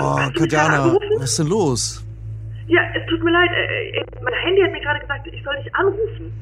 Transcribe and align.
Oh, 0.00 0.16
Katjana, 0.38 0.96
was 1.18 1.30
ist 1.30 1.38
denn 1.38 1.46
los? 1.48 2.04
Ja, 2.66 2.80
es 2.94 3.04
tut 3.08 3.22
mir 3.22 3.32
leid. 3.32 3.50
Äh, 3.50 3.98
äh, 3.98 4.04
mein 4.22 4.32
Handy 4.32 4.62
hat 4.62 4.72
mir 4.72 4.80
gerade 4.80 5.00
gesagt, 5.00 5.26
ich 5.26 5.42
soll 5.42 5.56
dich 5.62 5.74
anrufen. 5.74 6.32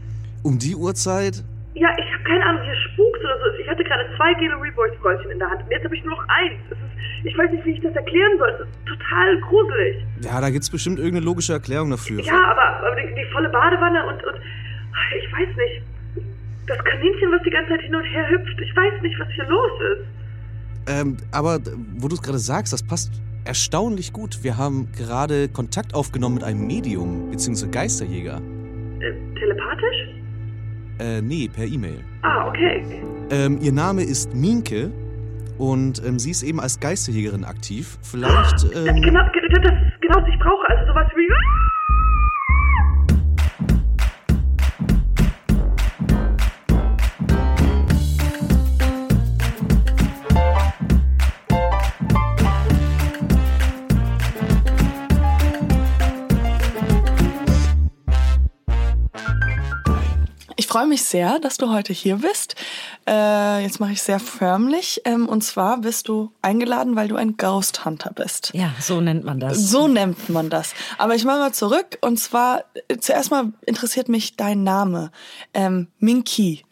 Um 0.42 0.58
die 0.58 0.76
Uhrzeit? 0.76 1.42
Ja, 1.74 1.88
ich 1.98 2.12
habe 2.12 2.24
keine 2.24 2.44
Ahnung, 2.44 2.62
hier 2.64 2.76
spukt 2.76 3.20
oder 3.20 3.38
so. 3.38 3.58
Ich 3.60 3.68
hatte 3.68 3.84
gerade 3.84 4.04
zwei 4.16 4.34
Gelo 4.34 4.58
Revoice 4.58 4.98
Goldchen 5.00 5.30
in 5.30 5.38
der 5.38 5.50
Hand 5.50 5.62
und 5.62 5.70
jetzt 5.70 5.84
habe 5.84 5.96
ich 5.96 6.04
nur 6.04 6.16
noch 6.16 6.24
eins. 6.28 6.60
Es 6.70 6.76
ist, 6.76 7.26
ich 7.26 7.38
weiß 7.38 7.50
nicht, 7.50 7.64
wie 7.64 7.72
ich 7.72 7.80
das 7.80 7.94
erklären 7.94 8.32
soll. 8.38 8.48
Es 8.50 8.60
ist 8.60 8.86
total 8.86 9.40
gruselig. 9.40 9.96
Ja, 10.20 10.40
da 10.40 10.50
gibt's 10.50 10.70
bestimmt 10.70 10.98
irgendeine 10.98 11.24
logische 11.24 11.52
Erklärung 11.52 11.90
dafür. 11.90 12.20
Ja, 12.22 12.50
aber, 12.50 12.86
aber 12.86 12.96
die, 12.96 13.14
die 13.14 13.24
volle 13.32 13.48
Badewanne 13.48 14.06
und, 14.06 14.24
und 14.24 14.36
ich 15.16 15.32
weiß 15.32 15.56
nicht. 15.56 15.82
Das 16.66 16.78
Kaninchen, 16.84 17.32
was 17.32 17.42
die 17.44 17.50
ganze 17.50 17.70
Zeit 17.70 17.80
hin 17.80 17.94
und 17.94 18.04
her 18.04 18.28
hüpft. 18.28 18.60
Ich 18.60 18.76
weiß 18.76 19.00
nicht, 19.00 19.18
was 19.18 19.28
hier 19.30 19.46
los 19.46 19.72
ist. 19.92 20.04
Ähm, 20.88 21.16
aber 21.32 21.58
wo 21.96 22.08
du 22.08 22.14
es 22.14 22.22
gerade 22.22 22.38
sagst, 22.38 22.72
das 22.72 22.82
passt 22.82 23.12
erstaunlich 23.48 24.12
gut. 24.12 24.44
Wir 24.44 24.56
haben 24.56 24.88
gerade 24.96 25.48
Kontakt 25.48 25.94
aufgenommen 25.94 26.36
mit 26.36 26.44
einem 26.44 26.66
Medium, 26.66 27.30
beziehungsweise 27.30 27.70
Geisterjäger. 27.70 28.40
Äh, 29.00 29.12
telepathisch? 29.38 30.14
Äh, 31.00 31.22
nee, 31.22 31.48
per 31.48 31.64
E-Mail. 31.64 32.04
Ah, 32.22 32.48
okay. 32.48 32.82
Ähm, 33.30 33.58
ihr 33.60 33.72
Name 33.72 34.02
ist 34.02 34.34
Minke 34.34 34.90
und 35.58 36.02
ähm, 36.04 36.18
sie 36.18 36.30
ist 36.30 36.42
eben 36.42 36.60
als 36.60 36.78
Geisterjägerin 36.78 37.44
aktiv. 37.44 37.98
Vielleicht, 38.02 38.52
Das, 38.52 38.64
ähm, 38.64 39.00
genau, 39.02 39.20
ge- 39.32 39.48
das 39.50 39.64
ist 39.64 40.00
genau, 40.00 40.20
was 40.20 40.28
ich 40.28 40.38
brauche. 40.38 40.68
Also 40.68 40.86
sowas 40.92 41.06
wie. 41.16 41.28
Freue 60.78 60.86
mich 60.86 61.02
sehr, 61.02 61.40
dass 61.40 61.56
du 61.56 61.70
heute 61.70 61.92
hier 61.92 62.18
bist. 62.18 62.54
Äh, 63.04 63.64
jetzt 63.64 63.80
mache 63.80 63.90
ich 63.90 64.00
sehr 64.00 64.20
förmlich. 64.20 65.02
Ähm, 65.04 65.28
und 65.28 65.42
zwar 65.42 65.80
bist 65.80 66.06
du 66.06 66.30
eingeladen, 66.40 66.94
weil 66.94 67.08
du 67.08 67.16
ein 67.16 67.36
Ghost 67.36 67.84
Hunter 67.84 68.12
bist. 68.14 68.52
Ja, 68.54 68.72
so 68.78 69.00
nennt 69.00 69.24
man 69.24 69.40
das. 69.40 69.58
So 69.58 69.88
nennt 69.88 70.28
man 70.28 70.50
das. 70.50 70.74
Aber 70.96 71.16
ich 71.16 71.24
mache 71.24 71.38
mal 71.40 71.52
zurück. 71.52 71.98
Und 72.00 72.20
zwar, 72.20 72.62
äh, 72.86 72.98
zuerst 72.98 73.32
mal 73.32 73.52
interessiert 73.66 74.08
mich 74.08 74.36
dein 74.36 74.62
Name. 74.62 75.10
Ähm, 75.52 75.88
Minky. 75.98 76.62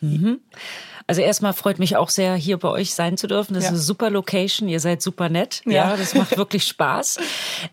Also 1.08 1.20
erstmal 1.22 1.52
freut 1.52 1.78
mich 1.78 1.96
auch 1.96 2.08
sehr, 2.10 2.34
hier 2.34 2.56
bei 2.58 2.68
euch 2.68 2.92
sein 2.94 3.16
zu 3.16 3.28
dürfen. 3.28 3.54
Das 3.54 3.62
Ja. 3.64 3.68
ist 3.70 3.74
eine 3.74 3.82
super 3.82 4.10
Location. 4.10 4.68
Ihr 4.68 4.80
seid 4.80 5.00
super 5.02 5.28
nett. 5.28 5.62
Ja. 5.64 5.90
Ja, 5.90 5.96
das 5.96 6.14
macht 6.14 6.36
wirklich 6.36 6.64
Spaß. 6.64 7.18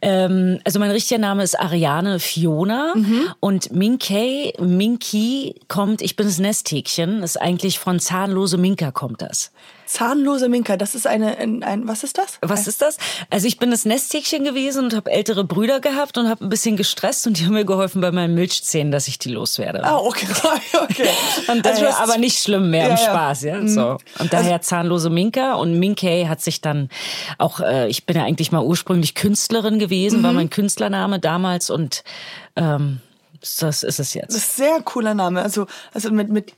Ähm, 0.02 0.59
also 0.64 0.80
mein 0.80 0.92
richtiger 0.92 1.20
Name 1.20 1.42
ist 1.44 1.59
Ariane 1.59 2.20
Fiona 2.20 2.94
Mhm. 2.95 3.30
und 3.39 3.72
Minkey, 3.72 4.54
Minky 4.59 5.56
kommt, 5.67 6.02
ich 6.02 6.16
bin 6.16 6.28
das 6.28 6.38
Nesthäkchen, 6.38 7.23
ist 7.23 7.42
eigentlich 7.42 7.80
von 7.80 8.00
zahnlose 8.00 8.58
Minka 8.58 8.92
kommt 8.92 9.22
das. 9.23 9.52
Zahnlose 9.94 10.49
Minka, 10.49 10.75
das 10.75 10.95
ist 10.95 11.05
eine, 11.05 11.38
ein, 11.38 11.61
ein 11.61 11.88
was 11.88 12.03
ist 12.03 12.17
das? 12.17 12.39
Was 12.41 12.66
ist 12.66 12.81
das? 12.81 12.97
Also 13.30 13.45
ich 13.47 13.59
bin 13.59 13.69
das 13.69 13.86
Nesthäkchen 13.86 14.44
gewesen 14.44 14.86
und 14.86 14.95
habe 14.95 15.11
ältere 15.11 15.44
Brüder 15.44 15.80
gehabt 15.80 16.17
und 16.17 16.27
habe 16.27 16.44
ein 16.44 16.49
bisschen 16.49 16.77
gestresst 16.77 17.27
und 17.27 17.38
die 17.39 17.45
haben 17.45 17.53
mir 17.53 17.63
geholfen 17.63 18.02
bei 18.02 18.11
meinen 18.11 18.33
Milchzähnen, 18.33 18.91
dass 18.91 19.08
ich 19.08 19.19
die 19.19 19.30
loswerde. 19.30 19.83
Ah, 19.83 19.97
okay. 19.97 20.25
okay. 20.81 21.08
Und 21.47 21.66
Also 21.67 21.81
daher, 21.83 21.99
hast- 21.99 22.09
aber 22.09 22.17
nicht 22.17 22.39
schlimm 22.41 22.71
mehr 22.71 22.86
Ja, 22.88 22.89
im 22.89 22.95
ja. 22.97 22.97
Spaß, 22.97 23.41
ja. 23.44 23.67
So. 23.67 23.97
Und 24.19 24.33
daher 24.33 24.61
zahnlose 24.61 25.09
Minka 25.11 25.53
und 25.53 25.77
Minkey 25.77 26.25
hat 26.27 26.41
sich 26.41 26.59
dann 26.61 26.89
auch, 27.38 27.59
äh, 27.59 27.88
ich 27.88 28.05
bin 28.08 28.16
ja 28.17 28.23
eigentlich 28.23 28.52
mal 28.52 28.64
ursprünglich 28.64 29.14
Künstlerin 29.14 29.77
gewesen, 29.77 30.23
war 30.23 30.33
mein 30.33 30.49
Künstlername 30.49 31.20
damals 31.20 31.70
und 31.70 32.04
ähm, 32.55 32.99
das 33.42 33.83
ist 33.83 33.83
es 33.83 33.95
Das 33.98 34.14
jetzt. 34.15 34.36
ist 34.36 34.60
ein 34.60 34.65
sehr 34.65 34.81
cooler 34.81 35.14
Name. 35.14 35.42
Also, 35.43 35.67
also 35.93 36.10
mit, 36.11 36.30
mit 36.30 36.54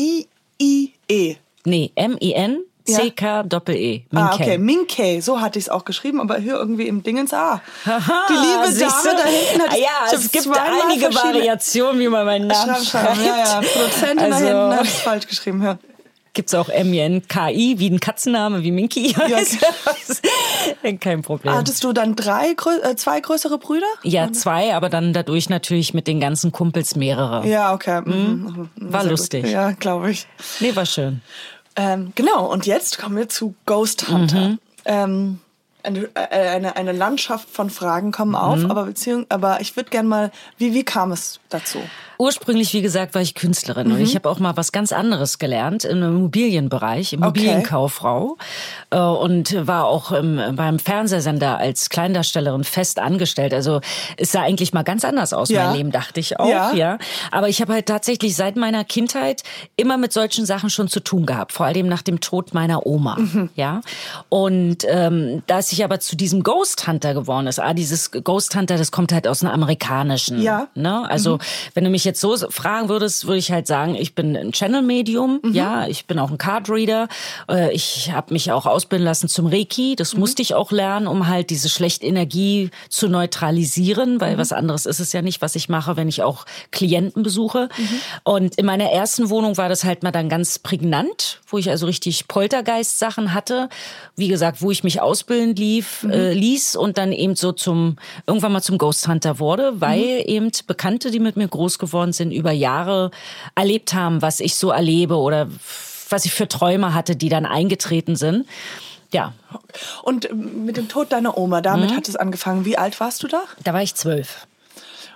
I-I-E. 0.00 1.36
Nee, 1.64 1.92
M-I-N. 1.94 2.64
C-K-Doppel-E. 2.94 4.02
Ah, 4.14 4.34
okay, 4.34 4.58
Minkey, 4.58 5.20
so 5.20 5.40
hatte 5.40 5.58
ich 5.58 5.66
es 5.66 5.68
auch 5.68 5.84
geschrieben, 5.84 6.20
aber 6.20 6.38
hier 6.38 6.54
irgendwie 6.54 6.86
im 6.88 7.02
Dingens, 7.02 7.32
ah, 7.34 7.60
die 7.84 7.90
liebe 7.90 8.78
Dame 8.78 9.16
da 9.16 9.24
hinten 9.24 9.62
hat 9.62 9.72
Ah, 9.72 9.76
ja, 9.76 10.12
es 10.16 10.30
gibt 10.32 10.46
einige 10.56 11.14
Variationen, 11.14 12.00
wie 12.00 12.08
man 12.08 12.24
meinen 12.26 12.46
Namen 12.48 12.76
Schreib, 12.84 13.04
schreib, 13.04 13.16
schreibt. 13.16 13.26
ja, 13.26 13.38
ja, 13.38 13.60
Produzentin 13.72 14.16
da 14.30 14.36
Also- 14.36 14.46
hinten 14.46 14.74
hat 14.76 14.84
es 14.84 15.00
falsch 15.00 15.26
geschrieben, 15.26 15.62
ja. 15.62 15.78
Gibt's 16.32 16.54
auch 16.54 16.68
M-I-N-K-I, 16.68 17.80
wie 17.80 17.90
ein 17.90 17.98
Katzenname, 17.98 18.62
wie 18.62 18.70
Minky 18.70 19.08
heißt. 19.12 19.58
Kein 21.00 21.22
Problem. 21.22 21.54
Hattest 21.54 21.82
du 21.82 21.92
dann 21.92 22.14
drei, 22.14 22.52
äh, 22.84 22.94
zwei 22.94 23.20
größere 23.20 23.58
Brüder? 23.58 23.86
Ja, 24.04 24.30
zwei, 24.32 24.74
aber 24.76 24.88
dann 24.88 25.12
dadurch 25.12 25.48
natürlich 25.48 25.92
mit 25.92 26.06
den 26.06 26.20
ganzen 26.20 26.52
Kumpels 26.52 26.94
mehrere. 26.94 27.44
Ja, 27.48 27.74
okay. 27.74 28.02
mhm, 28.04 28.68
mhm, 28.76 28.92
War 28.92 29.02
sehr 29.02 29.10
lustig. 29.10 29.42
Gut. 29.42 29.52
Ja, 29.52 29.72
glaube 29.72 30.12
ich. 30.12 30.28
Nee, 30.60 30.74
war 30.76 30.86
schön. 30.86 31.20
Ähm, 31.76 32.12
genau, 32.14 32.46
und 32.50 32.66
jetzt 32.66 32.98
kommen 32.98 33.16
wir 33.16 33.28
zu 33.28 33.54
Ghost 33.66 34.08
Hunter. 34.08 34.40
Mhm. 34.40 34.58
Ähm, 34.84 35.40
eine, 35.82 36.08
äh, 36.14 36.48
eine, 36.48 36.76
eine 36.76 36.92
Landschaft 36.92 37.48
von 37.48 37.70
Fragen 37.70 38.12
kommen 38.12 38.34
auf, 38.34 38.58
Mhm. 38.58 38.70
aber, 38.70 38.84
beziehung, 38.84 39.26
aber 39.28 39.60
ich 39.60 39.76
würde 39.76 39.90
gern 39.90 40.06
mal, 40.06 40.30
wie, 40.58 40.74
wie 40.74 40.84
kam 40.84 41.12
es 41.12 41.40
dazu? 41.48 41.78
Ursprünglich, 42.20 42.74
wie 42.74 42.82
gesagt, 42.82 43.14
war 43.14 43.22
ich 43.22 43.34
Künstlerin 43.34 43.90
und 43.92 43.98
ich 44.00 44.14
habe 44.14 44.28
auch 44.28 44.38
mal 44.38 44.54
was 44.54 44.72
ganz 44.72 44.92
anderes 44.92 45.38
gelernt 45.38 45.86
im 45.86 46.02
Immobilienbereich, 46.02 47.14
Immobilienkauffrau 47.14 48.36
äh, 48.90 48.98
und 48.98 49.66
war 49.66 49.86
auch 49.86 50.12
im, 50.12 50.38
beim 50.54 50.78
Fernsehsender 50.78 51.56
als 51.56 51.88
Kleindarstellerin 51.88 52.62
fest 52.62 52.98
angestellt. 52.98 53.54
Also 53.54 53.80
es 54.18 54.32
sah 54.32 54.42
eigentlich 54.42 54.74
mal 54.74 54.82
ganz 54.82 55.06
anders 55.06 55.32
aus, 55.32 55.48
Ja. 55.48 55.68
mein 55.68 55.76
Leben, 55.76 55.92
dachte 55.92 56.20
ich 56.20 56.38
auch. 56.38 56.46
Ja. 56.46 56.74
Ja. 56.74 56.98
Aber 57.30 57.48
ich 57.48 57.62
habe 57.62 57.72
halt 57.72 57.86
tatsächlich 57.86 58.36
seit 58.36 58.54
meiner 58.56 58.84
Kindheit 58.84 59.42
immer 59.76 59.96
mit 59.96 60.12
solchen 60.12 60.44
Sachen 60.44 60.68
schon 60.68 60.88
zu 60.88 61.00
tun 61.00 61.24
gehabt, 61.24 61.52
vor 61.52 61.64
allem 61.64 61.88
nach 61.88 62.02
dem 62.02 62.20
Tod 62.20 62.52
meiner 62.52 62.84
Oma. 62.86 63.16
Mhm. 63.16 63.48
Ja. 63.54 63.80
Und 64.28 64.84
ähm, 64.86 65.42
dass 65.46 65.72
ich 65.72 65.84
aber 65.84 66.00
zu 66.00 66.16
diesem 66.16 66.42
Ghost 66.42 66.86
Hunter 66.86 67.14
geworden 67.14 67.46
ist, 67.46 67.58
ah, 67.60 67.72
dieses 67.72 68.10
Ghost 68.10 68.54
Hunter, 68.54 68.76
das 68.76 68.92
kommt 68.92 69.10
halt 69.10 69.26
aus 69.26 69.42
einem 69.42 69.54
amerikanischen. 69.54 70.42
Ja. 70.42 70.68
Ne? 70.74 71.08
Also 71.08 71.38
wenn 71.72 71.84
du 71.84 71.88
mich 71.88 72.09
jetzt 72.10 72.20
so 72.20 72.36
fragen 72.36 72.88
würdest, 72.88 73.26
würde 73.26 73.38
ich 73.38 73.50
halt 73.50 73.66
sagen, 73.66 73.94
ich 73.94 74.14
bin 74.14 74.36
ein 74.36 74.52
Channel-Medium, 74.52 75.40
ja, 75.52 75.86
ich 75.86 76.06
bin 76.06 76.18
auch 76.18 76.30
ein 76.30 76.38
Card-Reader, 76.38 77.08
äh, 77.48 77.72
ich 77.72 78.12
habe 78.12 78.32
mich 78.32 78.52
auch 78.52 78.66
ausbilden 78.66 79.04
lassen 79.04 79.28
zum 79.28 79.46
Reiki, 79.46 79.96
das 79.96 80.14
musste 80.14 80.42
ich 80.42 80.54
auch 80.54 80.72
lernen, 80.72 81.06
um 81.06 81.28
halt 81.28 81.50
diese 81.50 81.68
schlechte 81.68 82.06
Energie 82.06 82.70
zu 82.88 83.08
neutralisieren, 83.08 84.20
weil 84.20 84.38
was 84.38 84.52
anderes 84.52 84.86
ist 84.86 85.00
es 85.00 85.12
ja 85.12 85.22
nicht, 85.22 85.40
was 85.42 85.54
ich 85.54 85.68
mache, 85.68 85.96
wenn 85.96 86.08
ich 86.08 86.22
auch 86.22 86.46
Klienten 86.70 87.22
besuche. 87.22 87.68
Und 88.24 88.56
in 88.56 88.66
meiner 88.66 88.90
ersten 88.90 89.30
Wohnung 89.30 89.56
war 89.56 89.68
das 89.68 89.84
halt 89.84 90.02
mal 90.02 90.10
dann 90.10 90.28
ganz 90.28 90.58
prägnant, 90.58 91.40
wo 91.46 91.58
ich 91.58 91.70
also 91.70 91.86
richtig 91.86 92.28
Poltergeist-Sachen 92.28 93.34
hatte, 93.34 93.68
wie 94.16 94.28
gesagt, 94.28 94.62
wo 94.62 94.70
ich 94.70 94.84
mich 94.84 95.00
ausbilden 95.00 95.54
lief, 95.54 96.06
äh, 96.10 96.32
ließ 96.32 96.76
und 96.76 96.98
dann 96.98 97.12
eben 97.12 97.36
so 97.36 97.52
zum, 97.52 97.96
irgendwann 98.26 98.52
mal 98.52 98.62
zum 98.62 98.78
Ghost 98.78 99.06
Hunter 99.06 99.38
wurde, 99.38 99.80
weil 99.80 100.24
eben 100.26 100.50
Bekannte, 100.66 101.10
die 101.10 101.20
mit 101.20 101.36
mir 101.36 101.48
groß 101.48 101.78
geworden 101.78 101.99
sind, 102.12 102.32
über 102.32 102.50
Jahre 102.52 103.10
erlebt 103.54 103.94
haben, 103.94 104.22
was 104.22 104.40
ich 104.40 104.54
so 104.56 104.70
erlebe 104.70 105.16
oder 105.16 105.48
was 106.08 106.24
ich 106.24 106.32
für 106.32 106.48
Träume 106.48 106.92
hatte, 106.94 107.14
die 107.16 107.28
dann 107.28 107.46
eingetreten 107.46 108.16
sind. 108.16 108.46
Ja, 109.12 109.32
Und 110.02 110.28
mit 110.34 110.76
dem 110.76 110.88
Tod 110.88 111.10
deiner 111.12 111.36
Oma, 111.36 111.58
Mhm. 111.58 111.62
damit 111.64 111.96
hat 111.96 112.08
es 112.08 112.16
angefangen. 112.16 112.64
Wie 112.64 112.78
alt 112.78 112.98
warst 113.00 113.22
du 113.22 113.28
da? 113.28 113.42
da 113.64 113.72
war 113.72 113.82
ich 113.82 113.94
zwölf. 113.94 114.46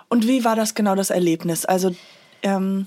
Und 0.09 0.27
wie 0.28 0.44
war 0.44 0.55
das 0.56 0.75
genau 0.75 0.94
das 0.94 1.11
Erlebnis? 1.11 1.65
Also, 1.65 1.94
ähm, 2.43 2.87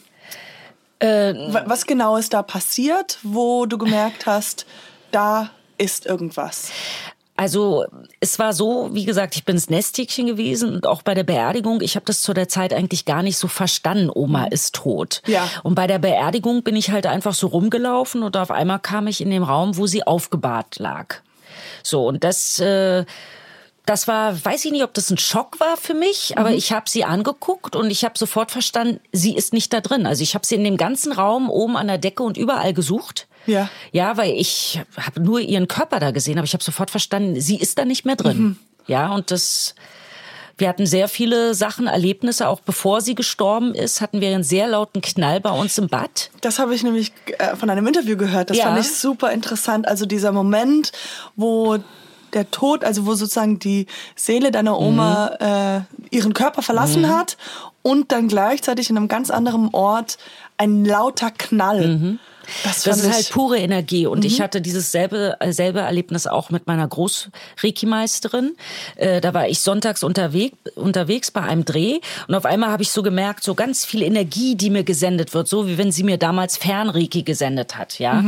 Äh, 1.00 1.34
wa- 1.53 1.63
was 1.68 1.86
genau 1.86 2.18
ist 2.18 2.34
da 2.34 2.41
passiert, 2.41 3.19
wo 3.22 3.66
du 3.68 3.77
gemerkt 3.77 4.25
hast, 4.25 4.66
da 5.12 5.51
ist 5.77 6.06
irgendwas? 6.07 6.72
Also 7.38 7.86
es 8.19 8.39
war 8.39 8.51
so, 8.51 8.89
wie 8.94 9.06
gesagt, 9.06 9.36
ich 9.36 9.45
bin 9.45 9.56
das 9.56 9.69
Nesthäkchen 9.69 10.25
gewesen 10.25 10.74
und 10.74 10.88
auch 10.88 11.04
bei 11.04 11.13
der 11.13 11.24
Beerdigung, 11.24 11.81
ich 11.81 11.95
habe 11.95 12.06
das 12.06 12.22
zu 12.22 12.34
der 12.34 12.50
Zeit 12.50 12.74
eigentlich 12.74 13.06
gar 13.06 13.22
nicht 13.22 13.38
so 13.38 13.48
verstanden, 13.48 14.10
Oma 14.13 14.45
ist 14.45 14.74
tot. 14.74 15.22
Ja. 15.28 15.48
Und 15.62 15.75
bei 15.75 15.86
der 15.86 16.00
Beerdigung 16.00 16.63
bin 16.63 16.75
ich 16.75 16.89
halt 16.89 17.06
einfach 17.06 17.36
so 17.36 17.48
rumgelaufen 17.48 18.24
und 18.24 18.36
auf 18.36 18.50
einmal 18.50 18.80
kam 18.80 19.06
ich 19.06 19.22
in 19.22 19.30
den 19.30 19.44
Raum, 19.44 19.78
wo 19.78 19.86
sie 19.86 20.06
aufgebahrt 20.06 20.80
lag. 20.80 21.16
So, 21.84 22.07
und 22.07 22.24
das... 22.24 22.60
Äh, 22.60 23.06
das 23.86 24.06
war, 24.06 24.44
weiß 24.44 24.66
ich 24.66 24.72
nicht, 24.74 24.84
ob 24.84 24.94
das 24.94 25.10
ein 25.10 25.18
Schock 25.18 25.62
war 25.62 25.78
für 25.78 25.94
mich, 25.94 26.38
aber 26.38 26.51
ich 26.51 26.74
habe 26.74 26.89
sie 26.89 27.06
angeguckt 27.06 27.74
und 27.74 27.89
ich 27.89 28.04
habe 28.04 28.18
sofort 28.18 28.51
verstanden, 28.51 29.00
sie 29.13 29.34
ist 29.34 29.54
nicht 29.54 29.72
da 29.72 29.80
drin. 29.80 30.06
Also 30.06 30.24
ich 30.24 30.36
habe 30.36 30.45
sie 30.45 30.56
in 30.56 30.66
dem 30.66 30.75
ganzen 30.75 31.13
Raum 31.13 31.50
oben 31.50 31.78
an 31.78 31.88
der 31.88 31.98
Decke 31.98 32.22
und 32.24 32.36
überall 32.36 32.74
gesucht. 32.74 33.28
Ja. 33.48 33.70
Ja, 33.92 34.18
weil 34.18 34.32
ich 34.34 34.82
habe 34.98 35.22
nur 35.22 35.40
ihren 35.40 35.68
Körper 35.68 36.00
da 36.00 36.12
gesehen, 36.12 36.38
aber 36.38 36.46
ich 36.46 36.54
habe 36.54 36.64
sofort 36.64 36.92
verstanden, 36.92 37.40
sie 37.40 37.58
ist 37.58 37.78
da 37.78 37.86
nicht 37.86 38.06
mehr 38.06 38.16
drin. 38.16 38.58
Ja, 38.86 39.14
und 39.14 39.32
das 39.32 39.76
wir 40.60 40.68
hatten 40.68 40.88
sehr 40.88 41.08
viele 41.08 41.54
Sachen, 41.54 41.86
Erlebnisse, 41.86 42.48
auch 42.48 42.62
bevor 42.62 43.02
sie 43.02 43.14
gestorben 43.14 43.76
ist, 43.76 44.02
hatten 44.02 44.22
wir 44.22 44.30
einen 44.30 44.44
sehr 44.44 44.68
lauten 44.68 45.02
Knall 45.02 45.40
bei 45.40 45.52
uns 45.52 45.78
im 45.78 45.88
Bad. 45.88 46.32
Das 46.42 46.58
habe 46.58 46.74
ich 46.74 46.82
nämlich 46.84 47.14
äh, 47.38 47.56
von 47.56 47.70
einem 47.70 47.86
Interview 47.86 48.18
gehört. 48.18 48.50
Das 48.50 48.58
Ja. 48.58 48.66
fand 48.66 48.80
ich 48.80 48.92
super 48.92 49.32
interessant. 49.32 49.88
Also 49.88 50.08
dieser 50.08 50.32
Moment, 50.32 50.92
wo 51.36 51.78
der 52.34 52.50
Tod, 52.50 52.84
also 52.84 53.06
wo 53.06 53.14
sozusagen 53.14 53.60
die 53.60 53.86
Seele 54.16 54.50
deiner 54.52 54.80
Oma 54.80 55.86
äh, 56.10 56.16
ihren 56.16 56.34
Körper 56.34 56.64
verlassen 56.64 57.08
hat 57.08 57.38
und 57.84 58.12
dann 58.12 58.28
gleichzeitig 58.28 58.90
in 58.90 58.98
einem 58.98 59.08
ganz 59.08 59.30
anderen 59.30 59.70
Ort 59.74 60.18
ein 60.58 60.84
lauter 60.86 61.30
Knall. 61.32 62.18
Das, 62.64 62.84
fand 62.84 62.98
ist 62.98 63.12
halt 63.12 63.30
pure 63.32 63.58
Energie. 63.58 64.08
Und 64.08 64.26
ich 64.26 64.42
hatte 64.42 64.62
dieses 64.62 64.92
selbe, 64.92 65.38
selbe 65.50 65.80
Erlebnis 65.80 66.28
auch 66.28 66.50
mit 66.50 66.68
meiner 66.68 66.88
Groß-Reiki-Meisterin. 66.88 68.56
Äh, 68.96 69.22
da 69.22 69.34
war 69.34 69.48
ich 69.48 69.62
sonntags 69.62 70.04
unterwegs, 70.04 70.58
unterwegs 70.76 71.32
bei 71.32 71.42
einem 71.42 71.66
Dreh. 71.66 72.00
Und 72.28 72.36
auf 72.36 72.46
einmal 72.46 72.72
habe 72.72 72.84
ich 72.84 72.92
so 72.92 73.04
gemerkt, 73.04 73.44
so 73.44 73.56
ganz 73.56 73.86
viel 73.86 74.02
Energie, 74.02 74.56
die 74.56 74.70
mir 74.70 74.84
gesendet 74.84 75.34
wird. 75.34 75.48
So 75.48 75.68
wie 75.68 75.78
wenn 75.78 75.92
sie 75.92 76.04
mir 76.04 76.18
damals 76.18 76.58
Fernreiki 76.58 77.24
gesendet 77.24 77.78
hat. 77.78 78.00
ja. 78.00 78.20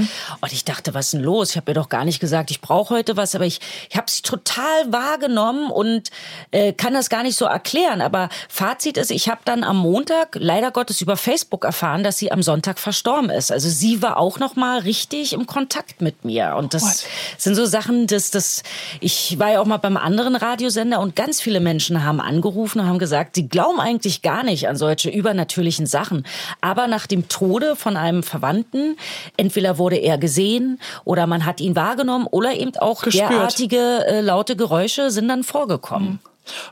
Und 0.41 0.53
ich 0.53 0.65
dachte, 0.65 0.93
was 0.93 1.07
ist 1.07 1.13
denn 1.13 1.21
los? 1.21 1.51
Ich 1.51 1.57
habe 1.57 1.71
ihr 1.71 1.75
doch 1.75 1.89
gar 1.89 2.05
nicht 2.05 2.19
gesagt, 2.19 2.51
ich 2.51 2.61
brauche 2.61 2.95
heute 2.95 3.17
was. 3.17 3.35
Aber 3.35 3.45
ich, 3.45 3.59
ich 3.89 3.97
habe 3.97 4.09
sie 4.09 4.21
total 4.21 4.91
wahrgenommen 4.91 5.71
und 5.71 6.09
äh, 6.51 6.73
kann 6.73 6.93
das 6.93 7.09
gar 7.09 7.23
nicht 7.23 7.37
so 7.37 7.45
erklären. 7.45 8.01
Aber 8.01 8.29
Fazit 8.47 8.97
ist, 8.97 9.11
ich 9.11 9.29
habe 9.29 9.41
dann 9.45 9.63
am 9.63 9.77
Montag 9.77 10.35
leider 10.35 10.71
Gottes 10.71 11.01
über 11.01 11.17
Facebook 11.17 11.65
erfahren, 11.65 12.03
dass 12.03 12.17
sie 12.17 12.31
am 12.31 12.43
Sonntag 12.43 12.79
verstorben 12.79 13.29
ist. 13.29 13.51
Also 13.51 13.69
sie 13.69 14.01
war 14.01 14.08
auch 14.17 14.39
noch 14.39 14.55
mal 14.55 14.79
richtig 14.79 15.33
im 15.33 15.45
Kontakt 15.45 16.01
mit 16.01 16.25
mir 16.25 16.55
und 16.57 16.73
das 16.73 16.83
What? 16.83 17.07
sind 17.37 17.55
so 17.55 17.65
Sachen, 17.65 18.07
dass 18.07 18.31
das 18.31 18.63
ich 18.99 19.37
war 19.39 19.51
ja 19.51 19.61
auch 19.61 19.65
mal 19.65 19.77
beim 19.77 19.97
anderen 19.97 20.35
Radiosender 20.35 20.99
und 20.99 21.15
ganz 21.15 21.41
viele 21.41 21.59
Menschen 21.59 22.03
haben 22.03 22.21
angerufen 22.21 22.79
und 22.79 22.87
haben 22.87 22.99
gesagt, 22.99 23.35
sie 23.35 23.47
glauben 23.47 23.79
eigentlich 23.79 24.21
gar 24.21 24.43
nicht 24.43 24.67
an 24.67 24.75
solche 24.75 25.09
übernatürlichen 25.09 25.85
Sachen, 25.85 26.25
aber 26.61 26.87
nach 26.87 27.07
dem 27.07 27.27
Tode 27.27 27.75
von 27.75 27.97
einem 27.97 28.23
Verwandten 28.23 28.97
entweder 29.37 29.77
wurde 29.77 29.97
er 29.97 30.17
gesehen 30.17 30.79
oder 31.05 31.27
man 31.27 31.45
hat 31.45 31.61
ihn 31.61 31.75
wahrgenommen 31.75 32.27
oder 32.27 32.53
eben 32.53 32.75
auch 32.77 33.03
Gespürt. 33.03 33.29
derartige 33.29 34.05
äh, 34.05 34.21
laute 34.21 34.55
Geräusche 34.55 35.11
sind 35.11 35.27
dann 35.27 35.43
vorgekommen. 35.43 36.19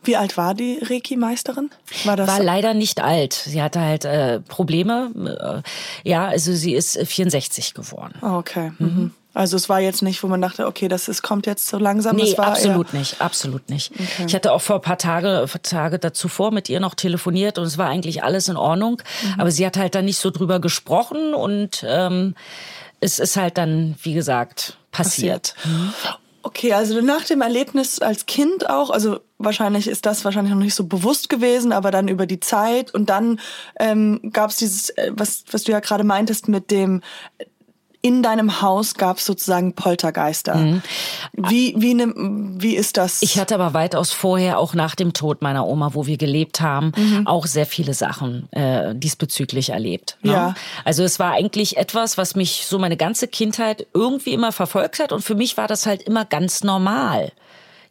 Wie 0.03 0.15
alt 0.15 0.37
war 0.37 0.53
die 0.53 0.79
Reiki-Meisterin? 0.81 1.69
War 2.05 2.15
das 2.15 2.27
War 2.27 2.43
leider 2.43 2.73
nicht 2.73 3.01
alt. 3.01 3.33
Sie 3.33 3.61
hatte 3.61 3.79
halt 3.81 4.05
äh, 4.05 4.39
Probleme. 4.39 5.63
Äh, 6.03 6.09
ja, 6.09 6.27
also 6.27 6.53
sie 6.53 6.73
ist 6.73 6.97
äh, 6.97 7.05
64 7.05 7.73
geworden. 7.73 8.15
Ah, 8.21 8.37
okay. 8.37 8.71
Mhm. 8.79 9.11
Also 9.37 9.55
es 9.55 9.69
war 9.69 9.79
jetzt 9.79 10.01
nicht, 10.01 10.23
wo 10.23 10.27
man 10.27 10.41
dachte, 10.41 10.65
okay, 10.65 10.87
das 10.87 11.07
ist, 11.07 11.21
kommt 11.21 11.45
jetzt 11.45 11.67
so 11.67 11.77
langsam. 11.77 12.15
Nee, 12.15 12.35
absolut 12.37 12.93
nicht, 12.93 13.21
absolut 13.21 13.69
nicht. 13.69 13.91
Ich 14.25 14.33
hatte 14.33 14.51
auch 14.51 14.61
vor 14.61 14.77
ein 14.77 14.81
paar 14.81 14.97
Tage, 14.97 15.45
Tage 15.61 16.11
zuvor 16.11 16.51
mit 16.51 16.69
ihr 16.69 16.79
noch 16.79 16.95
telefoniert 16.95 17.59
und 17.59 17.65
es 17.65 17.77
war 17.77 17.87
eigentlich 17.87 18.23
alles 18.23 18.47
in 18.47 18.57
Ordnung. 18.57 18.99
Mhm. 19.21 19.39
Aber 19.39 19.51
sie 19.51 19.63
hat 19.63 19.77
halt 19.77 19.93
dann 19.93 20.05
nicht 20.05 20.17
so 20.17 20.31
drüber 20.31 20.59
gesprochen 20.59 21.35
und 21.35 21.85
ähm, 21.87 22.33
es 22.99 23.19
ist 23.19 23.37
halt 23.37 23.59
dann, 23.59 23.95
wie 24.01 24.15
gesagt, 24.15 24.77
passiert. 24.91 25.53
Okay, 26.47 26.71
also 26.71 27.01
nach 27.01 27.25
dem 27.25 27.41
Erlebnis 27.41 27.99
als 27.99 28.25
Kind 28.25 28.69
auch, 28.69 28.89
also 28.89 29.19
wahrscheinlich 29.37 29.85
ist 29.89 30.05
das 30.05 30.23
wahrscheinlich 30.23 30.53
noch 30.53 30.61
nicht 30.61 30.75
so 30.75 30.85
bewusst 30.85 31.27
gewesen, 31.27 31.73
aber 31.73 31.91
dann 31.91 32.07
über 32.07 32.25
die 32.25 32.39
Zeit 32.39 32.93
und 32.93 33.09
dann 33.09 33.41
ähm, 33.81 34.21
gab 34.31 34.51
es 34.51 34.55
dieses, 34.55 34.91
äh, 34.91 35.11
was, 35.13 35.43
was 35.51 35.65
du 35.65 35.73
ja 35.73 35.81
gerade 35.81 36.05
meintest 36.05 36.47
mit 36.47 36.71
dem 36.71 37.01
in 38.01 38.23
deinem 38.23 38.61
Haus 38.61 38.95
gab 38.95 39.17
es 39.17 39.25
sozusagen 39.25 39.73
Poltergeister. 39.73 40.81
Wie, 41.33 41.73
wie, 41.77 41.93
ne, 41.93 42.13
wie 42.15 42.75
ist 42.75 42.97
das? 42.97 43.21
Ich 43.21 43.39
hatte 43.39 43.55
aber 43.55 43.73
weitaus 43.73 44.11
vorher, 44.11 44.59
auch 44.59 44.73
nach 44.73 44.95
dem 44.95 45.13
Tod 45.13 45.41
meiner 45.41 45.67
Oma, 45.67 45.93
wo 45.93 46.05
wir 46.05 46.17
gelebt 46.17 46.61
haben, 46.61 46.91
auch 47.25 47.45
sehr 47.45 47.65
viele 47.65 47.93
Sachen 47.93 48.51
äh, 48.51 48.95
diesbezüglich 48.95 49.69
erlebt. 49.69 50.17
Ne? 50.21 50.31
Ja. 50.31 50.55
Also 50.85 51.03
es 51.03 51.19
war 51.19 51.33
eigentlich 51.33 51.77
etwas, 51.77 52.17
was 52.17 52.35
mich 52.35 52.65
so 52.65 52.79
meine 52.79 52.97
ganze 52.97 53.27
Kindheit 53.27 53.87
irgendwie 53.93 54.33
immer 54.33 54.51
verfolgt 54.51 54.99
hat 54.99 55.11
und 55.11 55.21
für 55.21 55.35
mich 55.35 55.57
war 55.57 55.67
das 55.67 55.85
halt 55.85 56.03
immer 56.03 56.25
ganz 56.25 56.63
normal. 56.63 57.31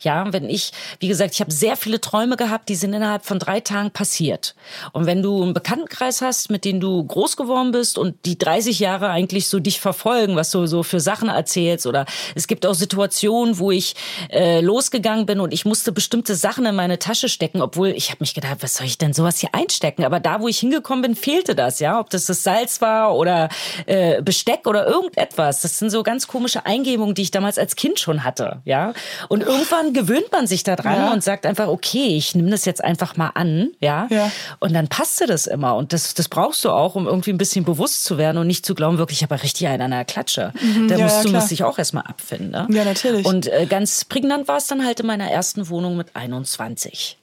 Ja, 0.06 0.32
wenn 0.32 0.49
ich, 0.49 0.70
wie 1.00 1.08
gesagt, 1.08 1.35
ich 1.35 1.41
habe 1.41 1.50
sehr 1.50 1.76
viele 1.76 2.00
Träume 2.00 2.37
gehabt, 2.37 2.69
die 2.69 2.76
sind 2.76 2.93
innerhalb 2.93 3.26
von 3.26 3.41
drei 3.41 3.58
Tagen 3.58 3.91
passiert. 3.91 4.55
Und 4.93 5.06
wenn 5.06 5.20
du 5.20 5.43
einen 5.43 5.53
Bekanntenkreis 5.53 6.23
hast, 6.23 6.49
mit 6.49 6.64
denen 6.64 6.79
du 6.79 7.03
groß 7.05 7.37
geworden 7.37 7.73
bist 7.73 7.99
und 7.99 8.14
die 8.25 8.38
30 8.38 8.79
Jahre 8.79 9.08
eigentlich 9.08 9.49
so 9.49 9.58
dich 9.58 9.81
verfolgen, 9.81 10.37
was 10.37 10.50
du 10.50 10.64
so 10.67 10.85
für 10.85 11.00
Sachen 11.00 11.29
erzählst, 11.29 11.88
oder 11.88 12.06
es 12.37 12.47
gibt 12.47 12.67
auch 12.67 12.75
Situationen, 12.75 13.58
wo 13.58 13.73
ich 13.73 13.97
äh, 14.31 14.61
losgegangen 14.61 15.26
bin 15.26 15.41
und 15.41 15.53
ich 15.53 15.64
musste 15.64 15.91
bestimmte 15.91 16.37
Sachen 16.37 16.67
in 16.67 16.76
meine 16.76 17.00
Tasche 17.00 17.29
stecken, 17.29 17.61
obwohl 17.61 17.88
ich 17.88 18.11
habe 18.11 18.19
mich 18.20 18.32
gedacht, 18.32 18.58
was 18.61 18.76
soll 18.76 18.87
ich 18.87 18.99
denn 18.99 19.12
sowas 19.12 19.41
hier 19.41 19.50
einstecken? 19.55 20.05
Aber 20.05 20.20
da, 20.20 20.41
wo 20.41 20.47
ich 20.47 20.61
hingekommen 20.61 21.03
bin, 21.03 21.17
fehlte 21.17 21.56
das, 21.56 21.81
ja, 21.81 21.99
ob 21.99 22.11
das 22.11 22.26
das 22.26 22.44
Salz 22.44 22.81
war 22.81 23.17
oder 23.17 23.49
äh, 23.87 24.23
Besteck 24.23 24.69
oder 24.69 24.87
irgendetwas. 24.87 25.62
Das 25.62 25.81
sind 25.81 25.91
so 25.91 26.05
ganz 26.05 26.29
komische 26.29 26.64
Eingebungen, 26.64 27.17
die 27.17 27.23
ich 27.23 27.32
damals 27.32 27.58
als 27.58 27.75
Kind 27.75 27.99
schon 27.99 28.23
hatte, 28.23 28.62
ja. 28.64 28.93
Und 29.29 29.43
irgendwann 29.43 29.95
gewöhnt 29.96 30.31
man 30.31 30.46
sich 30.46 30.62
daran 30.62 30.94
Ja. 30.96 31.12
und 31.12 31.25
sagt 31.25 31.46
einfach, 31.46 31.69
okay, 31.69 32.16
ich 32.16 32.34
nehme 32.34 32.50
das 32.50 32.64
jetzt 32.64 32.84
einfach 32.84 33.16
mal 33.16 33.31
an, 33.34 33.70
ja. 33.81 34.06
Ja. 34.10 34.31
Und 34.60 34.72
dann 34.75 34.88
passte 34.88 35.26
das 35.26 35.46
immer. 35.46 35.75
Und 35.76 35.93
das, 35.93 36.14
das 36.14 36.28
brauchst 36.28 36.64
du 36.64 36.70
auch, 36.70 36.94
um 36.94 37.06
irgendwie 37.06 37.31
ein 37.31 37.38
bisschen 37.38 37.64
bewusst 37.64 38.04
zu 38.04 38.19
werden 38.19 38.38
und 38.38 38.46
nicht 38.46 38.64
zu 38.64 38.75
glauben, 38.75 38.98
wirklich, 38.98 39.19
ich 39.19 39.22
habe 39.28 39.43
richtig 39.43 39.66
einen 39.66 39.82
an 39.82 39.90
der 39.90 40.04
Klatsche. 40.04 40.52
Da 40.54 40.60
Mhm. 40.62 40.88
Ja, 40.88 40.98
musst 40.98 41.25
du 41.25 41.31
musst 41.32 41.50
dich 41.50 41.64
auch 41.64 41.78
erstmal 41.78 42.04
abfinden. 42.04 42.50
Ne? 42.50 42.66
Ja, 42.70 42.84
natürlich. 42.84 43.26
Und 43.26 43.46
äh, 43.46 43.66
ganz 43.66 44.04
prägnant 44.04 44.46
war 44.48 44.58
es 44.58 44.66
dann 44.66 44.84
halt 44.84 45.00
in 45.00 45.06
meiner 45.06 45.31
ersten 45.31 45.69
Wohnung 45.69 45.96
mit 45.96 46.08
21. 46.14 47.16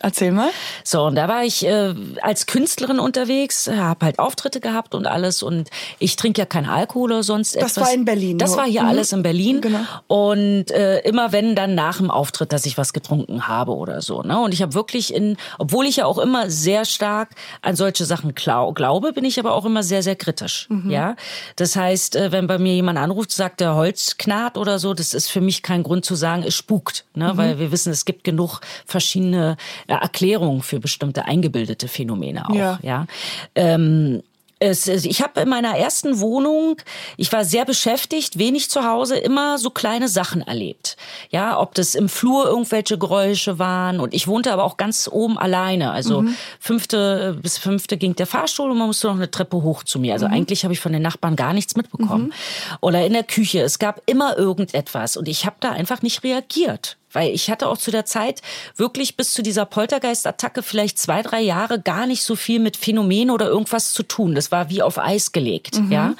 Erzähl 0.00 0.30
mal. 0.30 0.50
So, 0.84 1.02
und 1.06 1.16
da 1.16 1.26
war 1.26 1.42
ich 1.44 1.66
äh, 1.66 1.92
als 2.22 2.46
Künstlerin 2.46 3.00
unterwegs, 3.00 3.66
habe 3.68 4.06
halt 4.06 4.18
Auftritte 4.20 4.60
gehabt 4.60 4.94
und 4.94 5.06
alles. 5.06 5.42
Und 5.42 5.70
ich 5.98 6.14
trinke 6.14 6.40
ja 6.40 6.46
kein 6.46 6.66
Alkohol 6.66 7.10
oder 7.12 7.22
sonst 7.24 7.56
Das 7.56 7.72
etwas. 7.72 7.88
war 7.88 7.92
in 7.94 8.04
Berlin, 8.04 8.38
Das 8.38 8.50
nur. 8.50 8.58
war 8.60 8.66
hier 8.66 8.82
Mhm. 8.82 8.88
alles 8.88 9.12
in 9.12 9.22
Berlin. 9.24 9.60
Genau. 9.60 9.80
Und 10.06 10.70
äh, 10.70 11.00
immer 11.00 11.32
wenn 11.32 11.56
dann 11.56 11.74
nach 11.74 11.96
dem 11.96 12.10
Auftritt, 12.12 12.52
dass 12.52 12.64
ich 12.64 12.78
was 12.78 12.92
getrunken 12.92 13.48
habe 13.48 13.74
oder 13.74 14.00
so. 14.00 14.22
Ne? 14.22 14.38
Und 14.38 14.54
ich 14.54 14.62
habe 14.62 14.72
wirklich 14.74 15.12
in, 15.12 15.36
obwohl 15.58 15.84
ich 15.86 15.96
ja 15.96 16.06
auch 16.06 16.18
immer 16.18 16.48
sehr 16.48 16.84
stark 16.84 17.30
an 17.62 17.74
solche 17.74 18.04
Sachen 18.04 18.34
glau 18.36 18.72
glaube, 18.72 19.12
bin 19.12 19.24
ich 19.24 19.40
aber 19.40 19.52
auch 19.52 19.64
immer 19.64 19.82
sehr, 19.82 20.04
sehr 20.04 20.14
kritisch. 20.16 20.66
Mhm. 20.70 20.90
Ja, 20.90 21.16
das 21.56 21.74
heißt, 21.74 22.14
äh, 22.14 22.30
wenn 22.30 22.46
bei 22.46 22.58
mir 22.58 22.74
jemand 22.74 22.98
anruft, 22.98 23.32
sagt 23.32 23.58
der 23.60 23.74
Holz 23.74 24.16
knarrt 24.16 24.56
oder 24.58 24.78
so, 24.78 24.94
das 24.94 25.12
ist 25.12 25.28
für 25.28 25.40
mich 25.40 25.62
kein 25.64 25.82
Grund 25.82 26.04
zu 26.04 26.14
sagen, 26.14 26.44
es 26.46 26.54
spukt, 26.54 27.04
ne? 27.14 27.32
Mhm. 27.32 27.36
weil 27.36 27.58
wir 27.58 27.72
wissen, 27.72 27.90
es 27.92 28.04
gibt 28.04 28.22
genug 28.22 28.60
verschiedene 28.86 29.56
äh, 29.88 29.94
Erklärungen 29.94 30.62
für 30.62 30.78
bestimmte 30.78 31.24
eingebildete 31.24 31.88
Phänomene 31.88 32.48
auch. 32.48 32.54
Ja. 32.54 32.78
Ja. 32.82 33.06
Ähm, 33.54 34.22
es, 34.60 34.88
ich 34.88 35.22
habe 35.22 35.40
in 35.40 35.48
meiner 35.48 35.76
ersten 35.76 36.18
Wohnung, 36.18 36.76
ich 37.16 37.32
war 37.32 37.44
sehr 37.44 37.64
beschäftigt, 37.64 38.38
wenig 38.38 38.70
zu 38.70 38.84
Hause, 38.84 39.16
immer 39.16 39.58
so 39.58 39.70
kleine 39.70 40.08
Sachen 40.08 40.42
erlebt. 40.42 40.96
Ja, 41.30 41.60
ob 41.60 41.74
das 41.74 41.94
im 41.94 42.08
Flur 42.08 42.46
irgendwelche 42.46 42.98
Geräusche 42.98 43.58
waren 43.58 44.00
und 44.00 44.14
ich 44.14 44.26
wohnte 44.26 44.52
aber 44.52 44.64
auch 44.64 44.76
ganz 44.76 45.08
oben 45.10 45.38
alleine. 45.38 45.92
Also 45.92 46.24
fünfte 46.58 47.38
bis 47.40 47.56
fünfte 47.58 47.96
ging 47.96 48.16
der 48.16 48.26
Fahrstuhl 48.26 48.70
und 48.70 48.78
man 48.78 48.88
musste 48.88 49.06
noch 49.06 49.14
eine 49.14 49.30
Treppe 49.30 49.62
hoch 49.62 49.84
zu 49.84 50.00
mir. 50.00 50.14
Also 50.14 50.26
eigentlich 50.26 50.64
habe 50.64 50.74
ich 50.74 50.80
von 50.80 50.92
den 50.92 51.02
Nachbarn 51.02 51.36
gar 51.36 51.52
nichts 51.52 51.76
mitbekommen. 51.76 52.32
Oder 52.80 53.06
in 53.06 53.12
der 53.12 53.24
Küche, 53.24 53.60
es 53.60 53.78
gab 53.78 54.02
immer 54.06 54.36
irgendetwas 54.36 55.16
und 55.16 55.28
ich 55.28 55.46
habe 55.46 55.56
da 55.60 55.70
einfach 55.70 56.02
nicht 56.02 56.24
reagiert. 56.24 56.97
Weil 57.12 57.32
ich 57.32 57.50
hatte 57.50 57.68
auch 57.68 57.78
zu 57.78 57.90
der 57.90 58.04
Zeit 58.04 58.42
wirklich 58.76 59.16
bis 59.16 59.32
zu 59.32 59.42
dieser 59.42 59.64
Poltergeist-Attacke 59.64 60.62
vielleicht 60.62 60.98
zwei, 60.98 61.22
drei 61.22 61.40
Jahre 61.40 61.80
gar 61.80 62.06
nicht 62.06 62.22
so 62.22 62.36
viel 62.36 62.58
mit 62.60 62.76
Phänomenen 62.76 63.30
oder 63.30 63.46
irgendwas 63.46 63.92
zu 63.92 64.02
tun. 64.02 64.34
Das 64.34 64.52
war 64.52 64.68
wie 64.70 64.82
auf 64.82 64.98
Eis 64.98 65.32
gelegt, 65.32 65.80
ja. 65.90 66.14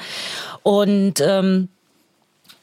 Und 0.62 1.21
ähm, 1.21 1.68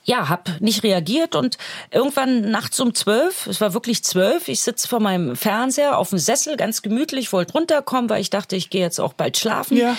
ja, 0.06 0.30
hab 0.30 0.62
nicht 0.62 0.84
reagiert 0.84 1.36
und 1.36 1.58
irgendwann 1.92 2.52
nachts 2.52 2.80
um 2.80 2.94
zwölf, 2.94 3.48
es 3.48 3.60
war 3.60 3.74
wirklich 3.74 4.04
zwölf, 4.04 4.48
ich 4.48 4.62
sitze 4.62 4.88
vor 4.88 5.00
meinem 5.00 5.36
Fernseher 5.36 5.98
auf 5.98 6.12
dem 6.12 6.20
Sessel, 6.20 6.58
ganz 6.58 6.84
gemütlich, 6.84 7.34
wollte 7.34 7.54
runterkommen, 7.54 8.10
weil 8.10 8.22
ich 8.22 8.30
dachte, 8.30 8.56
ich 8.56 8.70
gehe 8.70 8.82
jetzt 8.82 9.00
auch 9.00 9.14
bald 9.14 9.36
schlafen. 9.38 9.78
Ja. 9.78 9.98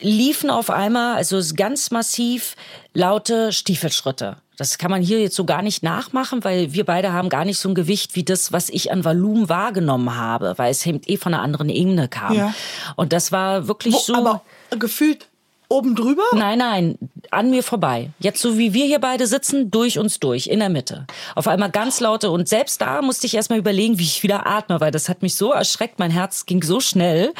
Liefen 0.00 0.48
auf 0.48 0.70
einmal, 0.70 1.16
also 1.16 1.36
es 1.36 1.48
ist 1.48 1.56
ganz 1.56 1.90
massiv, 1.90 2.56
laute 2.94 3.52
Stiefelschritte. 3.52 4.38
Das 4.62 4.78
kann 4.78 4.92
man 4.92 5.02
hier 5.02 5.20
jetzt 5.20 5.34
so 5.34 5.44
gar 5.44 5.60
nicht 5.60 5.82
nachmachen, 5.82 6.44
weil 6.44 6.72
wir 6.72 6.84
beide 6.84 7.12
haben 7.12 7.28
gar 7.30 7.44
nicht 7.44 7.58
so 7.58 7.68
ein 7.68 7.74
Gewicht 7.74 8.14
wie 8.14 8.22
das, 8.22 8.52
was 8.52 8.68
ich 8.68 8.92
an 8.92 9.04
Volumen 9.04 9.48
wahrgenommen 9.48 10.16
habe, 10.16 10.54
weil 10.56 10.70
es 10.70 10.86
eben 10.86 11.00
eh 11.04 11.16
von 11.16 11.34
einer 11.34 11.42
anderen 11.42 11.68
Ebene 11.68 12.06
kam. 12.06 12.32
Ja. 12.32 12.54
Und 12.94 13.12
das 13.12 13.32
war 13.32 13.66
wirklich 13.66 13.94
Wo, 13.94 13.98
so. 13.98 14.14
aber 14.14 14.42
gefühlt 14.78 15.26
oben 15.72 15.96
drüber? 15.96 16.22
Nein, 16.34 16.58
nein, 16.58 16.98
an 17.30 17.50
mir 17.50 17.62
vorbei. 17.62 18.10
Jetzt 18.20 18.40
so 18.40 18.58
wie 18.58 18.72
wir 18.74 18.84
hier 18.84 19.00
beide 19.00 19.26
sitzen, 19.26 19.70
durch 19.70 19.98
uns 19.98 20.20
durch, 20.20 20.46
in 20.46 20.60
der 20.60 20.68
Mitte. 20.68 21.06
Auf 21.34 21.48
einmal 21.48 21.70
ganz 21.70 21.98
laute 21.98 22.30
und 22.30 22.48
selbst 22.48 22.80
da 22.80 23.02
musste 23.02 23.26
ich 23.26 23.34
erstmal 23.34 23.58
überlegen, 23.58 23.98
wie 23.98 24.04
ich 24.04 24.22
wieder 24.22 24.46
atme, 24.46 24.80
weil 24.80 24.90
das 24.92 25.08
hat 25.08 25.22
mich 25.22 25.34
so 25.34 25.50
erschreckt, 25.50 25.98
mein 25.98 26.10
Herz 26.10 26.46
ging 26.46 26.62
so 26.62 26.78
schnell 26.78 27.32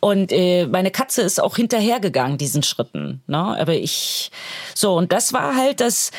und 0.00 0.30
äh, 0.32 0.66
meine 0.66 0.90
Katze 0.90 1.22
ist 1.22 1.40
auch 1.40 1.56
hinterhergegangen 1.56 2.38
diesen 2.38 2.62
Schritten, 2.62 3.22
ne? 3.26 3.58
Aber 3.58 3.74
ich 3.74 4.30
so 4.74 4.94
und 4.94 5.12
das 5.12 5.32
war 5.32 5.56
halt 5.56 5.80
das 5.80 6.12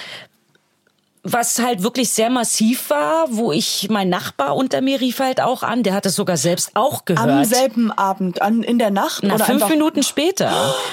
was 1.24 1.60
halt 1.60 1.84
wirklich 1.84 2.10
sehr 2.12 2.30
massiv 2.30 2.90
war, 2.90 3.26
wo 3.30 3.52
ich, 3.52 3.88
mein 3.90 4.08
Nachbar 4.10 4.56
unter 4.56 4.82
mir 4.82 5.02
rief 5.02 5.20
halt 5.20 5.42
auch 5.42 5.64
an, 5.64 5.84
der 5.84 5.94
hat 5.94 6.06
es 6.06 6.16
sogar 6.16 6.38
selbst 6.38 6.72
auch 6.76 7.04
gehört. 7.04 7.28
Am 7.28 7.44
selben 7.44 7.92
Abend, 7.92 8.42
an, 8.42 8.64
in 8.64 8.80
der 8.80 8.90
Nacht? 8.90 9.24
Na, 9.24 9.36
oder 9.36 9.44
fünf 9.44 9.68
Minuten 9.68 10.02
später, 10.04 10.50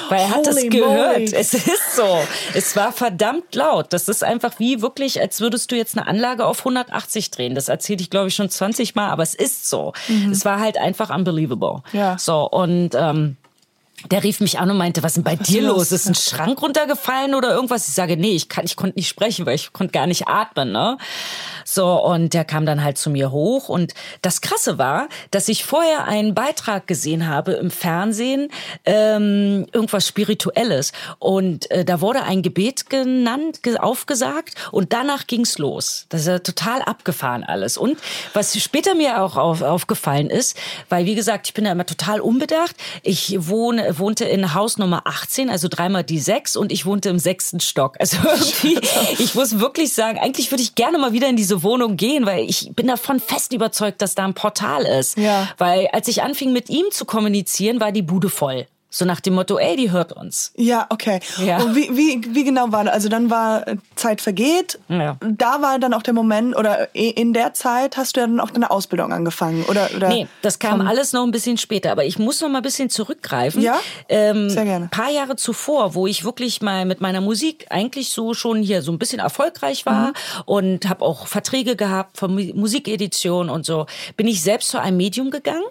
weil 0.09 0.21
er 0.21 0.31
hat 0.31 0.47
es 0.47 0.69
gehört. 0.69 1.19
moly. 1.19 1.33
Es 1.33 1.55
ist 1.55 1.97
so. 1.97 2.19
Es 2.55 2.75
war 2.75 2.91
verdammt 2.93 3.55
laut. 3.55 3.93
Das 3.93 4.09
ist 4.09 4.25
einfach 4.25 4.59
wie 4.59 4.83
wirklich, 4.83 5.21
als 5.21 5.41
würdest 5.41 5.71
du 5.71 5.77
jetzt 5.77 5.97
eine 5.97 6.07
Anlage 6.09 6.45
auf 6.45 6.59
180 6.59 7.31
drehen. 7.31 7.55
Das 7.55 7.69
erzähle 7.69 8.01
ich, 8.01 8.11
glaube 8.11 8.29
ich, 8.29 8.35
schon 8.35 8.51
20 8.51 8.97
Mal, 8.97 9.11
aber 9.11 9.23
es 9.23 9.35
ist 9.35 9.69
so. 9.69 9.93
Es 10.31 10.45
war 10.45 10.59
halt 10.59 10.77
einfach 10.77 11.15
unbelievable. 11.15 11.83
Mhm. 11.93 11.99
Ja. 11.99 12.19
So, 12.19 12.49
und 12.51 12.91
ähm, 12.95 13.37
der 14.11 14.23
rief 14.23 14.41
mich 14.41 14.59
an 14.59 14.71
und 14.71 14.77
meinte, 14.77 15.03
was 15.03 15.13
ist 15.13 15.17
denn 15.17 15.25
bei 15.25 15.37
dir 15.37 15.63
ist 15.63 15.67
los? 15.69 15.93
Ist 15.93 16.07
ein 16.07 16.15
Schrank 16.15 16.61
runtergefallen 16.61 17.35
oder 17.35 17.55
irgendwas? 17.55 17.89
Ich 17.89 17.95
sage, 17.95 18.17
nee, 18.17 18.33
ich 18.33 18.49
kann, 18.49 18.65
ich 18.65 18.77
konnte 18.77 18.99
nicht 18.99 19.09
sprechen, 19.09 19.47
weil 19.47 19.55
ich 19.55 19.73
konnte 19.73 19.93
gar 19.93 20.07
nicht 20.07 20.29
atmen, 20.29 20.71
ne? 20.71 20.99
So, 21.65 22.05
und 22.05 22.35
der 22.35 22.45
kam 22.45 22.67
dann 22.67 22.85
halt 22.85 22.99
zu 22.99 23.11
mir 23.11 23.33
hoch 23.33 23.69
und 23.69 23.95
das 24.23 24.41
Krasse 24.41 24.79
war, 24.79 25.09
dass 25.31 25.49
ich 25.49 25.65
vorher 25.65 26.05
einen 26.05 26.35
Beitrag 26.35 26.87
gesehen 26.87 27.27
habe 27.27 27.53
im 27.53 27.71
Fernsehen, 27.71 28.51
ähm, 28.85 29.67
irgendwas 29.73 30.07
Spirituelles 30.07 30.93
und 31.19 31.69
äh, 31.71 31.85
da 31.85 32.01
wurde 32.01 32.23
ein 32.23 32.43
Gebet 32.43 32.89
genannt, 32.91 33.63
ge 33.63 33.79
aufgesagt 33.79 34.55
und 34.73 34.93
danach 34.93 35.27
ging's 35.27 35.59
los. 35.59 36.07
Das 36.09 36.23
ist 36.23 36.29
ja 36.29 36.39
total 36.39 36.83
abgefahren 36.83 37.45
alles. 37.45 37.77
Und 37.77 37.99
was 38.33 38.57
später 38.61 38.95
mir 38.95 39.23
auch 39.23 39.37
auf, 39.37 39.63
aufgefallen 39.63 40.31
ist, 40.31 40.57
weil 40.89 41.05
wie 41.07 41.15
gesagt, 41.15 41.49
ich 41.49 41.55
bin 41.55 41.65
ja 41.65 41.73
immer 41.73 41.87
total 41.87 42.21
unbedacht. 42.21 42.77
Ich 43.03 43.35
wohne, 43.49 43.96
wohnte 43.99 44.25
in 44.25 44.55
Haus 44.55 44.79
Nummer 44.79 45.03
18, 45.05 45.51
also 45.51 45.69
dreimal 45.69 46.05
die 46.05 46.19
sechs 46.19 46.57
und 46.57 46.73
ich 46.73 46.87
wohnte 46.87 47.09
im 47.09 47.19
sechsten 47.19 47.61
Stock. 47.61 47.97
Also 47.99 48.17
irgendwie, 48.25 48.79
ich 49.23 49.35
muss 49.35 49.59
wirklich 49.59 49.93
sagen, 49.93 50.19
eigentlich 50.19 50.51
würde 50.51 50.63
ich 50.63 50.75
gerne 50.75 50.99
mal 50.99 51.13
wieder 51.13 51.29
in 51.29 51.37
diese 51.37 51.63
Wohnung 51.63 51.97
gehen, 51.97 52.27
weil 52.27 52.49
ich 52.49 52.73
bin 52.75 52.87
davon 52.87 53.21
fest 53.21 53.53
überzeugt, 53.53 54.03
dass 54.03 54.15
da 54.15 54.25
ein 54.25 54.35
Portal 54.35 54.83
ist. 54.83 55.19
Ja. 55.19 55.49
Weil 55.59 55.89
als 55.93 56.09
ich 56.09 56.23
anfing 56.23 56.53
mit 56.53 56.69
ihm 56.69 56.87
zu 56.91 57.05
kommunizieren, 57.05 57.81
war 57.81 57.93
die 57.93 58.03
Bude 58.03 58.29
voll. 58.29 58.67
So 58.89 59.05
nach 59.05 59.21
dem 59.21 59.35
Motto, 59.35 59.59
ey, 59.59 59.77
die 59.77 59.91
hört 59.91 60.13
uns. 60.13 60.53
Ja, 60.57 60.87
okay. 60.91 61.21
Ja. 61.45 61.59
Und 61.63 61.75
wie, 61.75 61.95
wie, 61.97 62.35
wie 62.35 62.45
genau 62.45 62.71
war 62.73 62.85
das? 62.85 62.95
Also 62.95 63.09
dann 63.09 63.29
war 63.31 63.67
äh, 63.69 63.77
Zeit 63.97 64.21
vergeht. 64.21 64.79
Ja. 64.89 65.17
Da 65.21 65.61
war 65.61 65.79
dann 65.79 65.93
auch 65.93 66.03
der 66.03 66.15
Moment, 66.15 66.57
oder 66.57 66.95
in 66.95 67.33
der 67.33 67.53
Zeit 67.53 67.97
hast 67.97 68.17
du 68.17 68.21
ja 68.21 68.27
dann 68.27 68.41
auch 68.41 68.51
deine 68.51 68.71
Ausbildung 68.71 69.13
angefangen, 69.13 69.65
oder? 69.65 69.91
oder 69.95 70.09
Nee, 70.09 70.29
das 70.43 70.59
kam 70.59 70.81
alles 70.81 71.13
noch 71.13 71.25
ein 71.25 71.31
bisschen 71.33 71.59
später. 71.59 71.91
Aber 71.93 72.05
ich 72.05 72.19
muss 72.19 72.41
noch 72.41 72.49
mal 72.49 72.59
ein 72.59 72.63
bisschen 72.63 72.89
zurückgreifen. 72.89 73.61
Ja? 73.61 73.79
Ähm, 74.09 74.49
Sehr 74.49 74.65
gerne. 74.65 74.89
paar 74.91 75.11
Jahre 75.11 75.37
zuvor, 75.37 75.95
wo 75.95 76.07
ich 76.07 76.25
wirklich 76.25 76.63
mal 76.63 76.85
mit 76.87 77.01
meiner 77.01 77.21
Musik 77.21 77.67
eigentlich 77.71 78.11
so 78.11 78.35
schon 78.35 78.63
hier 78.63 78.83
so 78.83 78.93
ein 78.93 78.99
bisschen 78.99 79.19
erfolgreich 79.19 79.85
war 79.85 80.09
Mhm. 80.09 80.13
und 80.47 80.89
habe 80.89 81.05
auch 81.05 81.27
Verträge 81.27 81.77
gehabt 81.77 82.17
von 82.19 82.35
Mu- 82.35 82.53
Musikedition 82.55 83.51
und 83.51 83.67
so, 83.67 83.87
bin 84.17 84.29
ich 84.29 84.43
selbst 84.43 84.69
zu 84.69 84.81
einem 84.81 84.97
Medium 84.97 85.31
gegangen. 85.31 85.65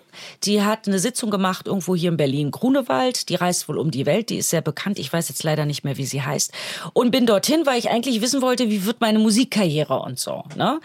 Die 0.43 0.63
hat 0.63 0.87
eine 0.87 0.99
Sitzung 0.99 1.29
gemacht 1.29 1.67
irgendwo 1.67 1.95
hier 1.95 2.09
in 2.09 2.17
Berlin, 2.17 2.51
Grunewald. 2.51 3.29
Die 3.29 3.35
reist 3.35 3.67
wohl 3.67 3.77
um 3.77 3.91
die 3.91 4.05
Welt. 4.05 4.29
Die 4.29 4.37
ist 4.37 4.49
sehr 4.49 4.61
bekannt. 4.61 4.99
Ich 4.99 5.11
weiß 5.11 5.29
jetzt 5.29 5.43
leider 5.43 5.65
nicht 5.65 5.83
mehr, 5.83 5.97
wie 5.97 6.05
sie 6.05 6.21
heißt. 6.21 6.51
Und 6.93 7.11
bin 7.11 7.25
dorthin, 7.25 7.65
weil 7.65 7.79
ich 7.79 7.89
eigentlich 7.89 8.21
wissen 8.21 8.41
wollte, 8.41 8.69
wie 8.69 8.85
wird 8.85 9.01
meine 9.01 9.19
Musikkarriere 9.19 9.99
und 9.99 10.19
so. 10.19 10.43
Ne? 10.55 10.79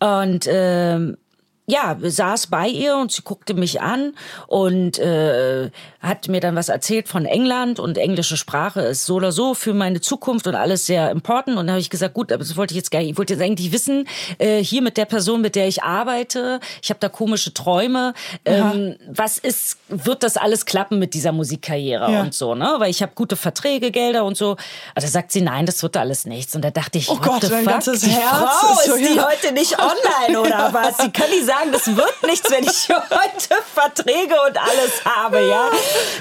Und 0.00 0.46
ähm, 0.48 1.16
ja, 1.66 1.96
saß 2.00 2.48
bei 2.48 2.68
ihr 2.68 2.96
und 2.96 3.10
sie 3.10 3.22
guckte 3.22 3.54
mich 3.54 3.80
an 3.80 4.14
und 4.48 4.98
äh, 4.98 5.70
hat 6.00 6.28
mir 6.28 6.40
dann 6.40 6.54
was 6.56 6.68
erzählt 6.68 7.08
von 7.08 7.24
England 7.24 7.80
und 7.80 7.96
englische 7.96 8.36
Sprache 8.36 8.82
ist 8.82 9.06
so 9.06 9.14
oder 9.14 9.32
so 9.32 9.54
für 9.54 9.72
meine 9.72 10.02
Zukunft 10.02 10.46
und 10.46 10.54
alles 10.54 10.84
sehr 10.84 11.10
important. 11.10 11.56
Und 11.56 11.66
da 11.66 11.72
habe 11.72 11.80
ich 11.80 11.88
gesagt, 11.88 12.12
gut, 12.12 12.30
aber 12.32 12.44
das 12.44 12.56
wollte 12.58 12.74
ich 12.74 12.76
jetzt 12.76 12.90
gar 12.90 12.98
nicht. 13.00 13.12
Ich 13.12 13.16
wollte 13.18 13.32
jetzt 13.32 13.42
eigentlich 13.42 13.72
wissen, 13.72 14.06
äh, 14.38 14.62
hier 14.62 14.82
mit 14.82 14.98
der 14.98 15.06
Person, 15.06 15.40
mit 15.40 15.56
der 15.56 15.66
ich 15.66 15.82
arbeite, 15.82 16.60
ich 16.82 16.90
habe 16.90 17.00
da 17.00 17.08
komische 17.08 17.54
Träume. 17.54 18.12
Ähm, 18.44 18.96
was 19.10 19.38
ist, 19.38 19.78
wird 19.88 20.22
das 20.22 20.36
alles 20.36 20.66
klappen 20.66 20.98
mit 20.98 21.14
dieser 21.14 21.32
Musikkarriere 21.32 22.12
Ja. 22.12 22.20
und 22.20 22.34
so, 22.34 22.54
ne? 22.54 22.74
Weil 22.78 22.90
ich 22.90 23.00
habe 23.00 23.12
gute 23.14 23.36
Verträge, 23.36 23.90
Gelder 23.90 24.24
und 24.26 24.36
so. 24.36 24.56
Also 24.94 25.08
sagt 25.08 25.32
sie, 25.32 25.40
nein, 25.40 25.64
das 25.64 25.82
wird 25.82 25.96
alles 25.96 26.26
nichts. 26.26 26.54
Und 26.54 26.62
da 26.62 26.70
dachte 26.70 26.98
ich, 26.98 27.08
Oh 27.08 27.16
Gott, 27.16 27.42
dein 27.44 27.64
fuck? 27.64 27.72
ganzes 27.72 28.02
die 28.02 28.10
Herz 28.10 28.30
Frau 28.30 28.72
ist 28.74 28.80
ist, 28.80 28.86
so, 28.86 28.96
die 28.98 29.16
ja. 29.16 29.26
heute 29.30 29.54
nicht 29.54 29.76
online 29.78 30.40
oder 30.40 30.68
was? 30.72 30.98
Sie 30.98 31.10
kann 31.10 31.30
nicht 31.30 31.44
sagen, 31.54 31.72
das 31.72 31.86
wird 31.86 32.22
nichts, 32.26 32.50
wenn 32.50 32.64
ich 32.64 32.88
heute 32.88 33.62
Verträge 33.72 34.34
und 34.46 34.58
alles 34.58 35.04
habe, 35.04 35.46
ja. 35.46 35.70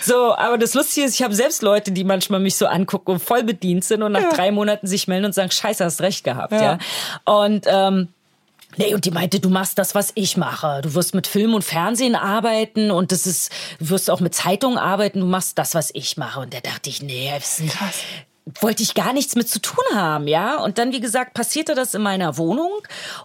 So, 0.02 0.36
aber 0.36 0.58
das 0.58 0.74
Lustige 0.74 1.08
ist, 1.08 1.16
ich 1.16 1.24
habe 1.24 1.34
selbst 1.34 1.62
Leute, 1.62 1.92
die 1.92 2.04
manchmal 2.04 2.40
mich 2.40 2.56
so 2.56 2.66
angucken 2.66 3.12
und 3.12 3.20
voll 3.20 3.44
bedient 3.44 3.84
sind 3.84 4.04
und 4.04 4.12
nach 4.12 4.30
drei 4.34 4.52
Monaten 4.52 4.88
sich 4.88 5.08
melden 5.08 5.26
und 5.26 5.34
sagen, 5.34 5.52
scheiße, 5.52 5.84
hast 5.84 6.02
recht 6.02 6.24
gehabt, 6.24 6.54
ja. 6.54 6.78
Und 7.26 7.66
ähm, 7.68 8.10
Nee, 8.76 8.96
und 8.96 9.06
die 9.06 9.12
meinte, 9.12 9.40
du 9.40 9.50
machst 9.50 9.78
das, 9.78 9.94
was 9.94 10.12
ich 10.16 10.36
mache. 10.36 10.82
Du 10.82 10.96
wirst 10.96 11.14
mit 11.14 11.28
Film 11.28 11.54
und 11.54 11.64
Fernsehen 11.64 12.16
arbeiten 12.16 12.90
und 12.90 13.12
das 13.12 13.28
ist, 13.28 13.52
du 13.78 13.90
wirst 13.90 14.10
auch 14.10 14.20
mit 14.20 14.34
Zeitungen 14.34 14.80
arbeiten, 14.80 15.20
du 15.20 15.28
machst 15.28 15.60
das, 15.60 15.76
was 15.76 15.92
ich 15.94 16.18
mache. 16.18 16.40
Und 16.40 16.56
da 16.56 16.60
dachte 16.60 16.90
ich, 16.90 17.04
nee, 17.04 17.32
das 17.36 17.60
ist 17.60 17.72
Krass. 17.72 18.00
Wollte 18.60 18.84
ich 18.84 18.94
gar 18.94 19.14
nichts 19.14 19.36
mit 19.36 19.48
zu 19.48 19.60
tun 19.60 19.84
haben, 19.94 20.28
ja. 20.28 20.62
Und 20.62 20.78
dann, 20.78 20.92
wie 20.92 21.00
gesagt, 21.00 21.34
passierte 21.34 21.76
das 21.76 21.94
in 21.94 22.02
meiner 22.02 22.38
Wohnung 22.38 22.72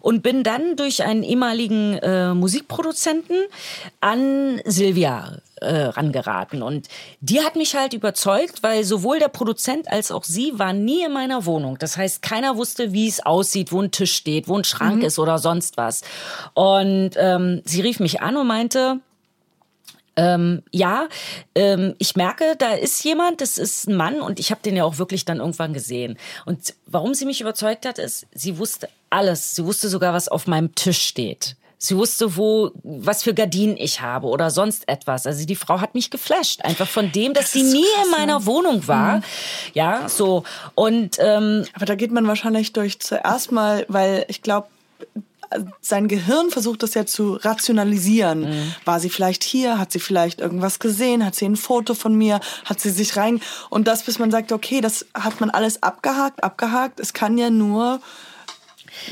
und 0.01 0.23
bin 0.23 0.45
dann 0.45 0.77
durch 0.77 1.03
einen 1.03 1.23
ehemaligen 1.23 1.95
äh, 1.99 2.35
Musikproduzenten 2.35 3.37
an 4.01 4.61
Silvia 4.65 5.39
äh, 5.61 5.85
rangeraten. 5.85 6.63
Und 6.63 6.89
die 7.21 7.41
hat 7.41 7.57
mich 7.57 7.75
halt 7.75 7.95
überzeugt, 7.95 8.63
weil 8.63 8.85
sowohl 8.85 9.19
der 9.19 9.29
Produzent 9.29 9.91
als 9.91 10.13
auch 10.13 10.25
sie 10.25 10.59
waren 10.59 10.85
nie 10.85 11.05
in 11.05 11.13
meiner 11.13 11.47
Wohnung. 11.47 11.79
Das 11.79 11.97
heißt, 11.97 12.23
keiner 12.23 12.57
wusste, 12.57 12.93
wie 12.93 13.09
es 13.09 13.25
aussieht, 13.25 13.73
wo 13.73 13.83
ein 13.83 13.91
Tisch 13.91 14.15
steht, 14.15 14.47
wo 14.47 14.57
ein 14.57 14.65
Schrank 14.65 15.03
ist 15.03 15.19
oder 15.19 15.39
sonst 15.39 15.77
was. 15.77 16.03
Und 16.55 17.11
ähm, 17.17 17.63
sie 17.65 17.81
rief 17.81 17.99
mich 17.99 18.21
an 18.23 18.37
und 18.37 18.47
meinte, 18.47 19.01
ähm, 20.19 20.63
ja, 20.73 21.09
ähm, 21.55 21.95
ich 21.99 22.17
merke, 22.17 22.57
da 22.59 22.75
ist 22.75 23.05
jemand, 23.05 23.41
das 23.41 23.57
ist 23.57 23.89
ein 23.89 23.95
Mann 23.95 24.21
und 24.21 24.41
ich 24.41 24.51
habe 24.51 24.61
den 24.63 24.75
ja 24.75 24.83
auch 24.83 24.99
wirklich 24.99 25.25
dann 25.25 25.39
irgendwann 25.39 25.73
gesehen. 25.73 26.19
Und 26.45 26.75
warum 26.87 27.15
sie 27.15 27.25
mich 27.25 27.41
überzeugt 27.41 27.87
hat, 27.87 28.01
ist, 28.01 28.27
sie 28.35 28.59
wusste 28.59 28.89
alles. 29.11 29.55
Sie 29.55 29.65
wusste 29.65 29.89
sogar, 29.89 30.13
was 30.13 30.29
auf 30.29 30.49
meinem 30.49 30.75
Tisch 30.75 31.01
steht. 31.01 31.55
Sie 31.81 31.97
wusste, 31.97 32.37
wo, 32.37 32.73
was 32.83 33.23
für 33.23 33.33
Gardinen 33.33 33.77
ich 33.77 34.01
habe 34.01 34.27
oder 34.27 34.51
sonst 34.51 34.89
etwas. 34.89 35.25
Also 35.25 35.47
die 35.47 35.55
Frau 35.55 35.81
hat 35.81 35.95
mich 35.95 36.11
geflasht. 36.11 36.65
Einfach 36.65 36.89
von 36.89 37.13
dem, 37.13 37.33
dass 37.33 37.53
sie 37.53 37.61
ist 37.61 37.73
nie 37.73 37.85
krass, 37.95 38.07
in 38.07 38.11
meiner 38.11 38.45
Wohnung 38.45 38.89
war. 38.89 39.23
Ja, 39.75 40.09
so. 40.09 40.43
Und 40.75 41.19
ähm, 41.21 41.65
Aber 41.75 41.87
da 41.87 41.95
geht 41.95 42.11
man 42.11 42.27
wahrscheinlich 42.27 42.73
durch 42.73 42.99
zuerst 42.99 43.53
mal, 43.53 43.87
weil 43.89 44.25
ich 44.27 44.43
glaube, 44.43 44.67
sein 45.81 46.09
Gehirn 46.09 46.51
versucht 46.51 46.83
das 46.83 46.95
ja 46.95 47.07
zu 47.07 47.35
rationalisieren. 47.35 48.41
Mhm. 48.41 48.75
War 48.85 49.01
sie 49.01 49.11
vielleicht 49.11 49.45
hier? 49.45 49.79
Hat 49.79 49.93
sie 49.93 50.01
vielleicht 50.01 50.41
irgendwas 50.41 50.79
gesehen? 50.79 51.25
Hat 51.25 51.35
sie 51.35 51.47
ein 51.47 51.57
Foto 51.57 51.95
von 51.95 52.15
mir? 52.15 52.41
Hat 52.65 52.81
sie 52.81 52.91
sich 52.91 53.17
rein? 53.17 53.41
Und 53.71 53.89
das, 53.89 54.03
bis 54.03 54.19
man 54.19 54.31
sagt, 54.31 54.53
okay, 54.53 54.81
das 54.81 55.07
hat 55.15 55.41
man 55.41 55.51
alles 55.51 55.83
abgehakt, 55.83 56.43
abgehakt. 56.45 57.01
Es 57.01 57.13
kann 57.13 57.39
ja 57.39 57.51
nur 57.51 58.01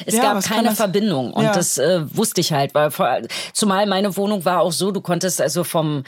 Es 0.04 0.14
Ja, 0.14 0.32
gab 0.32 0.42
keine 0.42 0.74
Verbindung 0.74 1.32
und 1.32 1.44
Ja. 1.44 1.52
das 1.52 1.78
äh, 1.78 2.00
wusste 2.16 2.40
ich 2.40 2.52
halt, 2.52 2.74
weil 2.74 2.90
vor, 2.90 3.18
zumal 3.52 3.86
meine 3.86 4.16
Wohnung 4.16 4.44
war 4.44 4.60
auch 4.60 4.72
so, 4.72 4.90
du 4.90 5.00
konntest 5.00 5.40
also 5.40 5.64
vom 5.64 6.02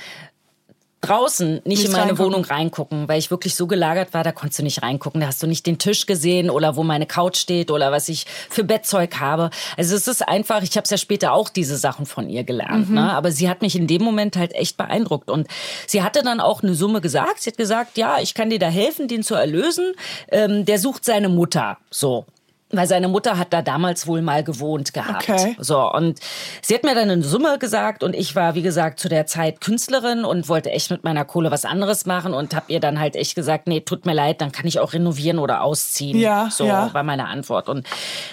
draußen 1.01 1.61
nicht 1.65 1.85
in 1.85 1.93
meine 1.93 2.07
reingucken. 2.07 2.25
Wohnung 2.25 2.45
reingucken, 2.45 3.09
weil 3.09 3.19
ich 3.19 3.31
wirklich 3.31 3.55
so 3.55 3.67
gelagert 3.67 4.15
war, 4.15 4.25
da 4.25 4.33
konntest 4.33 4.59
du 4.59 4.63
nicht 4.65 4.83
reingucken. 4.83 5.21
Da 5.21 5.29
hast 5.29 5.43
du 5.43 5.47
nicht 5.47 5.67
den 5.67 5.79
Tisch 5.79 6.07
gesehen 6.07 6.51
oder 6.51 6.77
wo 6.77 6.83
meine 6.83 7.07
Couch 7.07 7.37
steht 7.37 7.71
oder 7.71 7.93
was 7.93 8.09
ich 8.09 8.27
für 8.51 8.65
Bettzeug 8.65 9.21
habe. 9.21 9.51
Also 9.77 9.95
es 9.95 10.09
ist 10.09 10.27
einfach, 10.27 10.63
ich 10.63 10.77
habe 10.77 10.85
es 10.85 10.91
ja 10.91 10.97
später 10.97 11.33
auch 11.33 11.49
diese 11.49 11.77
Sachen 11.77 12.07
von 12.07 12.29
ihr 12.29 12.45
gelernt, 12.45 12.91
ne? 12.91 13.13
aber 13.13 13.31
sie 13.31 13.49
hat 13.49 13.63
mich 13.63 13.77
in 13.77 13.87
dem 13.87 14.03
Moment 14.03 14.37
halt 14.37 14.55
echt 14.55 14.77
beeindruckt 14.77 15.31
und 15.31 15.47
sie 15.87 16.03
hatte 16.03 16.23
dann 16.23 16.41
auch 16.41 16.63
eine 16.63 16.75
Summe 16.75 17.01
gesagt. 17.01 17.43
Sie 17.43 17.51
hat 17.51 17.57
gesagt, 17.57 17.97
ja, 17.97 18.19
ich 18.21 18.35
kann 18.35 18.51
dir 18.51 18.59
da 18.59 18.69
helfen, 18.69 19.09
den 19.09 19.23
zu 19.23 19.35
erlösen. 19.35 19.93
Ähm, 20.31 20.65
der 20.65 20.79
sucht 20.79 21.05
seine 21.05 21.29
Mutter, 21.29 21.79
so. 21.91 22.27
Weil 22.71 22.87
seine 22.87 23.09
Mutter 23.09 23.39
hat 23.39 23.53
da 23.53 23.63
damals 23.63 24.07
wohl 24.07 24.21
mal 24.21 24.45
gewohnt 24.45 24.93
gehabt. 24.93 25.29
Okay. 25.29 25.57
So, 25.59 25.91
und 25.91 26.21
sie 26.61 26.75
hat 26.75 26.85
mir 26.85 26.95
dann 26.95 27.09
eine 27.09 27.23
Summe 27.23 27.59
gesagt 27.59 28.03
und 28.03 28.15
ich 28.15 28.37
war, 28.37 28.55
wie 28.55 28.63
gesagt, 28.63 29.01
zu 29.01 29.09
der 29.09 29.27
Zeit 29.27 29.63
Künstlerin 29.63 30.25
und 30.25 30.49
wollte 30.49 30.71
echt 30.71 30.91
mit 30.91 31.03
meiner 31.03 31.25
Kohle 31.25 31.51
was 31.51 31.65
anderes 31.65 32.05
machen 32.05 32.35
und 32.35 32.55
habe 32.55 32.67
ihr 32.69 32.81
dann 32.81 33.01
halt 33.01 33.17
echt 33.17 33.35
gesagt, 33.35 33.69
nee, 33.69 33.81
tut 33.81 34.05
mir 34.05 34.13
leid, 34.13 34.43
dann 34.43 34.53
kann 34.53 34.67
ich 34.67 34.81
auch 34.81 34.93
renovieren 34.93 35.39
oder 35.39 35.63
ausziehen. 35.63 36.19
Ja, 36.19 36.49
so 36.51 36.67
ja. 36.67 36.93
war 36.93 37.03
meine 37.05 37.29
Antwort. 37.29 37.71
Und 37.71 37.87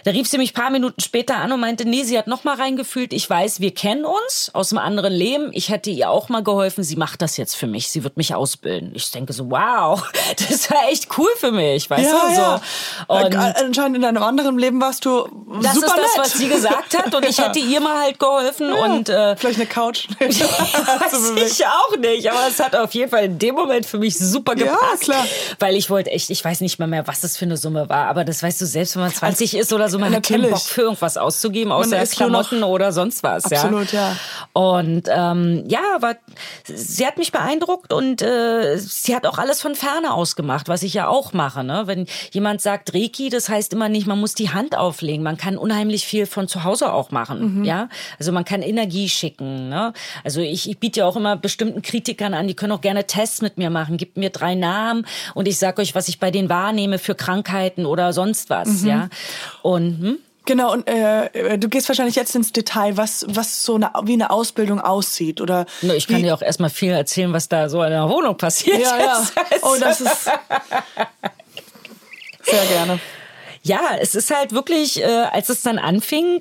da 0.04 0.12
rief 0.12 0.28
sie 0.28 0.38
mich 0.38 0.54
paar 0.54 0.70
Minuten 0.70 1.00
später 1.00 1.38
an 1.38 1.54
und 1.54 1.62
meinte, 1.62 1.86
nee, 1.86 2.04
sie 2.04 2.18
hat 2.18 2.28
noch 2.28 2.44
mal 2.44 2.56
reingefühlt, 2.56 3.14
ich 3.14 3.30
weiß, 3.30 3.62
wir 3.62 3.74
kennen 3.74 4.04
uns 4.04 4.52
aus 4.54 4.74
einem 4.74 4.80
anderen 4.80 5.14
Leben. 5.14 5.52
Ich 5.54 5.70
hätte 5.70 5.90
ihr 5.92 6.10
auch 6.10 6.28
mal 6.28 6.44
geholfen, 6.44 6.84
sie 6.84 6.98
macht 6.98 7.22
das 7.22 7.38
jetzt 7.38 7.56
für 7.56 7.68
mich, 7.68 7.90
sie 7.90 8.04
wird 8.04 8.18
mich 8.18 8.36
ausbilden. 8.36 8.92
Ich 8.96 9.12
denke 9.12 9.32
so, 9.32 9.50
wow, 9.50 10.12
das 10.50 10.70
war 10.70 10.90
echt 10.90 11.08
cool 11.18 11.30
für 11.38 11.52
mich, 11.52 11.90
weißt 11.90 12.12
du? 12.12 12.36
So. 12.36 13.14
Äh, 13.14 13.26
Und 13.26 13.36
Anscheinend 13.36 13.96
in 13.96 14.02
deinem 14.02 14.18
anderen 14.26 14.60
Leben 14.60 14.82
warst 14.82 15.06
du 15.06 15.28
Das 15.62 15.74
super 15.76 15.88
ist 15.88 15.96
das, 15.96 15.98
nett. 15.98 16.18
was 16.18 16.34
sie 16.34 16.48
gesagt 16.50 16.98
hat 16.98 17.14
und 17.16 17.26
ich 17.26 17.38
hätte 17.40 17.60
ihr 17.60 17.80
mal 17.82 18.02
halt 18.02 18.20
geholfen 18.20 18.72
und 18.74 19.10
äh, 19.10 19.36
Vielleicht 19.38 19.60
eine 19.60 19.68
Couch. 19.68 20.08
Weiß 20.20 21.52
ich 21.52 21.66
auch 21.66 21.98
nicht, 21.98 22.30
aber 22.30 22.48
es 22.48 22.60
hat 22.60 22.76
auf 22.76 22.94
jeden 22.94 23.10
Fall 23.10 23.26
in 23.26 23.40
dem 23.40 23.56
Moment 23.56 23.86
für 23.86 23.98
mich 23.98 24.18
super 24.18 24.56
Ja, 24.58 24.66
gepasst. 24.74 25.04
klar. 25.04 25.26
Weil 25.60 25.76
ich 25.76 25.90
wollte 25.90 26.12
echt, 26.12 26.30
ich 26.30 26.44
weiß 26.44 26.62
nicht 26.62 26.80
mal 26.80 26.88
mehr, 26.88 27.08
was 27.08 27.22
das 27.22 27.38
für 27.38 27.46
eine 27.46 27.58
Summe 27.58 27.90
war, 27.90 28.08
aber 28.08 28.24
das 28.26 28.42
weißt 28.44 28.60
du 28.62 28.66
selbst, 28.66 28.96
wenn 28.96 29.04
man 29.04 29.14
20 29.14 29.56
ist 29.58 29.74
oder 29.74 29.90
so, 29.90 30.00
man 30.00 30.14
hat 30.16 30.24
keinen. 30.28 30.50
Bock 30.50 30.60
für 30.62 30.82
irgendwas 30.82 31.18
auszugeben, 31.18 31.72
außer 31.72 32.06
Klamotten 32.06 32.64
oder 32.64 32.92
sonst 32.92 33.24
was. 33.24 33.46
Absolut, 33.52 33.92
ja. 33.92 34.16
Und 34.54 35.04
ähm, 35.10 35.64
ja, 35.68 35.80
aber 35.96 36.16
sie 36.66 37.06
hat 37.06 37.18
mich 37.18 37.32
beeindruckt 37.32 37.92
und 37.94 38.22
äh, 38.22 38.78
sie 38.78 39.16
hat 39.16 39.26
auch 39.26 39.38
alles 39.38 39.62
von 39.62 39.76
Ferne 39.76 40.14
aus 40.14 40.36
gemacht, 40.36 40.68
was 40.70 40.84
ich 40.84 40.94
ja 40.94 41.08
auch 41.08 41.34
mache. 41.34 41.64
Ne? 41.64 41.84
Wenn 41.86 42.06
jemand 42.32 42.62
sagt 42.62 42.94
Reiki, 42.94 43.30
das 43.30 43.50
heißt 43.50 43.74
immer 43.74 43.90
nicht, 43.90 44.08
man 44.08 44.15
muss 44.16 44.34
die 44.34 44.50
Hand 44.50 44.78
auflegen. 44.78 45.24
Man 45.24 45.38
kann 45.38 45.58
unheimlich 45.58 46.06
viel 46.06 46.26
von 46.26 46.48
zu 46.48 46.64
Hause 46.64 46.92
auch 46.92 47.12
machen. 47.12 47.64
Ja, 47.66 47.90
also 48.20 48.32
man 48.32 48.46
kann 48.46 48.62
Energie 48.62 49.10
schicken. 49.10 49.70
Ne? 49.70 49.94
Also 50.24 50.42
ich, 50.42 50.70
ich 50.70 50.80
biete 50.80 51.02
ja 51.02 51.06
auch 51.06 51.16
immer 51.16 51.36
bestimmten 51.36 51.82
Kritikern 51.82 52.34
an, 52.34 52.48
die 52.48 52.54
können 52.56 52.72
auch 52.72 52.82
gerne 52.82 53.06
Tests 53.06 53.42
mit 53.42 53.58
mir 53.58 53.70
machen. 53.70 53.98
Gibt 53.98 54.18
mir 54.18 54.30
drei 54.30 54.56
Namen 54.56 55.06
und 55.34 55.48
ich 55.48 55.58
sag 55.58 55.80
euch, 55.80 55.96
was 55.96 56.08
ich 56.08 56.20
bei 56.20 56.32
denen 56.32 56.50
wahrnehme 56.50 57.00
für 57.00 57.16
Krankheiten 57.16 57.86
oder 57.86 58.14
sonst 58.14 58.50
was. 58.50 58.84
Ja, 58.84 59.10
und 59.62 60.00
hm? 60.00 60.18
Genau, 60.46 60.72
und 60.72 60.88
äh, 60.88 61.58
du 61.58 61.68
gehst 61.70 61.88
wahrscheinlich 61.90 62.16
jetzt 62.16 62.36
ins 62.36 62.52
Detail, 62.52 62.98
was, 62.98 63.26
was 63.28 63.64
so 63.64 63.76
eine, 63.76 63.92
wie 64.04 64.14
eine 64.14 64.30
Ausbildung 64.30 64.80
aussieht. 64.80 65.42
Oder 65.42 65.66
Ne, 65.82 65.96
Ich 65.96 66.08
kann 66.08 66.18
wie, 66.18 66.24
dir 66.24 66.36
auch 66.36 66.42
erstmal 66.44 66.70
viel 66.70 66.92
erzählen, 66.92 67.34
was 67.34 67.50
da 67.50 67.68
so 67.68 67.82
in 67.84 67.90
der 67.90 68.08
Wohnung 68.10 68.38
passiert 68.38 68.80
Ja, 68.80 68.98
ja. 69.00 69.28
Oh, 69.64 69.76
das 69.80 70.02
ist. 70.02 70.26
Sehr 72.44 72.66
gerne. 72.66 73.00
Ja, 73.66 73.98
es 74.00 74.14
ist 74.14 74.30
halt 74.30 74.52
wirklich, 74.52 75.02
äh, 75.02 75.06
als 75.06 75.50
es 75.50 75.64
dann 75.64 75.80
anfing, 75.80 76.40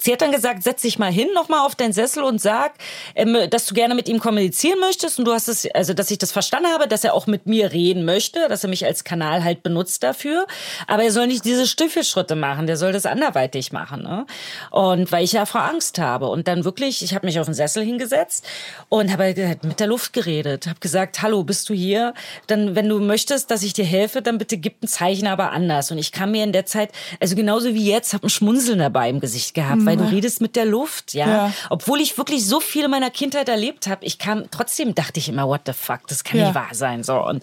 sie 0.00 0.12
hat 0.12 0.22
dann 0.22 0.32
gesagt, 0.32 0.62
setz 0.62 0.82
dich 0.82 0.98
mal 0.98 1.12
hin 1.12 1.28
nochmal 1.34 1.66
auf 1.66 1.74
deinen 1.74 1.92
Sessel 1.92 2.22
und 2.22 2.40
sag, 2.40 2.72
ähm, 3.14 3.36
dass 3.50 3.66
du 3.66 3.74
gerne 3.74 3.94
mit 3.94 4.08
ihm 4.08 4.18
kommunizieren 4.20 4.80
möchtest 4.80 5.18
und 5.18 5.24
du 5.24 5.32
hast 5.32 5.48
es, 5.48 5.66
also 5.74 5.94
dass 5.94 6.10
ich 6.10 6.18
das 6.18 6.32
verstanden 6.32 6.70
habe, 6.70 6.88
dass 6.88 7.04
er 7.04 7.14
auch 7.14 7.26
mit 7.26 7.46
mir 7.46 7.72
reden 7.72 8.04
möchte, 8.04 8.48
dass 8.48 8.64
er 8.64 8.70
mich 8.70 8.84
als 8.84 9.04
Kanal 9.04 9.44
halt 9.44 9.62
benutzt 9.62 10.02
dafür, 10.02 10.46
aber 10.86 11.04
er 11.04 11.12
soll 11.12 11.26
nicht 11.26 11.44
diese 11.44 11.66
Stüffelschritte 11.66 12.36
machen, 12.36 12.66
der 12.66 12.76
soll 12.76 12.92
das 12.92 13.06
anderweitig 13.06 13.72
machen. 13.72 14.02
Ne? 14.02 14.26
Und 14.70 15.12
weil 15.12 15.24
ich 15.24 15.32
ja 15.32 15.46
vor 15.46 15.62
Angst 15.62 15.98
habe 15.98 16.28
und 16.28 16.48
dann 16.48 16.64
wirklich, 16.64 17.02
ich 17.02 17.14
habe 17.14 17.26
mich 17.26 17.38
auf 17.38 17.46
den 17.46 17.54
Sessel 17.54 17.84
hingesetzt 17.84 18.46
und 18.88 19.12
habe 19.12 19.24
halt 19.24 19.64
mit 19.64 19.80
der 19.80 19.86
Luft 19.86 20.12
geredet, 20.12 20.66
habe 20.66 20.80
gesagt, 20.80 21.22
hallo, 21.22 21.44
bist 21.44 21.68
du 21.68 21.74
hier? 21.74 22.14
Dann, 22.46 22.74
wenn 22.74 22.88
du 22.88 23.00
möchtest, 23.00 23.50
dass 23.50 23.62
ich 23.62 23.72
dir 23.72 23.84
helfe, 23.84 24.22
dann 24.22 24.38
bitte 24.38 24.56
gib 24.56 24.82
ein 24.82 24.88
Zeichen, 24.88 25.26
aber 25.26 25.52
anders. 25.52 25.90
Und 25.90 25.98
ich 25.98 26.12
kam 26.12 26.32
mir 26.32 26.44
in 26.44 26.52
der 26.52 26.66
Zeit, 26.66 26.90
also 27.20 27.36
genauso 27.36 27.74
wie 27.74 27.86
jetzt, 27.86 28.12
habe 28.12 28.26
ein 28.26 28.30
Schmunzeln 28.30 28.78
dabei 28.78 29.08
im 29.10 29.20
Gesicht 29.20 29.54
gehabt, 29.54 29.82
weil 29.90 29.96
du 29.96 30.10
redest 30.10 30.40
mit 30.40 30.56
der 30.56 30.64
Luft, 30.64 31.14
ja. 31.14 31.28
Ja. 31.28 31.52
Obwohl 31.70 32.00
ich 32.00 32.16
wirklich 32.18 32.46
so 32.46 32.60
viel 32.60 32.84
in 32.84 32.90
meiner 32.90 33.10
Kindheit 33.10 33.48
erlebt 33.48 33.86
habe, 33.86 34.04
ich 34.04 34.18
kam, 34.18 34.50
trotzdem 34.50 34.94
dachte 34.94 35.18
ich 35.20 35.28
immer, 35.28 35.46
what 35.48 35.62
the 35.66 35.72
fuck, 35.72 36.06
das 36.08 36.24
kann 36.24 36.38
Ja. 36.38 36.46
nicht 36.46 36.54
wahr 36.54 36.68
sein, 36.72 37.02
so. 37.02 37.22
Und 37.24 37.42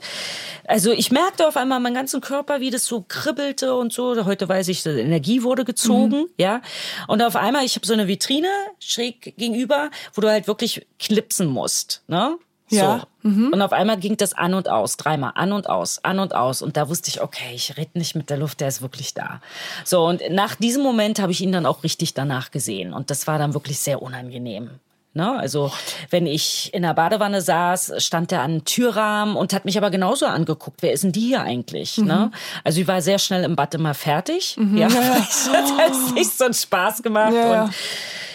also 0.68 0.92
ich 0.92 1.12
merkte 1.12 1.48
auf 1.48 1.58
einmal 1.58 1.80
meinen 1.80 1.94
ganzen 1.96 2.22
Körper, 2.22 2.60
wie 2.60 2.70
das 2.70 2.86
so 2.86 3.04
kribbelte 3.08 3.75
und 3.75 3.94
so. 3.94 4.25
Heute 4.25 4.48
weiß 4.50 4.68
ich, 4.70 4.84
die 4.84 4.89
Energie 4.89 5.44
wurde 5.44 5.66
gezogen, 5.66 6.22
Mhm. 6.22 6.30
ja. 6.38 6.62
Und 7.08 7.22
auf 7.22 7.36
einmal, 7.36 7.66
ich 7.66 7.75
habe 7.75 7.86
so 7.86 7.94
eine 7.94 8.08
Vitrine 8.08 8.50
schräg 8.80 9.36
gegenüber, 9.38 9.89
wo 10.13 10.22
du 10.22 10.30
halt 10.30 10.48
wirklich 10.48 10.86
knipsen 11.00 11.48
musst, 11.48 12.04
ne? 12.08 12.38
Ja. 12.70 13.08
So. 13.24 13.30
Und 13.30 13.62
auf 13.62 13.74
einmal 13.74 13.98
ging 13.98 14.18
das 14.18 14.34
an 14.34 14.54
und 14.54 14.70
aus, 14.70 14.98
dreimal 14.98 15.34
an 15.36 15.52
und 15.52 15.70
aus, 15.70 16.04
an 16.04 16.20
und 16.20 16.34
aus. 16.34 16.62
Und 16.62 16.78
da 16.78 16.88
wusste 16.90 17.10
ich, 17.10 17.22
okay, 17.22 17.54
ich 17.54 17.76
rede 17.78 17.92
nicht 17.96 18.16
mit 18.16 18.30
der 18.30 18.38
Luft, 18.38 18.62
der 18.62 18.70
ist 18.70 18.82
wirklich 18.82 19.14
da. 19.14 19.42
So, 19.84 20.06
und 20.06 20.22
nach 20.32 20.56
diesem 20.56 20.84
Moment 20.84 21.20
habe 21.20 21.32
ich 21.32 21.42
ihn 21.42 21.52
dann 21.52 21.66
auch 21.66 21.84
richtig 21.84 22.14
danach 22.14 22.52
gesehen. 22.52 22.94
Und 22.94 23.10
das 23.10 23.28
war 23.28 23.38
dann 23.38 23.54
wirklich 23.54 23.80
sehr 23.80 24.02
unangenehm. 24.02 24.70
Ne? 25.18 25.38
Also, 25.40 25.72
wenn 26.12 26.28
ich 26.28 26.72
in 26.76 26.84
der 26.84 26.94
Badewanne 26.94 27.42
saß, 27.42 27.94
stand 27.98 28.32
er 28.32 28.42
an 28.44 28.52
einem 28.52 28.66
Türrahmen 28.66 29.36
und 29.36 29.52
hat 29.52 29.66
mich 29.66 29.76
aber 29.78 29.90
genauso 29.90 30.28
angeguckt. 30.28 30.84
Wer 30.84 30.94
ist 30.94 31.04
denn 31.04 31.12
die 31.12 31.22
hier 31.22 31.42
eigentlich? 31.42 31.98
Ne? 31.98 32.32
Also, 32.64 32.82
ich 32.82 32.88
war 32.88 33.02
sehr 33.02 33.18
schnell 33.18 33.44
im 33.44 33.56
Bad 33.56 33.74
immer 33.74 33.96
fertig. 33.96 34.58
Ja, 34.76 34.88
es 34.88 35.50
hat 35.52 35.76
halt 35.76 36.14
nicht 36.14 36.38
so 36.38 36.46
einen 36.46 36.54
Spaß 36.54 37.02
gemacht. 37.02 37.34
Ja, 37.34 37.52
ja. 37.52 37.64
Und 37.64 37.74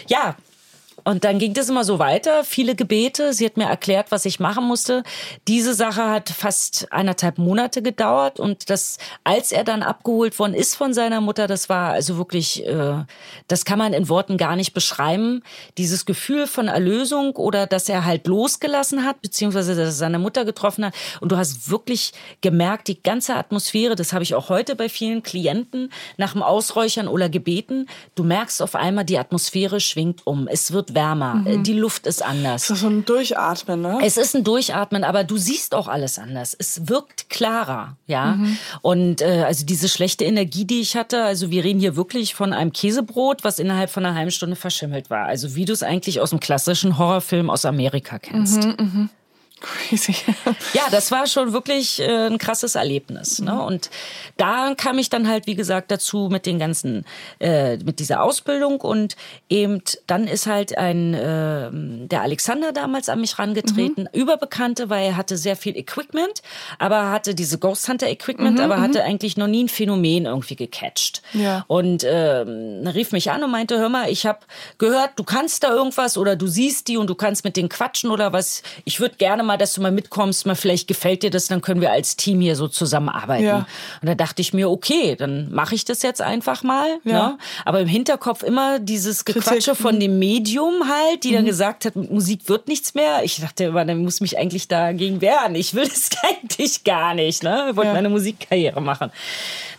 ja, 0.08 0.34
und 1.04 1.24
dann 1.24 1.38
ging 1.38 1.54
das 1.54 1.68
immer 1.68 1.84
so 1.84 1.98
weiter, 1.98 2.44
viele 2.44 2.74
Gebete. 2.74 3.32
Sie 3.32 3.44
hat 3.44 3.56
mir 3.56 3.64
erklärt, 3.64 4.10
was 4.10 4.24
ich 4.24 4.38
machen 4.40 4.64
musste. 4.64 5.02
Diese 5.48 5.74
Sache 5.74 6.08
hat 6.08 6.28
fast 6.28 6.92
eineinhalb 6.92 7.38
Monate 7.38 7.82
gedauert 7.82 8.38
und 8.38 8.70
das, 8.70 8.98
als 9.24 9.52
er 9.52 9.64
dann 9.64 9.82
abgeholt 9.82 10.38
worden 10.38 10.54
ist 10.54 10.76
von 10.76 10.94
seiner 10.94 11.20
Mutter, 11.20 11.46
das 11.46 11.68
war 11.68 11.92
also 11.92 12.18
wirklich, 12.18 12.66
äh, 12.66 13.04
das 13.48 13.64
kann 13.64 13.78
man 13.78 13.92
in 13.92 14.08
Worten 14.08 14.36
gar 14.36 14.56
nicht 14.56 14.74
beschreiben. 14.74 15.42
Dieses 15.78 16.06
Gefühl 16.06 16.46
von 16.46 16.68
Erlösung 16.68 17.34
oder 17.36 17.66
dass 17.66 17.88
er 17.88 18.04
halt 18.04 18.26
losgelassen 18.26 19.04
hat, 19.04 19.20
beziehungsweise 19.22 19.74
dass 19.74 19.86
er 19.86 19.92
seine 19.92 20.18
Mutter 20.18 20.44
getroffen 20.44 20.84
hat. 20.84 20.94
Und 21.20 21.32
du 21.32 21.36
hast 21.36 21.70
wirklich 21.70 22.12
gemerkt, 22.40 22.88
die 22.88 23.02
ganze 23.02 23.34
Atmosphäre, 23.34 23.96
das 23.96 24.12
habe 24.12 24.22
ich 24.22 24.34
auch 24.34 24.48
heute 24.48 24.76
bei 24.76 24.88
vielen 24.88 25.22
Klienten 25.22 25.92
nach 26.16 26.32
dem 26.32 26.42
Ausräuchern 26.42 27.08
oder 27.08 27.28
Gebeten. 27.28 27.88
Du 28.14 28.24
merkst 28.24 28.62
auf 28.62 28.74
einmal, 28.74 29.04
die 29.04 29.18
Atmosphäre 29.18 29.80
schwingt 29.80 30.26
um. 30.26 30.46
Es 30.46 30.72
wird 30.72 30.91
wärmer, 30.94 31.42
äh, 31.46 31.58
die 31.58 31.72
Luft 31.72 32.06
ist 32.06 32.24
anders. 32.24 32.68
Das 32.68 32.76
ist 32.76 32.82
so 32.82 32.88
ein 32.88 33.04
Durchatmen, 33.04 33.80
ne? 33.80 33.98
Es 34.02 34.16
ist 34.16 34.34
ein 34.34 34.44
Durchatmen, 34.44 35.04
aber 35.04 35.24
du 35.24 35.36
siehst 35.36 35.74
auch 35.74 35.88
alles 35.88 36.18
anders. 36.18 36.56
Es 36.58 36.88
wirkt 36.88 37.30
klarer, 37.30 37.96
ja. 38.06 38.38
Und 38.82 39.20
äh, 39.20 39.44
also 39.46 39.64
diese 39.66 39.88
schlechte 39.88 40.24
Energie, 40.24 40.64
die 40.64 40.80
ich 40.80 40.96
hatte, 40.96 41.22
also 41.22 41.50
wir 41.50 41.64
reden 41.64 41.80
hier 41.80 41.96
wirklich 41.96 42.34
von 42.34 42.52
einem 42.52 42.72
Käsebrot, 42.72 43.44
was 43.44 43.58
innerhalb 43.58 43.90
von 43.90 44.04
einer 44.04 44.14
halben 44.14 44.30
Stunde 44.30 44.56
verschimmelt 44.56 45.10
war. 45.10 45.26
Also 45.26 45.54
wie 45.54 45.64
du 45.64 45.72
es 45.72 45.82
eigentlich 45.82 46.20
aus 46.20 46.30
dem 46.30 46.40
klassischen 46.40 46.98
Horrorfilm 46.98 47.50
aus 47.50 47.64
Amerika 47.64 48.18
kennst. 48.18 48.66
Crazy. 49.62 50.14
Ja, 50.74 50.82
das 50.90 51.10
war 51.10 51.26
schon 51.26 51.52
wirklich 51.52 52.00
äh, 52.00 52.26
ein 52.26 52.38
krasses 52.38 52.74
Erlebnis. 52.74 53.40
Ne? 53.40 53.62
Und 53.62 53.90
da 54.36 54.74
kam 54.74 54.98
ich 54.98 55.10
dann 55.10 55.28
halt, 55.28 55.46
wie 55.46 55.54
gesagt, 55.54 55.90
dazu 55.90 56.28
mit 56.30 56.46
den 56.46 56.58
ganzen, 56.58 57.04
äh, 57.40 57.76
mit 57.76 57.98
dieser 57.98 58.22
Ausbildung 58.22 58.80
und 58.80 59.16
eben 59.48 59.82
dann 60.06 60.26
ist 60.26 60.46
halt 60.46 60.76
ein, 60.76 61.14
äh, 61.14 61.70
der 62.08 62.22
Alexander 62.22 62.72
damals 62.72 63.08
an 63.08 63.20
mich 63.20 63.38
rangetreten, 63.38 64.08
Überbekannte, 64.12 64.90
weil 64.90 65.06
er 65.06 65.16
hatte 65.16 65.36
sehr 65.36 65.56
viel 65.56 65.76
Equipment, 65.76 66.42
aber 66.78 67.10
hatte 67.10 67.34
diese 67.34 67.58
Ghost 67.58 67.88
Hunter 67.88 68.08
Equipment, 68.08 68.60
aber 68.60 68.80
hatte 68.80 69.04
eigentlich 69.04 69.36
noch 69.36 69.46
nie 69.46 69.64
ein 69.64 69.68
Phänomen 69.68 70.26
irgendwie 70.26 70.56
gecatcht. 70.56 71.22
Ja. 71.32 71.64
Und 71.68 72.04
ähm, 72.06 72.86
rief 72.86 73.12
mich 73.12 73.30
an 73.30 73.44
und 73.44 73.50
meinte, 73.50 73.78
hör 73.78 73.88
mal, 73.88 74.10
ich 74.10 74.26
habe 74.26 74.40
gehört, 74.78 75.10
du 75.16 75.24
kannst 75.24 75.62
da 75.64 75.70
irgendwas 75.70 76.16
oder 76.16 76.36
du 76.36 76.46
siehst 76.46 76.88
die 76.88 76.96
und 76.96 77.08
du 77.08 77.14
kannst 77.14 77.44
mit 77.44 77.56
denen 77.56 77.68
quatschen 77.68 78.10
oder 78.10 78.32
was. 78.32 78.62
Ich 78.84 79.00
würde 79.00 79.16
gerne 79.16 79.42
mal, 79.42 79.51
dass 79.56 79.74
du 79.74 79.80
mal 79.82 79.92
mitkommst, 79.92 80.46
mal 80.46 80.54
vielleicht 80.54 80.88
gefällt 80.88 81.22
dir 81.22 81.30
das, 81.30 81.46
dann 81.48 81.60
können 81.60 81.80
wir 81.80 81.90
als 81.92 82.16
Team 82.16 82.40
hier 82.40 82.56
so 82.56 82.68
zusammenarbeiten. 82.68 83.44
Ja. 83.44 83.66
Und 84.00 84.08
da 84.08 84.14
dachte 84.14 84.42
ich 84.42 84.52
mir, 84.52 84.70
okay, 84.70 85.16
dann 85.16 85.52
mache 85.52 85.74
ich 85.74 85.84
das 85.84 86.02
jetzt 86.02 86.20
einfach 86.22 86.62
mal. 86.62 86.98
Ja. 87.04 87.12
Ne? 87.30 87.38
Aber 87.64 87.80
im 87.80 87.88
Hinterkopf 87.88 88.42
immer 88.42 88.78
dieses 88.78 89.24
Gequatsche 89.24 89.74
von 89.74 89.98
dem 90.00 90.18
Medium 90.18 90.88
halt, 90.88 91.24
die 91.24 91.32
dann 91.32 91.44
gesagt 91.44 91.84
hat, 91.84 91.96
Musik 91.96 92.48
wird 92.48 92.68
nichts 92.68 92.94
mehr. 92.94 93.22
Ich 93.24 93.40
dachte 93.40 93.64
immer, 93.64 93.84
dann 93.84 94.02
muss 94.02 94.20
mich 94.20 94.38
eigentlich 94.38 94.68
dagegen 94.68 95.20
wehren. 95.20 95.54
Ich 95.54 95.74
will 95.74 95.88
das 95.88 96.10
eigentlich 96.28 96.84
gar 96.84 97.14
nicht. 97.14 97.42
Ne? 97.42 97.68
Ich 97.70 97.76
wollte 97.76 97.88
Ja. 97.88 97.94
meine 97.94 98.08
Musikkarriere 98.08 98.80
machen. 98.80 99.10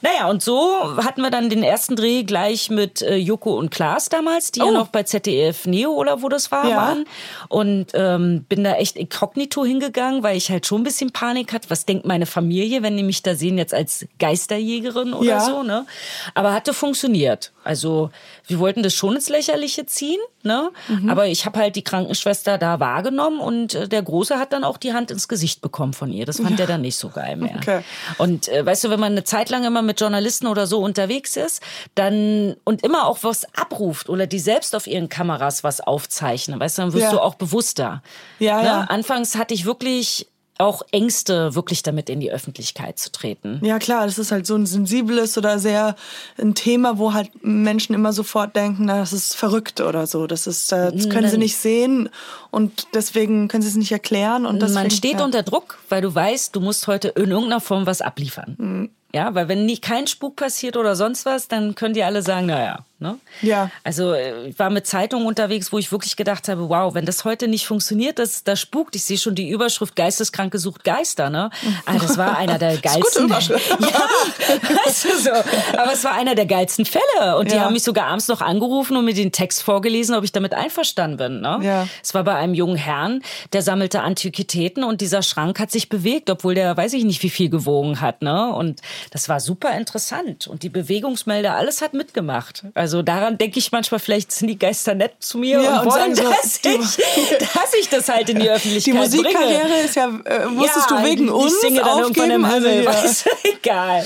Naja, 0.02 0.30
und 0.30 0.44
so 0.44 0.98
hatten 0.98 1.22
wir 1.22 1.30
dann 1.32 1.50
den 1.50 1.64
ersten 1.64 1.96
Dreh 1.96 2.24
gleich 2.24 2.70
mit 2.70 3.02
äh, 3.02 3.16
Joko 3.16 3.58
und 3.58 3.70
Klaas 3.72 4.10
damals, 4.10 4.52
die 4.52 4.60
ja 4.60 4.66
Oh. 4.66 4.72
noch 4.72 4.88
bei 4.88 5.04
ZDF 5.04 5.66
Neo 5.66 5.92
oder 5.92 6.22
wo 6.22 6.30
das 6.30 6.52
war, 6.52 6.68
Ja. 6.68 6.76
waren. 6.78 7.06
Und 7.48 7.88
ähm, 7.94 8.44
bin 8.50 8.64
da 8.64 8.76
echt 8.76 8.98
inkognito 8.98 9.63
hingegangen, 9.66 10.24
weil 10.24 10.38
ich 10.38 10.50
halt 10.50 10.66
schon 10.66 10.82
ein 10.82 10.84
bisschen 10.84 11.12
Panik 11.12 11.54
hatte. 11.54 11.70
Was 11.70 11.86
denkt 11.86 12.06
meine 12.06 12.26
Familie, 12.26 12.84
wenn 12.84 12.96
die 12.98 13.04
mich 13.04 13.22
da 13.24 13.36
sehen 13.36 13.58
jetzt 13.58 13.74
als 13.74 14.06
Geisterjägerin 14.20 15.14
oder 15.14 15.28
Ja. 15.28 15.40
so, 15.42 15.64
ne? 15.64 15.86
Aber 16.34 16.54
hatte 16.54 16.74
funktioniert. 16.74 17.52
Also 17.64 18.10
wir 18.48 18.60
wollten 18.60 18.84
das 18.84 18.94
schon 18.94 19.16
ins 19.16 19.30
Lächerliche 19.30 19.86
ziehen, 19.86 20.20
ne? 20.44 20.70
Mhm. 20.90 21.10
Aber 21.10 21.28
ich 21.28 21.46
habe 21.46 21.60
halt 21.60 21.76
die 21.78 21.84
Krankenschwester 21.84 22.58
da 22.58 22.80
wahrgenommen 22.82 23.40
und 23.40 23.74
äh, 23.74 23.88
der 23.88 24.02
Große 24.02 24.38
hat 24.38 24.52
dann 24.52 24.64
auch 24.66 24.78
die 24.78 24.94
Hand 24.94 25.12
ins 25.12 25.28
Gesicht 25.30 25.62
bekommen 25.62 25.94
von 25.94 26.12
ihr. 26.12 26.26
Das 26.26 26.42
fand 26.42 26.60
er 26.60 26.68
dann 26.68 26.82
nicht 26.82 26.98
so 26.98 27.08
geil 27.10 27.38
mehr. 27.38 27.56
Okay. 27.58 27.82
Und 28.18 28.50
äh, 28.50 28.66
weißt 28.66 28.84
du, 28.84 28.90
wenn 28.90 29.00
man 29.00 29.14
eine 29.14 29.24
Zeit 29.24 29.50
lang 29.50 29.64
immer 29.64 29.82
mit 29.82 30.02
Journalisten 30.02 30.48
oder 30.48 30.68
so 30.68 30.80
unterwegs 30.80 31.38
ist, 31.38 31.62
dann 31.96 32.56
und 32.66 32.84
immer 32.84 33.06
auch 33.08 33.20
was 33.22 33.46
abruft 33.56 34.10
oder 34.10 34.28
die 34.28 34.40
selbst 34.40 34.76
auf 34.76 34.88
ihren 34.88 35.08
Kameras 35.08 35.64
was 35.64 35.80
aufzeichnen, 35.80 36.60
weißt 36.60 36.78
du, 36.78 36.82
dann 36.82 36.94
wirst 36.94 37.04
Ja. 37.06 37.12
du 37.12 37.20
auch 37.22 37.36
bewusster. 37.36 38.04
Ja, 38.40 38.58
ne? 38.62 38.66
ja. 38.66 38.80
Anfangs 38.90 39.36
hatte 39.38 39.53
ich 39.54 39.66
wirklich 39.66 40.28
auch 40.58 40.84
Ängste, 40.92 41.56
wirklich 41.56 41.82
damit 41.84 42.10
in 42.10 42.20
die 42.20 42.32
Öffentlichkeit 42.32 43.00
zu 43.00 43.12
treten. 43.12 43.60
Ja, 43.64 43.80
klar, 43.80 44.06
das 44.06 44.20
ist 44.20 44.32
halt 44.32 44.46
so 44.46 44.56
ein 44.56 44.66
sensibles 44.66 45.38
oder 45.38 45.58
sehr 45.58 45.96
ein 46.40 46.54
Thema, 46.54 46.98
wo 47.00 47.14
halt 47.14 47.32
Menschen 47.44 47.96
immer 47.96 48.14
sofort 48.14 48.56
denken, 48.56 48.86
na, 48.86 49.00
das 49.00 49.14
ist 49.14 49.36
verrückt 49.36 49.82
oder 49.82 50.06
so. 50.06 50.28
Das 50.28 50.46
ist, 50.46 50.72
äh, 50.72 50.92
das 50.92 51.10
können 51.10 51.30
sie 51.30 51.38
nicht 51.38 51.58
sehen 51.58 52.10
und 52.52 52.88
deswegen 52.94 53.48
können 53.48 53.64
sie 53.64 53.70
es 53.70 53.76
nicht 53.76 53.92
erklären. 53.92 54.46
Und 54.46 54.62
deswegen, 54.62 54.82
Man 54.82 54.92
steht 54.92 55.20
ja. 55.20 55.26
unter 55.26 55.44
Druck, 55.44 55.80
weil 55.90 56.02
du 56.02 56.14
weißt, 56.14 56.56
du 56.56 56.60
musst 56.60 56.88
heute 56.88 57.10
in 57.10 57.32
irgendeiner 57.32 57.62
Form 57.62 57.86
was 57.88 58.02
abliefern. 58.02 58.90
Ja, 59.14 59.36
weil 59.36 59.48
wenn 59.48 59.66
nicht 59.66 59.84
kein 59.84 60.08
Spuk 60.08 60.36
passiert 60.36 60.76
oder 60.76 60.96
sonst 60.96 61.26
was, 61.26 61.48
dann 61.48 61.76
können 61.76 61.94
die 61.94 62.04
alle 62.04 62.24
sagen, 62.24 62.48
naja, 62.48 62.80
ne? 63.04 63.20
Ja. 63.44 63.70
Also 63.84 64.14
äh, 64.14 64.48
ich 64.48 64.58
war 64.58 64.72
mit 64.72 64.88
Zeitungen 64.88 65.28
unterwegs, 65.28 65.72
wo 65.72 65.78
ich 65.78 65.92
wirklich 65.92 66.16
gedacht 66.16 66.48
habe, 66.48 66.70
wow, 66.70 66.96
wenn 66.96 67.06
das 67.06 67.24
heute 67.26 67.48
nicht 67.48 67.68
funktioniert, 67.68 68.18
das, 68.18 68.44
das 68.44 68.60
spukt. 68.60 68.96
Ich 68.96 69.04
sehe 69.06 69.20
schon 69.20 69.36
die 69.36 69.50
Überschrift 69.50 69.96
Geisteskranke 69.96 70.58
sucht 70.58 70.84
Geister, 70.84 71.30
ne? 71.30 71.52
Ah, 71.86 72.00
das 72.00 72.18
war 72.18 72.38
einer 72.38 72.58
der 72.58 72.78
geilsten. 72.82 73.28
Das 73.34 73.50
ist 73.50 73.70
gute 73.70 73.84
ja, 73.84 74.86
weißt 74.86 75.06
du 75.06 75.18
so. 75.18 75.30
Aber 75.78 75.94
es 75.94 76.04
war 76.04 76.14
einer 76.14 76.36
der 76.36 76.46
geilsten 76.46 76.86
Fälle. 76.86 77.38
Und 77.38 77.52
die 77.52 77.56
Ja. 77.56 77.64
haben 77.64 77.74
mich 77.74 77.84
sogar 77.84 78.08
abends 78.08 78.28
noch 78.28 78.42
angerufen 78.42 78.96
und 78.98 79.06
mir 79.06 79.14
den 79.14 79.32
Text 79.32 79.62
vorgelesen, 79.64 80.16
ob 80.16 80.24
ich 80.24 80.32
damit 80.32 80.54
einverstanden 80.54 81.18
bin. 81.18 81.42
Ne? 81.42 81.60
Ja. 81.62 81.88
Es 82.02 82.14
war 82.14 82.24
bei 82.24 82.36
einem 82.36 82.54
jungen 82.54 82.78
Herrn, 82.78 83.22
der 83.52 83.62
sammelte 83.62 84.02
Antiquitäten 84.02 84.84
und 84.84 85.02
dieser 85.02 85.22
Schrank 85.22 85.60
hat 85.60 85.72
sich 85.72 85.90
bewegt, 85.90 86.30
obwohl 86.30 86.56
der 86.56 86.76
weiß 86.78 86.94
ich 86.94 87.04
nicht, 87.04 87.22
wie 87.24 87.30
viel 87.30 87.50
gewogen 87.50 88.00
hat. 88.02 88.22
Ne? 88.22 88.54
Und 88.54 88.82
das 89.12 89.28
war 89.28 89.40
super 89.40 89.76
interessant. 89.76 90.48
Und 90.48 90.64
die 90.64 90.70
Bewegungsmelder, 90.70 91.56
alles 91.56 91.82
hat 91.82 91.94
mitgemacht. 91.94 92.64
Also 92.74 92.93
daran 93.02 93.38
denke 93.38 93.60
ich 93.60 93.72
manchmal, 93.72 94.00
vielleicht 94.00 94.32
sind 94.32 94.48
die 94.48 94.60
Geister 94.60 94.94
nett 94.94 95.14
zu 95.20 95.38
mir 95.38 95.62
Ja, 95.62 95.80
und 95.82 95.88
und 95.88 95.94
wollen, 95.94 96.16
sagen 96.16 96.16
so, 96.16 96.30
dass, 96.42 96.62
die- 96.62 96.70
ich, 96.70 97.38
dass 97.40 97.74
ich 97.80 97.90
das 97.90 98.10
halt 98.10 98.30
in 98.30 98.38
die 98.40 98.44
Die 98.46 98.50
Öffentlichkeit 98.52 98.94
bringe. 98.94 99.08
Musikkarriere 99.08 99.80
ist 99.86 99.96
ja, 99.96 100.10
äh, 100.26 100.46
musstest 100.48 100.90
ja, 100.92 100.98
du 100.98 101.06
wegen 101.06 101.30
uns 101.30 101.60
singe 101.62 101.80
dann 101.82 102.00
irgendwann 102.00 102.32
aufgeben. 102.32 102.32
im 102.32 102.46
Also, 102.46 102.68
Himmel, 102.68 102.84
ja. 102.84 102.94
weißt 102.94 103.26
du? 103.26 103.30
Egal. 103.50 104.06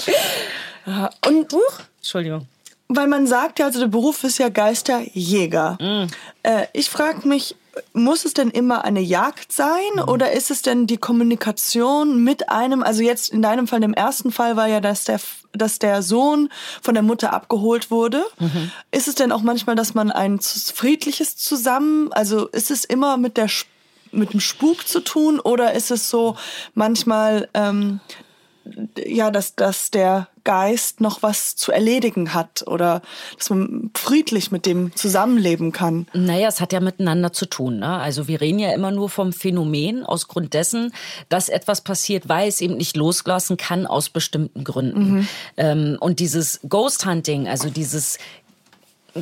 Und 1.28 1.52
Huch, 1.54 1.80
Entschuldigung. 1.98 2.48
Weil 2.90 3.08
man 3.08 3.28
sagt 3.28 3.60
ja, 3.60 3.66
also 3.66 3.80
der 3.82 3.88
Beruf 3.88 4.24
ist 4.24 4.38
ja 4.38 4.48
Geisterjäger. 4.48 5.78
Mm. 5.82 6.08
Äh, 6.44 6.68
ich 6.72 6.90
frage 6.90 7.28
mich, 7.28 7.56
muss 7.94 8.26
es 8.26 8.34
denn 8.34 8.50
immer 8.50 8.84
eine 8.84 9.02
Jagd 9.02 9.52
sein 9.52 9.78
Mm. 9.96 10.10
oder 10.10 10.32
ist 10.32 10.52
es 10.52 10.62
denn 10.62 10.88
die 10.88 10.98
Kommunikation 10.98 12.24
mit 12.24 12.50
einem, 12.50 12.84
also 12.84 13.02
jetzt 13.02 13.30
in 13.30 13.42
deinem 13.42 13.68
Fall, 13.68 13.84
im 13.84 13.94
ersten 13.94 14.32
Fall 14.32 14.56
war 14.56 14.68
ja, 14.68 14.80
dass 14.80 15.06
der, 15.06 15.20
dass 15.54 15.80
der 15.80 16.02
Sohn 16.02 16.50
von 16.82 16.94
der 16.94 17.04
Mutter 17.04 17.34
abgeholt 17.34 17.92
wurde. 17.92 18.26
Mhm. 18.40 18.72
Ist 18.92 19.08
es 19.08 19.16
denn 19.16 19.32
auch 19.32 19.42
manchmal, 19.42 19.76
dass 19.76 19.94
man 19.94 20.12
ein 20.12 20.40
friedliches 20.40 21.38
zusammen, 21.38 22.12
also 22.14 22.48
ist 22.48 22.72
es 22.72 22.86
immer 22.86 23.18
mit 23.18 23.38
der 23.38 23.50
mit 24.14 24.32
dem 24.32 24.40
Spuk 24.40 24.88
zu 24.88 25.02
tun 25.02 25.38
oder 25.38 25.74
ist 25.74 25.92
es 25.92 26.10
so 26.10 26.38
manchmal 26.74 27.50
ähm, 27.54 28.00
ja, 29.06 29.32
dass, 29.32 29.56
dass 29.56 29.92
der 29.92 30.28
Geist 30.44 31.02
noch 31.02 31.24
was 31.24 31.56
zu 31.58 31.72
erledigen 31.72 32.34
hat 32.34 32.64
oder 32.68 33.02
dass 33.38 33.50
man 33.50 33.92
friedlich 33.96 34.50
mit 34.50 34.66
dem 34.66 34.96
zusammenleben 34.96 35.74
kann. 35.74 36.08
Naja, 36.14 36.48
es 36.48 36.62
hat 36.62 36.72
ja 36.72 36.80
miteinander 36.80 37.34
zu 37.34 37.48
tun. 37.48 37.80
Ne? 37.80 37.90
Also 37.90 38.28
wir 38.28 38.40
reden 38.40 38.60
ja 38.60 38.74
immer 38.74 38.92
nur 38.92 39.10
vom 39.10 39.34
Phänomen 39.34 40.06
aus 40.06 40.28
Grund 40.30 40.54
dessen, 40.54 40.94
dass 41.28 41.50
etwas 41.50 41.82
passiert, 41.82 42.30
weil 42.30 42.48
es 42.48 42.62
eben 42.62 42.78
nicht 42.78 42.96
loslassen 42.96 43.58
kann 43.58 43.86
aus 43.86 44.10
bestimmten 44.10 44.64
Gründen. 44.64 45.28
Ähm, 45.58 45.98
und 46.00 46.20
dieses 46.20 46.62
Ghost 46.70 47.06
Hunting, 47.06 47.48
also 47.48 47.70
dieses 47.70 48.18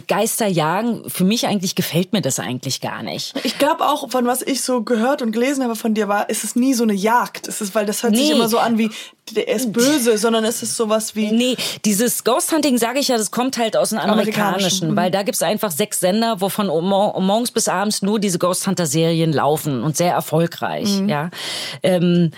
Geisterjagen, 0.08 1.10
für 1.10 1.24
mich 1.24 1.48
eigentlich 1.48 1.76
gefällt 1.76 2.14
mir 2.14 2.22
das 2.22 2.40
eigentlich 2.40 2.82
gar 2.82 3.04
nicht. 3.04 3.34
Ich 3.44 3.58
glaube 3.58 3.88
auch, 3.88 4.10
von 4.10 4.26
was 4.26 4.42
ich 4.42 4.62
so 4.62 4.82
gehört 4.84 5.22
und 5.22 5.32
gelesen 5.32 5.64
habe 5.64 5.76
von 5.76 5.94
dir, 5.94 6.08
war, 6.08 6.30
ist 6.30 6.44
es 6.44 6.56
nie 6.56 6.74
so 6.74 6.84
eine 6.84 6.94
Jagd. 6.94 7.48
Es 7.48 7.62
ist, 7.62 7.76
weil 7.76 7.86
das 7.86 8.04
hört 8.04 8.16
sich 8.16 8.28
Nee. 8.30 8.34
immer 8.36 8.50
so 8.50 8.58
an 8.60 8.78
wie, 8.78 8.90
der 9.36 9.48
ist 9.48 9.72
böse, 9.74 10.18
sondern 10.18 10.44
es 10.46 10.62
ist 10.64 10.76
sowas 10.76 11.16
wie, 11.16 11.32
Nee, 11.32 11.56
dieses 11.86 12.24
Ghost 12.24 12.52
Hunting, 12.52 12.78
sage 12.78 13.00
ich 13.00 13.08
ja, 13.08 13.18
das 13.18 13.32
kommt 13.32 13.58
halt 13.58 13.78
aus 13.78 13.90
dem 13.90 14.00
Amerikanischen, 14.00 14.42
Amerikanischen, 14.44 14.92
mhm. 14.92 14.96
weil 14.96 15.12
da 15.12 15.24
gibt's 15.24 15.42
einfach 15.42 15.72
sechs 15.72 16.00
Sender, 16.00 16.42
wovon 16.42 16.68
morgens 16.68 17.52
bis 17.52 17.68
abends 17.68 18.02
nur 18.02 18.20
diese 18.20 18.40
Ghost 18.40 18.68
Hunter 18.68 18.86
Serien 18.88 19.34
laufen 19.34 19.84
und 19.84 19.96
sehr 19.98 20.12
erfolgreich, 20.14 21.00
Mhm. 21.00 21.10
ja. 21.10 21.30
Ähm, 21.84 22.32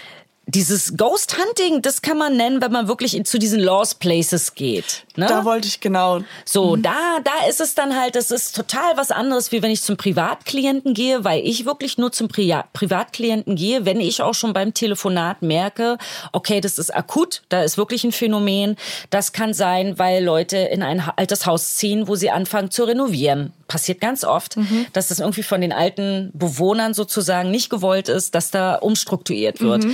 dieses 0.47 0.95
Ghost 0.95 1.37
Hunting, 1.37 1.81
das 1.81 2.01
kann 2.01 2.17
man 2.17 2.37
nennen, 2.37 2.61
wenn 2.61 2.71
man 2.71 2.87
wirklich 2.87 3.21
zu 3.25 3.37
diesen 3.37 3.59
Lost 3.59 3.99
Places 3.99 4.55
geht. 4.55 5.03
Ne? 5.17 5.27
da 5.27 5.43
wollte 5.43 5.67
ich 5.67 5.81
genau. 5.81 6.21
So, 6.45 6.77
da, 6.77 7.19
da 7.23 7.47
ist 7.49 7.59
es 7.59 7.75
dann 7.75 7.99
halt, 7.99 8.15
das 8.15 8.31
ist 8.31 8.55
total 8.55 8.95
was 8.95 9.11
anderes, 9.11 9.51
wie 9.51 9.61
wenn 9.61 9.71
ich 9.71 9.81
zum 9.81 9.97
Privatklienten 9.97 10.93
gehe, 10.93 11.25
weil 11.25 11.45
ich 11.45 11.65
wirklich 11.65 11.97
nur 11.97 12.13
zum 12.13 12.29
Pri 12.29 12.55
Privatklienten 12.71 13.57
gehe, 13.57 13.83
wenn 13.83 13.99
ich 13.99 14.21
auch 14.21 14.33
schon 14.33 14.53
beim 14.53 14.73
Telefonat 14.73 15.41
merke, 15.41 15.97
okay, 16.31 16.61
das 16.61 16.79
ist 16.79 16.95
akut, 16.95 17.43
da 17.49 17.63
ist 17.63 17.77
wirklich 17.77 18.05
ein 18.05 18.13
Phänomen. 18.13 18.77
Das 19.09 19.33
kann 19.33 19.53
sein, 19.53 19.99
weil 19.99 20.23
Leute 20.23 20.57
in 20.57 20.81
ein 20.81 21.03
altes 21.17 21.45
Haus 21.45 21.75
ziehen, 21.75 22.07
wo 22.07 22.15
sie 22.15 22.31
anfangen 22.31 22.71
zu 22.71 22.85
renovieren. 22.85 23.51
Passiert 23.67 23.99
ganz 24.01 24.23
oft, 24.23 24.57
dass 24.93 25.09
das 25.09 25.19
irgendwie 25.19 25.43
von 25.43 25.61
den 25.61 25.73
alten 25.73 26.31
Bewohnern 26.33 26.93
sozusagen 26.93 27.51
nicht 27.51 27.69
gewollt 27.69 28.09
ist, 28.09 28.33
dass 28.33 28.49
da 28.51 28.75
umstrukturiert 28.75 29.59
wird. 29.61 29.85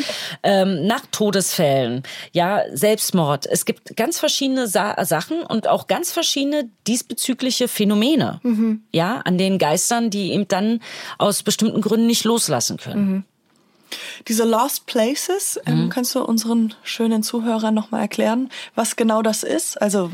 Ähm, 0.44 0.86
nach 0.86 1.02
Todesfällen, 1.12 2.04
ja, 2.32 2.62
Selbstmord. 2.72 3.46
Es 3.46 3.66
gibt 3.66 3.96
ganz 3.96 4.20
verschiedene 4.20 4.68
Sa 4.68 5.04
Sachen 5.06 5.42
und 5.42 5.68
auch 5.68 5.88
ganz 5.88 6.12
verschiedene 6.12 6.70
diesbezügliche 6.88 7.68
Phänomene, 7.68 8.40
ja, 8.92 9.22
an 9.26 9.38
den 9.38 9.58
Geistern, 9.58 10.10
die 10.10 10.32
eben 10.34 10.48
dann 10.48 10.80
aus 11.18 11.44
bestimmten 11.44 11.82
Gründen 11.82 12.08
nicht 12.08 12.24
loslassen 12.26 12.78
können. 12.78 13.26
Diese 14.28 14.44
Lost 14.44 14.86
Places, 14.86 15.60
ähm, 15.66 15.90
kannst 15.90 16.16
du 16.16 16.24
unseren 16.24 16.74
schönen 16.84 17.24
Zuhörern 17.24 17.74
nochmal 17.74 18.02
erklären, 18.02 18.50
was 18.76 18.96
genau 18.96 19.22
das 19.22 19.44
ist? 19.44 19.82
Also, 19.82 20.12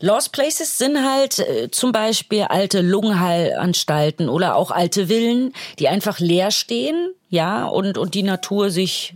Lost 0.00 0.32
Places 0.32 0.78
sind 0.78 1.02
halt 1.02 1.38
äh, 1.38 1.70
zum 1.70 1.92
Beispiel 1.92 2.42
alte 2.42 2.80
Lungenheilanstalten 2.80 4.28
oder 4.28 4.56
auch 4.56 4.70
alte 4.70 5.08
Villen, 5.08 5.52
die 5.78 5.88
einfach 5.88 6.18
leer 6.18 6.50
stehen, 6.50 7.12
ja, 7.28 7.64
und, 7.66 7.98
und 7.98 8.14
die 8.14 8.22
Natur 8.22 8.70
sich, 8.70 9.14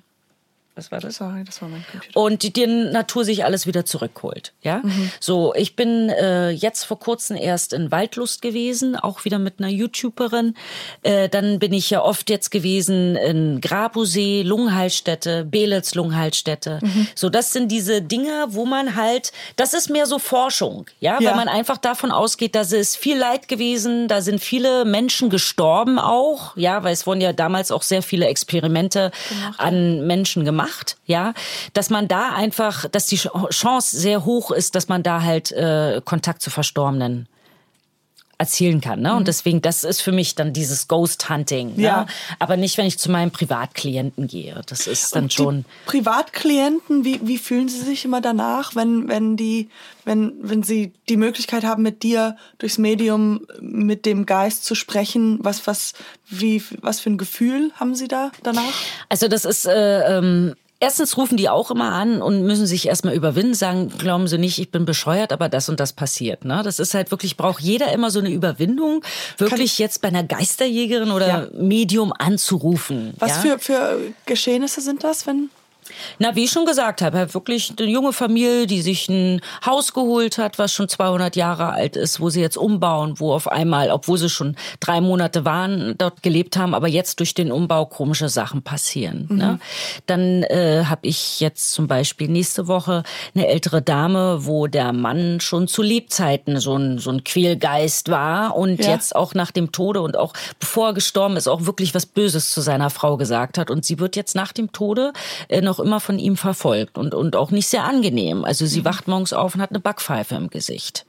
was 0.78 0.90
war 0.90 1.00
das? 1.00 1.16
sorry, 1.16 1.44
das 1.44 1.60
war 1.60 1.68
mein 1.68 1.84
Computer. 1.90 2.18
und 2.20 2.42
die, 2.42 2.52
die 2.52 2.66
Natur 2.66 3.24
sich 3.24 3.44
alles 3.44 3.66
wieder 3.66 3.84
zurückholt. 3.84 4.52
Ja, 4.62 4.82
so 5.20 5.52
ich 5.54 5.76
bin 5.76 6.08
äh, 6.08 6.50
jetzt 6.50 6.84
vor 6.84 6.98
kurzem 6.98 7.36
erst 7.36 7.72
in 7.72 7.90
Waldlust 7.90 8.40
gewesen, 8.40 8.96
auch 8.96 9.24
wieder 9.24 9.38
mit 9.38 9.58
einer 9.58 9.68
YouTuberin. 9.68 10.54
Äh, 11.02 11.28
dann 11.28 11.58
bin 11.58 11.72
ich 11.72 11.90
ja 11.90 12.00
oft 12.02 12.30
jetzt 12.30 12.50
gewesen 12.50 13.16
in 13.16 13.60
Grabusee, 13.60 14.42
Lungenheilstätte, 14.42 15.44
Belitz 15.44 15.94
Lungenheilstätte. 15.94 16.78
So 17.14 17.28
das 17.28 17.52
sind 17.52 17.70
diese 17.72 18.00
Dinge, 18.02 18.46
wo 18.50 18.64
man 18.64 18.94
halt, 18.94 19.32
das 19.56 19.74
ist 19.74 19.90
mehr 19.90 20.06
so 20.06 20.18
Forschung, 20.18 20.86
ja, 21.00 21.18
Ja. 21.20 21.30
weil 21.30 21.36
man 21.36 21.48
einfach 21.48 21.78
davon 21.78 22.10
ausgeht, 22.12 22.54
dass 22.54 22.72
es 22.72 22.94
viel 22.96 23.18
Leid 23.18 23.48
gewesen, 23.48 24.06
da 24.08 24.20
sind 24.22 24.40
viele 24.40 24.84
Menschen 24.84 25.28
gestorben 25.30 25.98
auch, 25.98 26.56
ja, 26.56 26.84
weil 26.84 26.92
es 26.92 27.06
wurden 27.06 27.20
ja 27.20 27.32
damals 27.32 27.70
auch 27.72 27.82
sehr 27.82 28.02
viele 28.02 28.26
Experimente 28.26 29.10
an 29.56 30.06
Menschen 30.06 30.44
gemacht, 30.44 30.67
ja, 31.06 31.32
dass 31.72 31.90
man 31.90 32.08
da 32.08 32.34
einfach, 32.34 32.86
dass 32.88 33.06
die 33.06 33.18
Ch- 33.18 33.50
Chance 33.50 33.96
sehr 33.98 34.24
hoch 34.24 34.50
ist, 34.50 34.74
dass 34.74 34.88
man 34.88 35.02
da 35.02 35.22
halt 35.22 35.52
äh, 35.52 36.00
Kontakt 36.04 36.42
zu 36.42 36.50
Verstorbenen 36.50 37.28
erzielen 38.38 38.80
kann, 38.80 39.00
ne? 39.00 39.14
Und 39.16 39.26
deswegen, 39.26 39.60
das 39.60 39.82
ist 39.82 40.00
für 40.00 40.12
mich 40.12 40.36
dann 40.36 40.52
dieses 40.52 40.86
Ghost 40.86 41.28
Hunting, 41.28 41.72
Ja. 41.76 42.02
ne? 42.02 42.06
aber 42.38 42.56
nicht, 42.56 42.78
wenn 42.78 42.86
ich 42.86 42.96
zu 42.96 43.10
meinem 43.10 43.32
Privatklienten 43.32 44.28
gehe. 44.28 44.60
Das 44.66 44.86
ist 44.86 45.14
dann 45.16 45.28
schon. 45.28 45.64
Privatklienten, 45.86 47.04
wie, 47.04 47.20
wie 47.24 47.36
fühlen 47.36 47.68
sie 47.68 47.80
sich 47.80 48.04
immer 48.04 48.20
danach, 48.20 48.76
wenn, 48.76 49.08
wenn 49.08 49.36
die, 49.36 49.68
wenn, 50.04 50.34
wenn 50.40 50.62
sie 50.62 50.92
die 51.08 51.16
Möglichkeit 51.16 51.64
haben, 51.64 51.82
mit 51.82 52.04
dir 52.04 52.36
durchs 52.58 52.78
Medium 52.78 53.46
mit 53.60 54.06
dem 54.06 54.24
Geist 54.24 54.64
zu 54.64 54.76
sprechen? 54.76 55.38
Was, 55.42 55.66
was, 55.66 55.94
wie, 56.28 56.62
was 56.80 57.00
für 57.00 57.10
ein 57.10 57.18
Gefühl 57.18 57.72
haben 57.74 57.96
sie 57.96 58.06
da 58.06 58.30
danach? 58.44 58.72
Also 59.08 59.26
das 59.26 59.44
ist 59.44 59.66
äh, 59.66 60.18
ähm, 60.18 60.54
Erstens 60.80 61.16
rufen 61.16 61.36
die 61.36 61.48
auch 61.48 61.72
immer 61.72 61.90
an 61.92 62.22
und 62.22 62.44
müssen 62.44 62.66
sich 62.66 62.86
erstmal 62.86 63.14
überwinden, 63.14 63.54
sagen, 63.54 63.90
glauben 63.98 64.28
Sie 64.28 64.38
nicht, 64.38 64.60
ich 64.60 64.70
bin 64.70 64.84
bescheuert, 64.84 65.32
aber 65.32 65.48
das 65.48 65.68
und 65.68 65.80
das 65.80 65.92
passiert. 65.92 66.44
Ne? 66.44 66.62
Das 66.62 66.78
ist 66.78 66.94
halt 66.94 67.10
wirklich, 67.10 67.36
braucht 67.36 67.60
jeder 67.60 67.92
immer 67.92 68.12
so 68.12 68.20
eine 68.20 68.30
Überwindung, 68.30 69.02
wirklich 69.38 69.78
jetzt 69.78 70.02
bei 70.02 70.08
einer 70.08 70.22
Geisterjägerin 70.22 71.10
oder 71.10 71.26
Ja. 71.26 71.48
Medium 71.52 72.12
anzurufen. 72.16 73.14
Was 73.18 73.42
ja? 73.42 73.56
für, 73.56 73.58
für 73.58 73.98
Geschehnisse 74.26 74.80
sind 74.80 75.02
das, 75.02 75.26
wenn 75.26 75.50
Na, 76.18 76.34
wie 76.34 76.44
ich 76.44 76.50
schon 76.50 76.66
gesagt 76.66 77.02
habe, 77.02 77.18
halt 77.18 77.34
wirklich 77.34 77.72
eine 77.78 77.88
junge 77.88 78.12
Familie, 78.12 78.66
die 78.66 78.82
sich 78.82 79.08
ein 79.08 79.40
Haus 79.64 79.92
geholt 79.94 80.38
hat, 80.38 80.58
was 80.58 80.72
schon 80.72 80.88
200 80.88 81.36
Jahre 81.36 81.70
alt 81.70 81.96
ist, 81.96 82.20
wo 82.20 82.30
sie 82.30 82.40
jetzt 82.40 82.56
umbauen, 82.56 83.18
wo 83.18 83.32
auf 83.32 83.48
einmal, 83.48 83.90
obwohl 83.90 84.18
sie 84.18 84.28
schon 84.28 84.56
drei 84.80 85.00
Monate 85.00 85.44
waren, 85.44 85.94
dort 85.98 86.22
gelebt 86.22 86.56
haben, 86.56 86.74
aber 86.74 86.88
jetzt 86.88 87.20
durch 87.20 87.34
den 87.34 87.52
Umbau 87.52 87.86
komische 87.86 88.28
Sachen 88.28 88.62
passieren. 88.62 89.26
Ne? 89.30 89.58
Dann 90.06 90.42
äh, 90.44 90.84
habe 90.86 91.06
ich 91.06 91.40
jetzt 91.40 91.72
zum 91.72 91.86
Beispiel 91.86 92.28
nächste 92.28 92.66
Woche 92.68 93.02
eine 93.34 93.46
ältere 93.48 93.82
Dame, 93.82 94.46
wo 94.46 94.66
der 94.66 94.92
Mann 94.92 95.40
schon 95.40 95.68
zu 95.68 95.82
Lebzeiten 95.82 96.58
so 96.60 96.76
ein, 96.76 96.98
so 96.98 97.10
ein 97.10 97.24
Quälgeist 97.24 98.10
war 98.10 98.56
und 98.56 98.78
Ja. 98.84 98.90
jetzt 98.92 99.14
auch 99.14 99.34
nach 99.34 99.50
dem 99.50 99.72
Tode 99.72 100.00
und 100.00 100.16
auch 100.16 100.32
bevor 100.60 100.88
er 100.88 100.94
gestorben 100.94 101.36
ist, 101.36 101.48
auch 101.48 101.64
wirklich 101.66 101.94
was 101.94 102.06
Böses 102.06 102.50
zu 102.50 102.60
seiner 102.60 102.90
Frau 102.90 103.16
gesagt 103.16 103.58
hat. 103.58 103.70
Und 103.70 103.84
sie 103.84 103.98
wird 103.98 104.16
jetzt 104.16 104.34
nach 104.34 104.52
dem 104.52 104.72
Tode 104.72 105.12
äh, 105.48 105.60
noch 105.60 105.77
immer 105.80 106.00
von 106.00 106.18
ihm 106.18 106.36
verfolgt 106.36 106.98
und, 106.98 107.14
und 107.14 107.36
auch 107.36 107.50
nicht 107.50 107.66
sehr 107.66 107.84
angenehm. 107.84 108.44
Also 108.44 108.66
sie 108.66 108.84
wacht 108.84 109.08
morgens 109.08 109.32
auf 109.32 109.54
und 109.54 109.60
hat 109.60 109.70
eine 109.70 109.80
Backpfeife 109.80 110.34
im 110.34 110.50
Gesicht. 110.50 111.06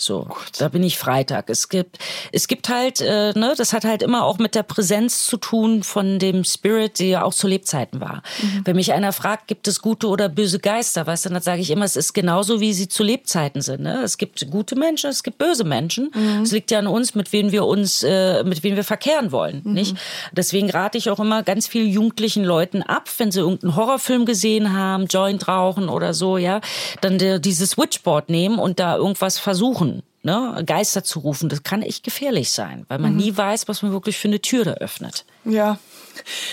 So, 0.00 0.28
da 0.56 0.68
bin 0.68 0.84
ich 0.84 0.96
Freitag. 0.96 1.50
Es 1.50 1.68
gibt, 1.68 1.98
es 2.30 2.46
gibt 2.46 2.68
halt, 2.68 3.00
äh, 3.00 3.32
ne, 3.36 3.54
das 3.56 3.72
hat 3.72 3.84
halt 3.84 4.00
immer 4.00 4.24
auch 4.24 4.38
mit 4.38 4.54
der 4.54 4.62
Präsenz 4.62 5.24
zu 5.24 5.36
tun 5.36 5.82
von 5.82 6.20
dem 6.20 6.44
Spirit, 6.44 7.00
der 7.00 7.06
ja 7.08 7.22
auch 7.24 7.34
zu 7.34 7.48
Lebzeiten 7.48 8.00
war. 8.00 8.22
Mhm. 8.40 8.62
Wenn 8.64 8.76
mich 8.76 8.92
einer 8.92 9.12
fragt, 9.12 9.48
gibt 9.48 9.66
es 9.66 9.82
gute 9.82 10.06
oder 10.06 10.28
böse 10.28 10.60
Geister, 10.60 11.04
weißt 11.04 11.26
du, 11.26 11.30
dann 11.30 11.42
sage 11.42 11.62
ich 11.62 11.70
immer, 11.70 11.84
es 11.84 11.96
ist 11.96 12.12
genauso, 12.12 12.60
wie 12.60 12.72
sie 12.74 12.86
zu 12.86 13.02
Lebzeiten 13.02 13.60
sind. 13.60 13.82
Ne? 13.82 14.00
Es 14.04 14.18
gibt 14.18 14.48
gute 14.52 14.76
Menschen, 14.76 15.10
es 15.10 15.24
gibt 15.24 15.38
böse 15.38 15.64
Menschen. 15.64 16.12
Mhm. 16.14 16.42
Es 16.42 16.52
liegt 16.52 16.70
ja 16.70 16.78
an 16.78 16.86
uns, 16.86 17.16
mit 17.16 17.32
wem 17.32 17.50
wir 17.50 17.66
uns, 17.66 18.04
äh, 18.04 18.44
mit 18.44 18.62
wem 18.62 18.76
wir 18.76 18.84
verkehren 18.84 19.32
wollen, 19.32 19.62
mhm. 19.64 19.72
nicht? 19.72 19.96
Deswegen 20.30 20.70
rate 20.70 20.96
ich 20.96 21.10
auch 21.10 21.18
immer 21.18 21.42
ganz 21.42 21.66
vielen 21.66 21.88
jugendlichen 21.88 22.44
Leuten 22.44 22.84
ab, 22.84 23.08
wenn 23.18 23.32
sie 23.32 23.40
irgendeinen 23.40 23.74
Horrorfilm 23.74 24.26
gesehen 24.26 24.72
haben, 24.72 25.06
Joint 25.06 25.48
rauchen 25.48 25.88
oder 25.88 26.14
so, 26.14 26.38
ja, 26.38 26.60
dann 27.00 27.18
der, 27.18 27.40
dieses 27.40 27.70
Switchboard 27.70 28.28
nehmen 28.28 28.60
und 28.60 28.78
da 28.78 28.96
irgendwas 28.96 29.40
versuchen 29.40 29.87
ne, 30.28 30.62
Geister 30.64 31.02
zu 31.02 31.20
rufen, 31.20 31.48
das 31.48 31.62
kann 31.62 31.82
echt 31.82 32.04
gefährlich 32.04 32.50
sein, 32.50 32.84
weil 32.88 32.98
man 32.98 33.12
mhm. 33.12 33.18
nie 33.18 33.36
weiß, 33.36 33.66
was 33.68 33.82
man 33.82 33.92
wirklich 33.92 34.18
für 34.18 34.28
eine 34.28 34.40
Tür 34.40 34.64
da 34.64 34.72
öffnet. 34.72 35.24
Ja. 35.44 35.78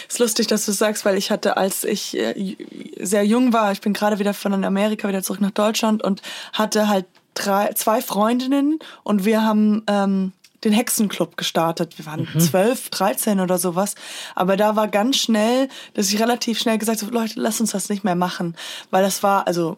Ist 0.08 0.20
lustig, 0.20 0.48
dass 0.48 0.66
du 0.66 0.72
sagst, 0.72 1.06
weil 1.06 1.18
ich 1.18 1.32
hatte, 1.32 1.58
als 1.58 1.84
ich 1.84 2.16
äh, 2.16 2.56
sehr 3.00 3.26
jung 3.26 3.52
war, 3.52 3.72
ich 3.72 3.82
bin 3.82 3.94
gerade 3.94 4.20
wieder 4.20 4.34
von 4.34 4.64
Amerika 4.64 5.08
wieder 5.08 5.24
zurück 5.24 5.42
nach 5.42 5.52
Deutschland 5.52 6.04
und 6.04 6.22
hatte 6.54 6.88
halt 6.88 7.06
drei, 7.34 7.74
zwei 7.74 8.02
Freundinnen 8.02 8.80
und 9.04 9.26
wir 9.26 9.44
haben 9.44 9.84
ähm, 9.88 10.32
den 10.64 10.74
Hexenclub 10.74 11.38
gestartet. 11.38 11.98
Wir 11.98 12.06
waren 12.06 12.28
mhm. 12.34 12.40
zwölf, 12.40 12.86
mhm. 12.86 12.92
dreizehn 12.92 13.40
oder 13.40 13.58
sowas. 13.58 13.96
Aber 14.34 14.58
da 14.58 14.76
war 14.76 14.88
ganz 14.88 15.18
schnell, 15.18 15.70
dass 15.94 16.12
ich 16.12 16.20
relativ 16.20 16.60
schnell 16.60 16.78
gesagt 16.78 17.02
habe, 17.02 17.14
Leute, 17.14 17.40
lass 17.40 17.60
uns 17.60 17.72
das 17.72 17.90
nicht 17.90 18.04
mehr 18.04 18.16
machen. 18.16 18.56
Weil 18.90 19.04
das 19.04 19.22
war, 19.22 19.48
also 19.48 19.78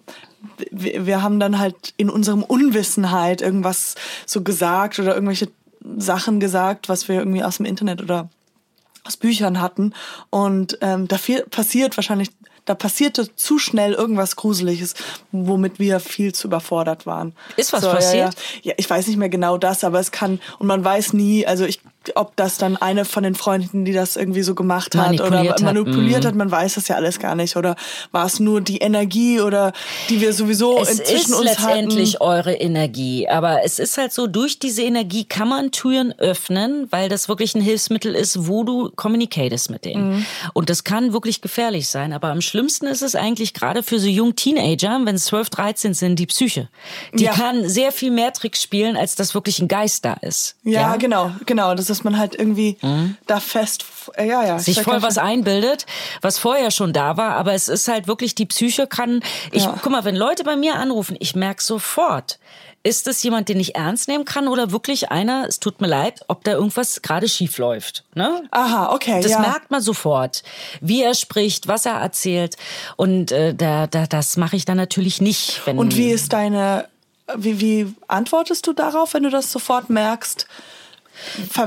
wir, 0.71 1.05
wir 1.05 1.21
haben 1.21 1.39
dann 1.39 1.59
halt 1.59 1.93
in 1.97 2.09
unserem 2.09 2.43
Unwissenheit 2.43 3.41
irgendwas 3.41 3.95
so 4.25 4.41
gesagt 4.41 4.99
oder 4.99 5.13
irgendwelche 5.13 5.49
Sachen 5.97 6.39
gesagt, 6.39 6.89
was 6.89 7.07
wir 7.07 7.15
irgendwie 7.15 7.43
aus 7.43 7.57
dem 7.57 7.65
Internet 7.65 8.01
oder 8.01 8.29
aus 9.05 9.17
Büchern 9.17 9.61
hatten. 9.61 9.93
Und 10.29 10.77
ähm, 10.81 11.07
da 11.07 11.17
viel, 11.17 11.43
passiert 11.43 11.97
wahrscheinlich, 11.97 12.29
da 12.65 12.75
passierte 12.75 13.33
zu 13.35 13.59
schnell 13.59 13.93
irgendwas 13.93 14.35
Gruseliges, 14.35 14.93
womit 15.31 15.79
wir 15.79 15.99
viel 15.99 16.33
zu 16.33 16.47
überfordert 16.47 17.05
waren. 17.05 17.33
Ist 17.55 17.71
was 17.71 17.81
so, 17.83 17.89
passiert? 17.89 18.33
Ja, 18.33 18.41
ja. 18.63 18.71
ja, 18.71 18.73
ich 18.77 18.89
weiß 18.89 19.07
nicht 19.07 19.17
mehr 19.17 19.29
genau 19.29 19.57
das, 19.57 19.85
aber 19.85 19.99
es 19.99 20.11
kann, 20.11 20.39
und 20.59 20.67
man 20.67 20.83
weiß 20.83 21.13
nie, 21.13 21.47
also 21.47 21.65
ich 21.65 21.79
ob 22.15 22.35
das 22.35 22.57
dann 22.57 22.77
eine 22.77 23.05
von 23.05 23.23
den 23.23 23.35
Freunden, 23.35 23.85
die 23.85 23.93
das 23.93 24.15
irgendwie 24.15 24.41
so 24.41 24.55
gemacht 24.55 24.95
hat 24.95 25.19
oder 25.21 25.43
manipuliert 25.61 26.25
hat, 26.25 26.33
mhm. 26.33 26.39
man 26.39 26.51
weiß 26.51 26.75
das 26.75 26.87
ja 26.87 26.95
alles 26.95 27.19
gar 27.19 27.35
nicht. 27.35 27.55
Oder 27.55 27.75
war 28.11 28.25
es 28.25 28.39
nur 28.39 28.61
die 28.61 28.77
Energie 28.77 29.39
oder 29.41 29.73
die 30.09 30.21
wir 30.21 30.33
sowieso 30.33 30.79
es 30.79 30.99
inzwischen 30.99 31.33
uns 31.33 31.45
Es 31.45 31.57
ist 31.57 31.63
letztendlich 31.63 32.21
eure 32.21 32.53
Energie, 32.53 33.27
aber 33.27 33.63
es 33.63 33.79
ist 33.79 33.97
halt 33.97 34.13
so, 34.13 34.27
durch 34.27 34.59
diese 34.59 34.83
Energie 34.83 35.25
kann 35.25 35.47
man 35.47 35.71
Türen 35.71 36.13
öffnen, 36.19 36.87
weil 36.91 37.09
das 37.09 37.29
wirklich 37.29 37.55
ein 37.55 37.61
Hilfsmittel 37.61 38.15
ist, 38.15 38.47
wo 38.47 38.63
du 38.63 38.91
kommunikatest 38.95 39.69
mit 39.69 39.85
denen. 39.85 40.17
Mhm. 40.17 40.25
Und 40.53 40.69
das 40.69 40.83
kann 40.83 41.13
wirklich 41.13 41.41
gefährlich 41.41 41.87
sein, 41.89 42.13
aber 42.13 42.29
am 42.29 42.41
schlimmsten 42.41 42.87
ist 42.87 43.01
es 43.01 43.15
eigentlich 43.15 43.53
gerade 43.53 43.83
für 43.83 43.99
so 43.99 44.07
jungen 44.07 44.35
Teenager, 44.35 44.99
wenn 45.03 45.15
es 45.15 45.25
12, 45.25 45.49
13 45.49 45.93
sind, 45.93 46.19
die 46.19 46.25
Psyche. 46.25 46.69
Die 47.13 47.25
ja. 47.25 47.33
kann 47.33 47.67
sehr 47.67 47.91
viel 47.91 48.11
mehr 48.11 48.33
Tricks 48.33 48.61
spielen, 48.61 48.95
als 48.95 49.15
dass 49.15 49.33
wirklich 49.33 49.59
ein 49.59 49.67
Geist 49.67 50.05
da 50.05 50.13
ist. 50.13 50.55
Ja, 50.63 50.81
ja? 50.81 50.95
genau, 50.97 51.31
genau. 51.45 51.75
Das 51.75 51.89
ist 51.89 51.96
dass 51.97 52.03
man 52.03 52.17
halt 52.19 52.35
irgendwie 52.35 52.77
mhm. 52.81 53.17
da 53.25 53.39
fest, 53.39 53.85
äh, 54.15 54.27
ja, 54.27 54.45
ja. 54.45 54.59
Sich 54.59 54.81
voll 54.81 55.01
was 55.01 55.17
einbildet, 55.17 55.85
was 56.21 56.37
vorher 56.37 56.69
schon 56.69 56.93
da 56.93 57.17
war, 57.17 57.35
aber 57.35 57.53
es 57.53 57.69
ist 57.69 57.87
halt 57.87 58.07
wirklich, 58.07 58.35
die 58.35 58.45
Psyche 58.45 58.85
kann, 58.85 59.21
ich, 59.51 59.63
ja. 59.63 59.75
guck 59.81 59.91
mal, 59.91 60.05
wenn 60.05 60.15
Leute 60.15 60.43
bei 60.43 60.55
mir 60.55 60.75
anrufen, 60.75 61.17
ich 61.19 61.35
merke 61.35 61.63
sofort, 61.63 62.37
ist 62.83 63.07
es 63.07 63.23
jemand, 63.23 63.49
den 63.49 63.59
ich 63.59 63.75
ernst 63.75 64.07
nehmen 64.07 64.25
kann 64.25 64.47
oder 64.47 64.71
wirklich 64.71 65.11
einer, 65.11 65.47
es 65.47 65.59
tut 65.59 65.81
mir 65.81 65.87
leid, 65.87 66.23
ob 66.27 66.43
da 66.43 66.51
irgendwas 66.51 67.01
gerade 67.01 67.27
schief 67.27 67.57
läuft. 67.57 68.05
Ne? 68.13 68.43
Aha, 68.51 68.93
okay. 68.93 69.19
Das 69.21 69.31
ja. 69.31 69.39
merkt 69.39 69.71
man 69.71 69.81
sofort, 69.81 70.43
wie 70.79 71.01
er 71.01 71.15
spricht, 71.15 71.67
was 71.67 71.85
er 71.87 71.95
erzählt. 71.95 72.55
Und 72.95 73.31
äh, 73.31 73.55
da, 73.55 73.87
da, 73.87 74.05
das 74.05 74.37
mache 74.37 74.55
ich 74.55 74.65
dann 74.65 74.77
natürlich 74.77 75.19
nicht. 75.19 75.61
Wenn 75.65 75.79
Und 75.79 75.97
wie 75.97 76.11
ist 76.11 76.31
deine, 76.31 76.87
wie, 77.35 77.59
wie 77.59 77.93
antwortest 78.07 78.67
du 78.67 78.73
darauf, 78.73 79.15
wenn 79.15 79.23
du 79.23 79.31
das 79.31 79.51
sofort 79.51 79.89
merkst? 79.89 80.47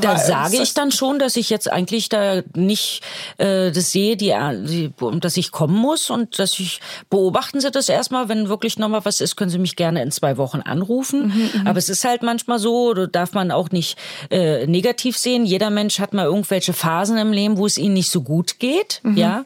Da 0.00 0.18
sage 0.18 0.56
ich 0.62 0.74
dann 0.74 0.92
schon, 0.92 1.18
dass 1.18 1.36
ich 1.36 1.50
jetzt 1.50 1.70
eigentlich 1.70 2.08
da 2.08 2.42
nicht 2.54 3.02
äh, 3.38 3.70
das 3.70 3.92
sehe, 3.92 4.16
die, 4.16 4.34
die, 4.66 4.92
dass 5.20 5.36
ich 5.36 5.50
kommen 5.50 5.76
muss 5.76 6.10
und 6.10 6.38
dass 6.38 6.58
ich 6.58 6.80
beobachten 7.08 7.60
Sie 7.60 7.70
das 7.70 7.88
erstmal, 7.88 8.28
wenn 8.28 8.48
wirklich 8.48 8.78
nochmal 8.78 9.04
was 9.04 9.20
ist, 9.20 9.36
können 9.36 9.50
Sie 9.50 9.58
mich 9.58 9.76
gerne 9.76 10.02
in 10.02 10.10
zwei 10.10 10.36
Wochen 10.36 10.60
anrufen. 10.60 11.28
Mhm, 11.28 11.60
mhm, 11.60 11.66
Aber 11.66 11.78
es 11.78 11.88
ist 11.88 12.04
halt 12.04 12.22
manchmal 12.22 12.58
so, 12.58 12.94
da 12.94 13.06
darf 13.06 13.32
man 13.32 13.50
auch 13.50 13.70
nicht 13.70 13.98
äh, 14.30 14.66
negativ 14.66 15.16
sehen. 15.16 15.44
Jeder 15.44 15.70
Mensch 15.70 15.98
hat 15.98 16.12
mal 16.12 16.26
irgendwelche 16.26 16.72
Phasen 16.72 17.18
im 17.18 17.32
Leben, 17.32 17.56
wo 17.56 17.66
es 17.66 17.78
ihnen 17.78 17.94
nicht 17.94 18.10
so 18.10 18.22
gut 18.22 18.58
geht. 18.58 19.00
Mhm. 19.02 19.16
Ja, 19.16 19.44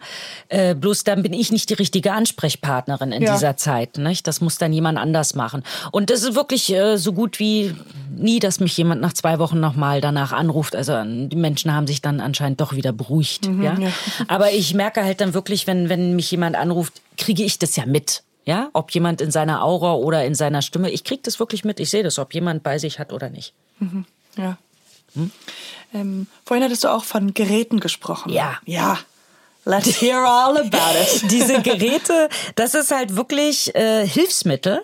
äh, 0.49 0.75
bloß 0.75 1.05
dann 1.05 1.23
bin 1.23 1.33
ich 1.33 1.53
nicht 1.53 1.71
die 1.71 1.75
richtige 1.75 2.13
Ansprechpartnerin 2.13 3.13
in 3.13 3.23
ja. 3.23 3.35
dieser 3.35 3.57
Zeit. 3.57 3.99
Nicht? 3.99 4.27
Das 4.27 4.41
muss 4.41 4.59
dann 4.59 4.73
jemand 4.73 4.99
anders 4.99 5.35
machen. 5.35 5.63
Und 5.93 6.11
das 6.11 6.23
ist 6.23 6.35
wirklich 6.35 6.73
äh, 6.73 6.97
so 6.97 7.13
gut 7.13 7.39
wie 7.39 7.75
nie, 8.17 8.39
dass 8.39 8.61
mich 8.61 8.77
jemand 8.77 9.01
nach 9.01 9.13
zwei 9.13 9.39
Wochen 9.39 9.61
nochmal 9.61 9.94
mal 9.95 10.01
danach 10.01 10.33
anruft. 10.33 10.75
Also 10.75 11.03
die 11.05 11.37
Menschen 11.37 11.73
haben 11.73 11.87
sich 11.87 12.03
dann 12.03 12.21
anscheinend 12.21 12.61
doch 12.61 12.75
wieder 12.75 12.93
beruhigt. 12.93 13.49
Mhm, 13.49 13.63
ja? 13.63 13.79
ja? 13.79 13.91
Aber 14.29 14.53
ich 14.53 14.75
merke 14.75 15.05
halt 15.05 15.21
dann 15.21 15.35
wirklich, 15.35 15.67
wenn, 15.67 15.89
wenn 15.89 16.17
mich 16.17 16.31
jemand 16.31 16.57
anruft, 16.57 17.01
kriege 17.17 17.45
ich 17.45 17.59
das 17.59 17.77
ja 17.77 17.87
mit. 17.87 18.23
Ja, 18.47 18.69
ob 18.75 18.91
jemand 18.91 19.23
in 19.23 19.31
seiner 19.31 19.65
Aura 19.65 19.95
oder 19.95 20.27
in 20.27 20.35
seiner 20.35 20.61
Stimme, 20.61 20.91
ich 20.91 21.03
kriege 21.03 21.23
das 21.23 21.41
wirklich 21.41 21.65
mit. 21.65 21.81
Ich 21.81 21.89
sehe 21.89 22.03
das, 22.03 22.19
ob 22.19 22.35
jemand 22.35 22.63
bei 22.63 22.79
sich 22.79 22.99
hat 22.99 23.11
oder 23.11 23.31
nicht. 23.31 23.55
Mhm, 23.79 24.05
ja. 24.37 24.59
Hm? 25.15 25.31
Ähm, 25.95 26.27
vorhin 26.45 26.63
hattest 26.63 26.85
du 26.85 26.89
auch 26.89 27.05
von 27.05 27.33
Geräten 27.33 27.81
gesprochen. 27.81 28.31
Ja. 28.31 28.59
Ja. 28.67 28.99
Let's 29.67 30.01
hear 30.01 30.19
all 30.19 30.59
about 30.59 30.95
it. 31.01 31.23
Diese 31.31 31.63
Geräte, 31.63 32.29
das 32.55 32.75
ist 32.75 32.91
halt 32.91 33.17
wirklich 33.17 33.75
äh, 33.75 34.07
Hilfsmittel, 34.07 34.83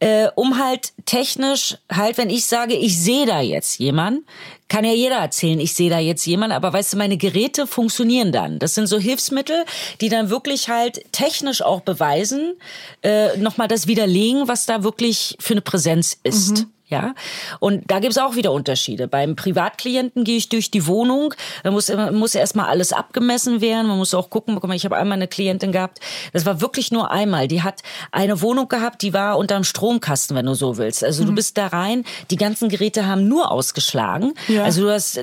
äh, 0.00 0.28
um 0.34 0.58
halt 0.58 0.92
technisch, 1.06 1.78
halt, 1.90 2.18
wenn 2.18 2.28
ich 2.28 2.46
sage, 2.46 2.74
ich 2.74 3.00
sehe 3.00 3.24
da 3.24 3.40
jetzt 3.40 3.78
jemand, 3.78 4.20
kann 4.68 4.84
ja 4.84 4.92
jeder 4.92 5.16
erzählen, 5.16 5.58
ich 5.60 5.72
sehe 5.72 5.88
da 5.88 5.98
jetzt 5.98 6.26
jemand, 6.26 6.52
aber 6.52 6.72
weißt 6.72 6.92
du, 6.92 6.96
meine 6.98 7.16
Geräte 7.16 7.66
funktionieren 7.66 8.32
dann. 8.32 8.58
Das 8.58 8.74
sind 8.74 8.86
so 8.86 8.98
Hilfsmittel, 8.98 9.64
die 10.02 10.10
dann 10.10 10.28
wirklich 10.28 10.68
halt 10.68 11.10
technisch 11.12 11.62
auch 11.62 11.80
beweisen, 11.80 12.54
äh, 13.02 13.36
nochmal 13.38 13.68
das 13.68 13.86
widerlegen, 13.86 14.46
was 14.46 14.66
da 14.66 14.82
wirklich 14.82 15.36
für 15.40 15.54
eine 15.54 15.62
Präsenz 15.62 16.18
ist. 16.22 16.58
Mhm. 16.58 16.72
Ja, 16.88 17.14
und 17.60 17.84
da 17.90 17.98
gibt's 17.98 18.16
auch 18.16 18.34
wieder 18.34 18.50
Unterschiede. 18.50 19.08
Beim 19.08 19.36
Privatklienten 19.36 20.24
gehe 20.24 20.38
ich 20.38 20.48
durch 20.48 20.70
die 20.70 20.86
Wohnung, 20.86 21.34
da 21.62 21.70
muss, 21.70 21.92
muss 22.12 22.34
erstmal 22.34 22.66
alles 22.66 22.94
abgemessen 22.94 23.60
werden. 23.60 23.88
Man 23.88 23.98
muss 23.98 24.14
auch 24.14 24.30
gucken, 24.30 24.54
guck 24.54 24.66
mal, 24.66 24.74
ich 24.74 24.86
habe 24.86 24.96
einmal 24.96 25.16
eine 25.16 25.28
Klientin 25.28 25.70
gehabt, 25.70 26.00
das 26.32 26.46
war 26.46 26.62
wirklich 26.62 26.90
nur 26.90 27.10
einmal. 27.10 27.46
Die 27.46 27.62
hat 27.62 27.82
eine 28.10 28.40
Wohnung 28.40 28.68
gehabt, 28.68 29.02
die 29.02 29.12
war 29.12 29.36
unterm 29.36 29.64
Stromkasten, 29.64 30.34
wenn 30.34 30.46
du 30.46 30.54
so 30.54 30.78
willst. 30.78 31.04
Also 31.04 31.22
mhm. 31.22 31.26
du 31.26 31.34
bist 31.34 31.58
da 31.58 31.66
rein, 31.66 32.04
die 32.30 32.36
ganzen 32.36 32.70
Geräte 32.70 33.06
haben 33.06 33.28
nur 33.28 33.50
ausgeschlagen. 33.50 34.32
Ja. 34.48 34.64
Also 34.64 34.82
du 34.82 34.90
hast 34.90 35.20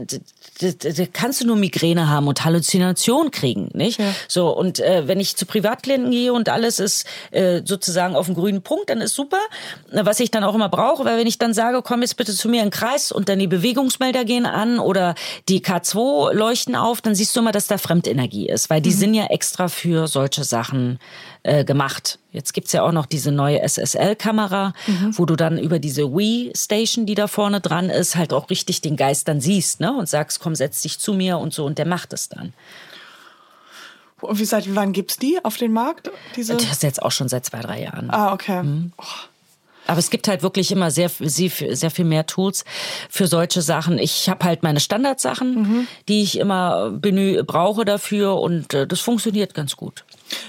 kannst 1.13 1.41
du 1.41 1.47
nur 1.47 1.55
Migräne 1.55 2.09
haben 2.09 2.27
und 2.27 2.45
Halluzination 2.45 3.31
kriegen, 3.31 3.69
nicht? 3.73 3.99
Ja. 3.99 4.13
So 4.27 4.55
und 4.55 4.79
äh, 4.79 5.07
wenn 5.07 5.19
ich 5.19 5.35
zu 5.35 5.45
Privatklienten 5.45 6.11
gehe 6.11 6.31
und 6.31 6.49
alles 6.49 6.79
ist 6.79 7.05
äh, 7.31 7.61
sozusagen 7.65 8.15
auf 8.15 8.27
dem 8.27 8.35
grünen 8.35 8.61
Punkt, 8.61 8.89
dann 8.89 9.01
ist 9.01 9.15
super. 9.15 9.39
Was 9.91 10.19
ich 10.19 10.31
dann 10.31 10.43
auch 10.43 10.55
immer 10.55 10.69
brauche, 10.69 11.03
weil 11.05 11.17
wenn 11.17 11.27
ich 11.27 11.37
dann 11.37 11.53
sage, 11.53 11.81
komm 11.81 12.01
jetzt 12.01 12.17
bitte 12.17 12.33
zu 12.33 12.47
mir 12.49 12.61
in 12.61 12.67
den 12.67 12.71
Kreis 12.71 13.11
und 13.11 13.29
dann 13.29 13.39
die 13.39 13.47
Bewegungsmelder 13.47 14.25
gehen 14.25 14.45
an 14.45 14.79
oder 14.79 15.15
die 15.49 15.61
K2 15.61 16.33
leuchten 16.33 16.75
auf, 16.75 17.01
dann 17.01 17.15
siehst 17.15 17.35
du 17.35 17.41
immer, 17.41 17.51
dass 17.51 17.67
da 17.67 17.77
Fremdenergie 17.77 18.47
ist, 18.47 18.69
weil 18.69 18.81
die 18.81 18.91
mhm. 18.91 18.95
sind 18.95 19.13
ja 19.13 19.25
extra 19.27 19.67
für 19.67 20.07
solche 20.07 20.43
Sachen 20.43 20.99
äh, 21.43 21.63
gemacht. 21.63 22.19
Jetzt 22.35 22.53
gibt's 22.53 22.73
ja 22.73 22.83
auch 22.83 22.91
noch 22.91 23.05
diese 23.05 23.31
neue 23.31 23.61
SSL-Kamera, 23.61 24.73
mhm. 24.87 25.17
wo 25.17 25.25
du 25.25 25.37
dann 25.37 25.57
über 25.57 25.79
diese 25.79 26.03
Wii-Station, 26.13 27.05
die 27.05 27.15
da 27.15 27.27
vorne 27.27 27.61
dran 27.61 27.89
ist, 27.89 28.17
halt 28.17 28.33
auch 28.33 28.49
richtig 28.49 28.81
den 28.81 28.97
Geist 28.97 29.29
dann 29.29 29.39
siehst 29.39 29.79
ne? 29.79 29.95
und 29.97 30.09
sagst, 30.09 30.41
komm, 30.41 30.53
setz 30.53 30.81
dich 30.81 30.99
zu 30.99 31.13
mir 31.13 31.37
und 31.37 31.53
so 31.53 31.65
und 31.65 31.77
der 31.77 31.87
macht 31.87 32.11
es 32.11 32.27
dann. 32.27 32.53
Und 34.19 34.39
wie 34.39 34.45
seit 34.45 34.73
wann 34.75 34.91
gibt's 34.91 35.17
die 35.17 35.39
auf 35.43 35.55
den 35.55 35.71
Markt? 35.71 36.11
Diese? 36.35 36.55
Das 36.55 36.63
ist 36.63 36.83
jetzt 36.83 37.01
auch 37.01 37.11
schon 37.11 37.29
seit 37.29 37.45
zwei, 37.45 37.61
drei 37.61 37.83
Jahren. 37.83 38.09
Ah, 38.09 38.33
okay. 38.33 38.63
Mhm. 38.63 38.91
Oh. 38.97 39.03
Aber 39.87 39.99
es 39.99 40.09
gibt 40.09 40.27
halt 40.27 40.41
wirklich 40.41 40.71
immer 40.71 40.89
sehr, 40.91 41.09
sehr, 41.09 41.75
sehr 41.75 41.91
viel 41.91 42.05
mehr 42.05 42.25
Tools 42.25 42.65
für 43.09 43.27
solche 43.27 43.61
Sachen. 43.61 43.99
Ich 43.99 44.27
habe 44.29 44.43
halt 44.45 44.63
meine 44.63 44.79
Standardsachen, 44.79 45.53
mhm. 45.55 45.87
die 46.07 46.23
ich 46.23 46.39
immer 46.39 46.89
benü 46.89 47.43
brauche 47.43 47.85
dafür 47.85 48.39
und 48.39 48.73
äh, 48.73 48.87
das 48.87 48.99
funktioniert 48.99 49.53
ganz 49.53 49.77
gut. 49.77 50.03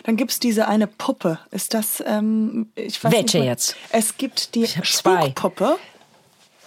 Dann 0.04 0.16
gibt's 0.16 0.40
diese 0.40 0.68
eine 0.68 0.86
Puppe. 0.86 1.38
Ist 1.50 1.74
das, 1.74 2.02
ähm, 2.06 2.70
ich 2.74 3.02
weiß 3.02 3.12
Welche 3.12 3.38
nicht, 3.38 3.46
jetzt? 3.46 3.76
Es 3.90 4.16
gibt 4.16 4.54
die 4.54 4.66
Spukpuppe. 4.66 5.78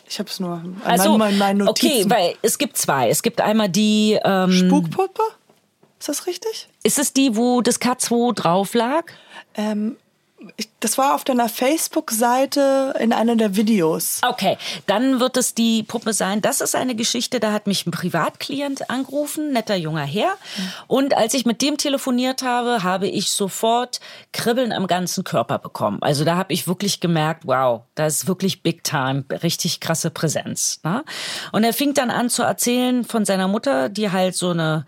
Ich 0.08 0.18
habe 0.18 0.30
es 0.30 0.40
nur 0.40 0.64
also, 0.84 1.18
meinen, 1.18 1.38
meinen 1.38 1.58
Notizen. 1.60 2.06
Okay, 2.06 2.10
weil 2.10 2.36
es 2.42 2.58
gibt 2.58 2.78
zwei. 2.78 3.10
Es 3.10 3.22
gibt 3.22 3.42
einmal 3.42 3.70
die... 3.70 4.18
Ähm, 4.24 4.52
Spukpuppe? 4.52 5.22
Ist 6.00 6.10
das 6.10 6.26
richtig? 6.26 6.68
Ist 6.84 6.98
es 6.98 7.14
die, 7.14 7.36
wo 7.36 7.62
das 7.62 7.80
K2 7.80 8.34
drauf 8.34 8.74
lag? 8.74 9.06
Ähm, 9.56 9.98
Das 10.80 10.98
war 10.98 11.16
auf 11.16 11.26
deiner 11.26 11.50
Facebook-Seite 11.50 12.94
in 13.00 13.12
einer 13.12 13.36
der 13.36 13.56
Videos. 13.56 14.22
Okay, 14.26 14.58
dann 14.86 15.20
wird 15.20 15.36
es 15.36 15.54
die 15.54 15.84
Puppe 15.84 16.14
sein. 16.14 16.42
Das 16.42 16.62
ist 16.62 16.76
eine 16.76 16.96
Geschichte, 16.96 17.40
da 17.40 17.52
hat 17.52 17.68
mich 17.68 17.86
ein 17.86 17.92
Privatklient 17.92 18.90
angerufen, 18.90 19.52
netter 19.52 19.76
junger 19.76 20.06
Herr. 20.06 20.38
Und 20.88 21.16
als 21.16 21.34
ich 21.34 21.46
mit 21.46 21.62
dem 21.62 21.78
telefoniert 21.78 22.44
habe, 22.44 22.84
habe 22.84 23.08
ich 23.08 23.32
sofort 23.32 24.00
Kribbeln 24.32 24.72
am 24.72 24.88
ganzen 24.88 25.26
Körper 25.26 25.60
bekommen. 25.60 25.98
Also 26.02 26.24
da 26.24 26.38
habe 26.38 26.54
ich 26.54 26.68
wirklich 26.68 27.02
gemerkt, 27.02 27.44
wow, 27.46 27.82
da 27.96 28.06
ist 28.06 28.28
wirklich 28.28 28.64
Big 28.64 28.84
Time, 28.84 29.26
richtig 29.44 29.82
krasse 29.82 30.10
Präsenz. 30.10 30.80
Ne? 30.84 31.04
Und 31.52 31.64
er 31.66 31.74
fing 31.74 31.94
dann 31.94 32.10
an 32.10 32.30
zu 32.30 32.44
erzählen 32.44 33.04
von 33.04 33.26
seiner 33.26 33.48
Mutter, 33.50 33.90
die 33.90 34.12
halt 34.12 34.36
so 34.36 34.52
eine 34.52 34.86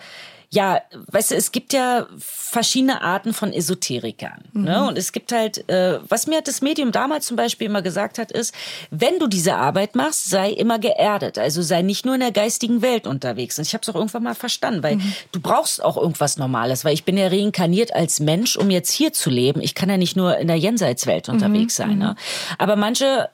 ja, 0.54 0.82
weißt 0.92 1.32
du, 1.32 1.36
es 1.36 1.54
gibt 1.54 1.72
ja 1.72 2.08
verschiedene 2.18 3.02
Arten 3.02 3.34
von 3.34 3.54
Esoterikern. 3.54 4.44
Ne? 4.52 4.60
Mhm. 4.60 4.64
Ne? 4.66 4.88
Und 4.88 4.98
es 4.98 5.14
gibt 5.14 5.32
halt, 5.32 5.70
äh, 5.70 6.00
was 6.10 6.28
mir 6.28 6.42
das 6.42 6.62
Medium 6.62 6.92
damals 6.92 7.26
zum 7.26 7.38
Beispiel 7.38 7.68
immer 7.68 7.82
gesagt 7.82 8.18
hat, 8.18 8.34
ist, 8.34 8.54
wenn 8.90 9.18
du 9.18 9.28
diese 9.28 9.56
Arbeit 9.56 9.96
machst, 9.96 10.30
sei 10.30 10.52
immer 10.52 10.78
geerdet. 10.78 11.38
Also 11.38 11.62
sei 11.62 11.82
nicht 11.84 12.06
nur 12.06 12.16
in 12.16 12.20
der 12.20 12.34
geistigen 12.34 12.82
Welt 12.82 13.08
unterwegs. 13.08 13.58
Und 13.58 13.66
ich 13.66 13.74
habe 13.74 13.82
es 13.82 13.90
auch 13.90 13.96
irgendwann 13.96 14.24
mal 14.24 14.36
verstanden, 14.36 14.84
weil 14.84 14.98
mhm. 14.98 15.14
du 15.32 15.40
brauchst 15.40 15.82
auch 15.82 15.96
irgendwas 15.96 16.36
Normales, 16.38 16.84
weil 16.84 16.94
ich 16.94 17.06
bin 17.06 17.18
ja 17.18 17.28
reinkarniert 17.28 17.96
als 17.96 18.20
Mensch, 18.20 18.58
um 18.58 18.70
jetzt 18.70 18.92
hier 18.92 19.14
zu 19.14 19.30
leben. 19.30 19.62
Ich 19.62 19.74
kann 19.74 19.90
ja 19.90 19.96
nicht 19.96 20.18
nur 20.18 20.38
in 20.38 20.48
der 20.48 20.58
Jenseitswelt 20.58 21.30
unterwegs 21.30 21.80
mhm. 21.80 21.84
sein. 21.84 21.98
Ne? 21.98 22.08
Mhm. 22.10 22.56
Aber 22.58 22.76
manche 22.76 23.30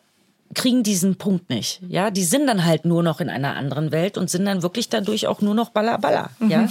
kriegen 0.53 0.83
diesen 0.83 1.15
Punkt 1.15 1.49
nicht. 1.49 1.81
Ja, 1.87 2.11
die 2.11 2.23
sind 2.23 2.47
dann 2.47 2.65
halt 2.65 2.85
nur 2.85 3.03
noch 3.03 3.19
in 3.19 3.29
einer 3.29 3.55
anderen 3.55 3.91
Welt 3.91 4.17
und 4.17 4.29
sind 4.29 4.45
dann 4.45 4.63
wirklich 4.63 4.89
dadurch 4.89 5.27
auch 5.27 5.41
nur 5.41 5.53
noch 5.53 5.69
Balla 5.69 5.97
Balla. 5.97 6.29
Ja, 6.39 6.67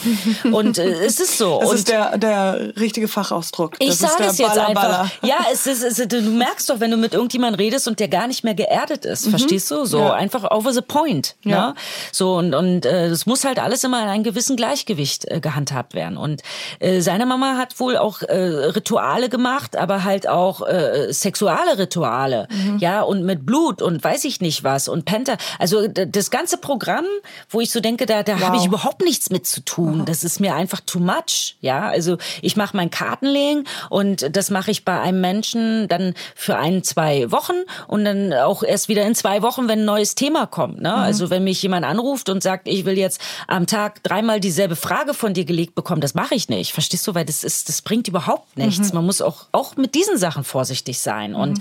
und 0.51 0.79
äh, 0.79 1.05
es 1.05 1.21
ist 1.21 1.39
so. 1.39 1.61
Das 1.67 1.71
und 1.71 1.77
ist 1.77 1.89
der, 1.89 2.19
der 2.19 2.77
richtige 2.79 3.09
Fachausdruck. 3.09 3.79
Das 3.79 3.89
ich 3.89 3.97
sage 3.97 4.25
es 4.25 4.39
jetzt 4.39 4.59
einfach. 4.59 5.11
Ja, 5.23 5.39
es 5.53 5.67
ist, 5.67 5.83
es 5.83 5.99
ist, 5.99 6.13
du 6.13 6.21
merkst 6.23 6.69
doch, 6.69 6.81
wenn 6.81 6.91
du 6.91 6.97
mit 6.97 7.15
irgendjemandem 7.15 7.59
redest 7.59 7.89
und 7.89 7.99
der 7.99 8.09
gar 8.09 8.27
nicht 8.27 8.45
mehr 8.45 8.55
geerdet 8.55 9.05
ist, 9.05 9.27
mhm. 9.27 9.31
verstehst 9.31 9.71
du? 9.71 9.85
So 9.85 9.99
ja. 9.99 10.13
einfach 10.13 10.51
over 10.51 10.73
the 10.73 10.83
point. 10.83 11.37
Ja. 11.43 11.69
Ne? 11.69 11.75
So 12.13 12.37
und 12.37 12.55
und 12.55 12.87
äh, 12.87 13.09
das 13.09 13.27
muss 13.27 13.45
halt 13.45 13.59
alles 13.59 13.85
immer 13.85 14.03
in 14.03 14.09
einem 14.09 14.25
gewissen 14.25 14.57
Gleichgewicht 14.57 15.31
äh, 15.31 15.41
gehandhabt 15.41 15.95
werden. 15.95 16.17
Und 16.17 16.43
äh, 16.79 17.01
seine 17.01 17.27
Mama 17.27 17.57
hat 17.57 17.79
wohl 17.81 17.97
auch 17.97 18.23
äh, 18.23 18.37
Rituale 18.37 19.29
gemacht, 19.29 19.77
aber 19.77 20.05
halt 20.05 20.29
auch 20.29 20.67
äh, 20.67 21.13
sexuale 21.13 21.79
Rituale. 21.79 22.49
Mhm. 22.51 22.79
Ja, 22.79 23.03
und 23.03 23.25
mit 23.25 23.47
Blut 23.47 23.66
Blut 23.67 23.83
und 23.83 24.03
weiß 24.03 24.25
ich 24.25 24.41
nicht 24.41 24.65
was 24.65 24.89
und 24.89 25.05
Penta. 25.05 25.37
Also 25.59 25.89
das 25.89 26.31
ganze 26.31 26.59
Programm, 26.59 27.05
wo 27.49 27.61
ich 27.61 27.71
so 27.71 27.81
denke, 27.81 28.07
da, 28.07 28.23
da 28.23 28.35
wow. 28.35 28.43
habe 28.43 28.57
ich 28.57 28.67
überhaupt 28.67 29.03
nichts 29.03 29.31
mit 29.31 29.47
zu 29.47 29.65
tun. 29.65 30.05
Das 30.05 30.25
ist 30.25 30.41
mir 30.41 30.55
einfach 30.55 30.81
too 30.81 31.01
much. 31.01 31.57
Ja, 31.61 31.89
also 31.89 32.19
ich 32.43 32.57
mache 32.57 32.77
mein 32.77 32.91
Kartenlegen 32.91 33.67
und 33.91 34.37
das 34.37 34.51
mache 34.51 34.71
ich 34.71 34.85
bei 34.85 35.01
einem 35.01 35.21
Menschen 35.21 35.89
dann 35.89 36.15
für 36.35 36.57
ein, 36.57 36.83
zwei 36.83 37.31
Wochen 37.31 37.55
und 37.89 38.05
dann 38.05 38.33
auch 38.33 38.63
erst 38.63 38.89
wieder 38.89 39.05
in 39.05 39.15
zwei 39.15 39.43
Wochen, 39.43 39.69
wenn 39.69 39.81
ein 39.81 39.85
neues 39.85 40.15
Thema 40.15 40.47
kommt. 40.47 40.81
Ne? 40.81 40.91
Mhm. 40.91 40.95
Also 40.95 41.31
wenn 41.31 41.45
mich 41.45 41.63
jemand 41.63 41.85
anruft 41.85 42.29
und 42.29 42.43
sagt, 42.43 42.69
ich 42.69 42.85
will 42.85 42.99
jetzt 42.99 43.21
am 43.49 43.67
Tag 43.67 44.03
dreimal 44.03 44.41
dieselbe 44.41 44.77
Frage 44.77 45.15
von 45.15 45.35
dir 45.35 45.45
gelegt 45.45 45.75
bekommen, 45.75 46.01
das 46.01 46.15
mache 46.15 46.35
ich 46.35 46.49
nicht. 46.49 46.73
Verstehst 46.73 47.07
du? 47.07 47.15
Weil 47.15 47.25
das 47.25 47.45
ist, 47.45 47.69
das 47.69 47.83
bringt 47.83 48.09
überhaupt 48.09 48.57
nichts. 48.57 48.91
Mhm. 48.91 48.97
Man 48.97 49.07
muss 49.07 49.23
auch, 49.23 49.47
auch 49.53 49.77
mit 49.77 49.95
diesen 49.95 50.19
Sachen 50.19 50.45
vorsichtig 50.45 50.99
sein. 51.01 51.31
Mhm. 51.31 51.37
Und 51.37 51.59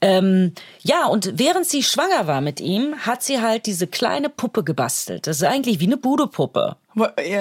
ähm, 0.00 0.52
ja, 0.82 1.06
und 1.06 1.33
während 1.36 1.66
sie 1.66 1.82
schwanger 1.82 2.26
war 2.26 2.40
mit 2.40 2.60
ihm, 2.60 2.94
hat 3.00 3.22
sie 3.22 3.40
halt 3.40 3.66
diese 3.66 3.86
kleine 3.86 4.28
Puppe 4.28 4.62
gebastelt. 4.62 5.26
Das 5.26 5.38
ist 5.38 5.44
eigentlich 5.44 5.80
wie 5.80 5.86
eine 5.86 5.96
Budepuppe. 5.96 6.76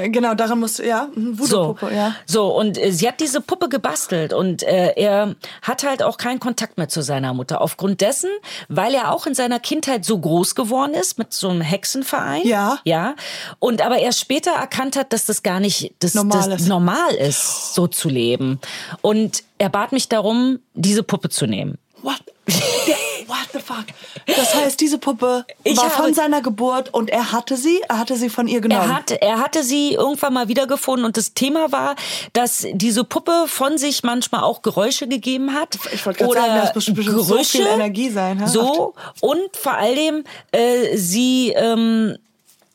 Genau, 0.08 0.34
daran 0.34 0.60
muss 0.60 0.80
ja 0.80 1.10
Voodoo-Puppe, 1.14 1.86
so, 1.86 1.92
ja. 1.92 2.16
So 2.26 2.58
und 2.58 2.76
äh, 2.76 2.92
sie 2.92 3.08
hat 3.08 3.20
diese 3.20 3.40
Puppe 3.40 3.70
gebastelt 3.70 4.34
und 4.34 4.64
äh, 4.64 4.94
er 4.96 5.36
hat 5.62 5.84
halt 5.84 6.02
auch 6.02 6.18
keinen 6.18 6.40
Kontakt 6.40 6.80
mehr 6.80 6.90
zu 6.90 7.04
seiner 7.04 7.36
Mutter 7.36 7.62
aufgrund 7.62 8.02
dessen, 8.02 8.32
weil 8.68 8.96
er 8.96 9.12
auch 9.12 9.28
in 9.28 9.36
seiner 9.36 9.60
Kindheit 9.60 10.06
so 10.06 10.18
groß 10.18 10.56
geworden 10.56 10.96
ist 10.96 11.20
mit 11.20 11.34
so 11.34 11.50
einem 11.50 11.62
Hexenverein. 11.62 12.48
Ja. 12.48 12.80
Ja. 12.84 13.16
Und 13.60 13.86
aber 13.86 14.00
er 14.00 14.12
später 14.12 14.54
erkannt 14.54 14.96
hat, 14.96 15.14
dass 15.14 15.28
das 15.28 15.44
gar 15.44 15.60
nicht 15.60 15.94
das, 16.00 16.16
normal, 16.16 16.50
das 16.50 16.62
ist. 16.62 16.68
normal 16.68 17.14
ist, 17.14 17.76
so 17.76 17.86
zu 17.86 18.10
leben. 18.10 18.60
Und 19.02 19.44
er 19.60 19.70
bat 19.70 19.92
mich 19.92 20.10
darum, 20.10 20.60
diese 20.74 21.04
Puppe 21.04 21.30
zu 21.30 21.46
nehmen. 21.46 21.78
What? 22.02 22.24
What 23.28 23.48
the 23.54 23.60
fuck? 23.60 23.86
Das 24.26 24.56
heißt, 24.56 24.80
diese 24.80 24.98
Puppe 24.98 25.46
ich 25.64 25.78
war 25.78 25.90
von 25.90 26.14
seiner 26.14 26.42
Geburt 26.42 26.94
und 26.94 27.10
er 27.10 27.32
hatte 27.32 27.58
sie, 27.58 27.82
er 27.88 28.00
hatte 28.00 28.16
sie 28.16 28.30
von 28.30 28.48
ihr 28.48 28.62
genommen. 28.62 28.90
Er, 28.90 28.96
hat, 28.96 29.12
er 29.12 29.40
hatte 29.40 29.64
sie 29.64 29.94
irgendwann 29.94 30.34
mal 30.34 30.48
wiedergefunden 30.48 31.06
und 31.06 31.18
das 31.18 31.34
Thema 31.34 31.72
war, 31.72 31.96
dass 32.34 32.66
diese 32.74 33.04
Puppe 33.04 33.46
von 33.48 33.78
sich 33.78 34.04
manchmal 34.04 34.44
auch 34.44 34.62
Geräusche 34.62 35.08
gegeben 35.08 35.54
hat. 35.54 35.78
Ich 35.94 36.06
wollte 36.06 36.24
gerade 36.24 36.34
sagen, 36.34 36.56
das 36.56 36.76
muss 36.76 36.86
bestimmt 36.86 36.98
Gerüche, 36.98 37.24
so 37.24 37.44
viel 37.44 37.68
Energie 37.68 38.10
sein. 38.10 38.42
Ha? 38.42 38.48
So 38.48 38.94
und 39.22 39.56
vor 39.56 39.74
allem 39.74 40.24
äh, 40.52 40.96
sie 40.98 41.52
ähm, 41.56 42.18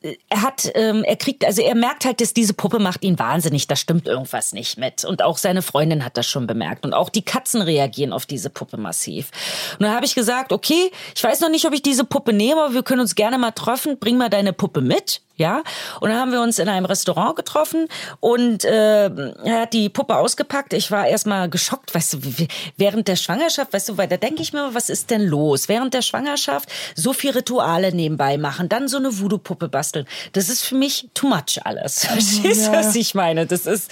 er 0.01 0.43
hat, 0.43 0.71
ähm, 0.75 1.03
er 1.03 1.17
kriegt, 1.17 1.45
also 1.45 1.61
er 1.61 1.75
merkt 1.75 2.05
halt, 2.05 2.21
dass 2.21 2.33
diese 2.33 2.55
Puppe 2.55 2.79
macht 2.79 3.03
ihn 3.03 3.19
wahnsinnig. 3.19 3.67
Da 3.67 3.75
stimmt 3.75 4.07
irgendwas 4.07 4.53
nicht 4.53 4.79
mit. 4.79 5.05
Und 5.05 5.23
auch 5.23 5.39
seine 5.39 5.63
Freundin 5.63 6.05
hat 6.05 6.17
das 6.17 6.27
schon 6.27 6.47
bemerkt. 6.47 6.85
Und 6.85 6.95
auch 6.95 7.09
die 7.09 7.23
Katzen 7.25 7.63
reagieren 7.63 8.13
auf 8.13 8.25
diese 8.25 8.49
Puppe 8.51 8.77
massiv. 8.77 9.31
Und 9.79 9.85
dann 9.85 9.95
habe 9.95 10.07
ich 10.07 10.15
gesagt, 10.15 10.53
okay, 10.53 10.91
ich 11.15 11.25
weiß 11.25 11.41
noch 11.41 11.51
nicht, 11.51 11.67
ob 11.67 11.73
ich 11.73 11.83
diese 11.83 12.05
Puppe 12.05 12.33
nehme, 12.33 12.63
aber 12.63 12.75
wir 12.75 12.83
können 12.83 13.01
uns 13.01 13.17
gerne 13.17 13.39
mal 13.39 13.51
treffen. 13.51 13.99
Bring 13.99 14.17
mal 14.17 14.31
deine 14.31 14.53
Puppe 14.53 14.81
mit 14.81 15.21
ja. 15.39 15.63
Und 16.01 16.11
dann 16.11 16.19
haben 16.19 16.33
wir 16.33 16.43
uns 16.43 16.59
in 16.59 16.69
einem 16.69 16.85
Restaurant 16.87 17.37
getroffen 17.37 17.89
und 18.21 18.65
äh, 18.65 19.07
er 19.07 19.61
hat 19.63 19.73
die 19.73 19.89
Puppe 19.89 20.17
ausgepackt. 20.17 20.73
Ich 20.73 20.91
war 20.91 21.07
erstmal 21.07 21.49
geschockt, 21.49 21.95
weißt 21.95 22.15
du, 22.15 22.19
während 22.77 23.09
der 23.09 23.17
Schwangerschaft, 23.17 23.73
weißt 23.73 23.89
du, 23.89 23.97
weil 23.97 24.09
da 24.09 24.17
denke 24.17 24.43
ich 24.43 24.53
mir, 24.53 24.75
was 24.75 24.91
ist 24.91 25.11
denn 25.11 25.27
los? 25.27 25.69
Während 25.69 25.95
der 25.95 26.03
Schwangerschaft 26.03 26.69
so 26.95 27.13
viel 27.13 27.31
Rituale 27.31 27.93
nebenbei 27.93 28.37
machen, 28.37 28.69
dann 28.69 28.89
so 28.89 28.99
eine 28.99 29.19
Voodoo-Puppe 29.19 29.69
basteln. 29.69 30.07
Das 30.33 30.49
ist 30.49 30.65
für 30.65 30.75
mich 30.75 31.09
too 31.15 31.29
much 31.29 31.61
alles. 31.65 32.07
Verstehst 32.07 32.67
du, 32.67 32.73
ja. 32.73 32.79
was 32.79 32.95
ich 32.95 33.15
meine? 33.15 33.47
Das 33.47 33.67
ist, 33.67 33.91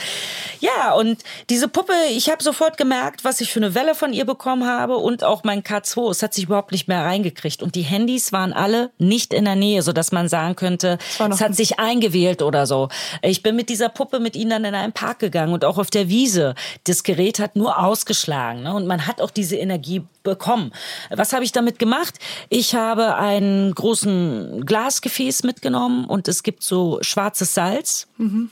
ja, 0.61 0.93
und 0.93 1.23
diese 1.49 1.69
Puppe, 1.69 1.93
ich 2.11 2.29
habe 2.29 2.43
sofort 2.43 2.77
gemerkt, 2.77 3.25
was 3.25 3.41
ich 3.41 3.53
für 3.53 3.61
eine 3.61 3.75
Welle 3.75 3.95
von 3.95 4.13
ihr 4.13 4.25
bekommen 4.25 4.67
habe 4.67 4.97
und 4.97 5.25
auch 5.25 5.45
mein 5.45 5.63
K2, 5.63 6.11
es 6.11 6.23
hat 6.23 6.35
sich 6.35 6.45
überhaupt 6.45 6.73
nicht 6.73 6.89
mehr 6.89 7.05
reingekriegt. 7.05 7.63
Und 7.63 7.75
die 7.75 7.83
Handys 7.83 8.33
waren 8.33 8.53
alle 8.53 8.91
nicht 8.99 9.33
in 9.33 9.45
der 9.45 9.55
Nähe, 9.55 9.83
sodass 9.83 10.13
man 10.13 10.29
sagen 10.29 10.57
könnte, 10.57 10.99
es 11.37 11.41
hat 11.43 11.55
sich 11.55 11.79
eingewählt 11.79 12.43
oder 12.43 12.67
so. 12.67 12.89
Ich 13.23 13.43
bin 13.43 13.57
mit 13.57 13.69
dieser 13.69 13.89
Puppe 13.89 14.21
mit 14.21 14.37
ihnen 14.37 14.51
dann 14.51 14.65
in 14.65 14.75
einen 14.75 14.93
Park 14.93 15.19
gegangen 15.19 15.53
und 15.53 15.65
auch 15.65 15.79
auf 15.79 15.91
der 15.91 16.09
Wiese. 16.09 16.55
Das 16.85 17.03
Gerät 17.03 17.39
hat 17.39 17.57
nur 17.57 17.79
ausgeschlagen 17.79 18.63
ne? 18.63 18.75
und 18.75 18.87
man 18.87 19.07
hat 19.07 19.21
auch 19.21 19.31
diese 19.31 19.57
Energie 19.57 20.03
bekommen. 20.23 20.73
Was 21.11 21.33
habe 21.33 21.45
ich 21.45 21.53
damit 21.53 21.79
gemacht? 21.79 22.15
Ich 22.49 22.75
habe 22.75 23.17
einen 23.17 23.75
großen 23.75 24.65
Glasgefäß 24.65 25.43
mitgenommen 25.43 26.07
und 26.07 26.29
es 26.29 26.43
gibt 26.43 26.63
so 26.63 26.99
schwarzes 27.03 27.55
Salz. 27.55 28.09
Mhm 28.17 28.51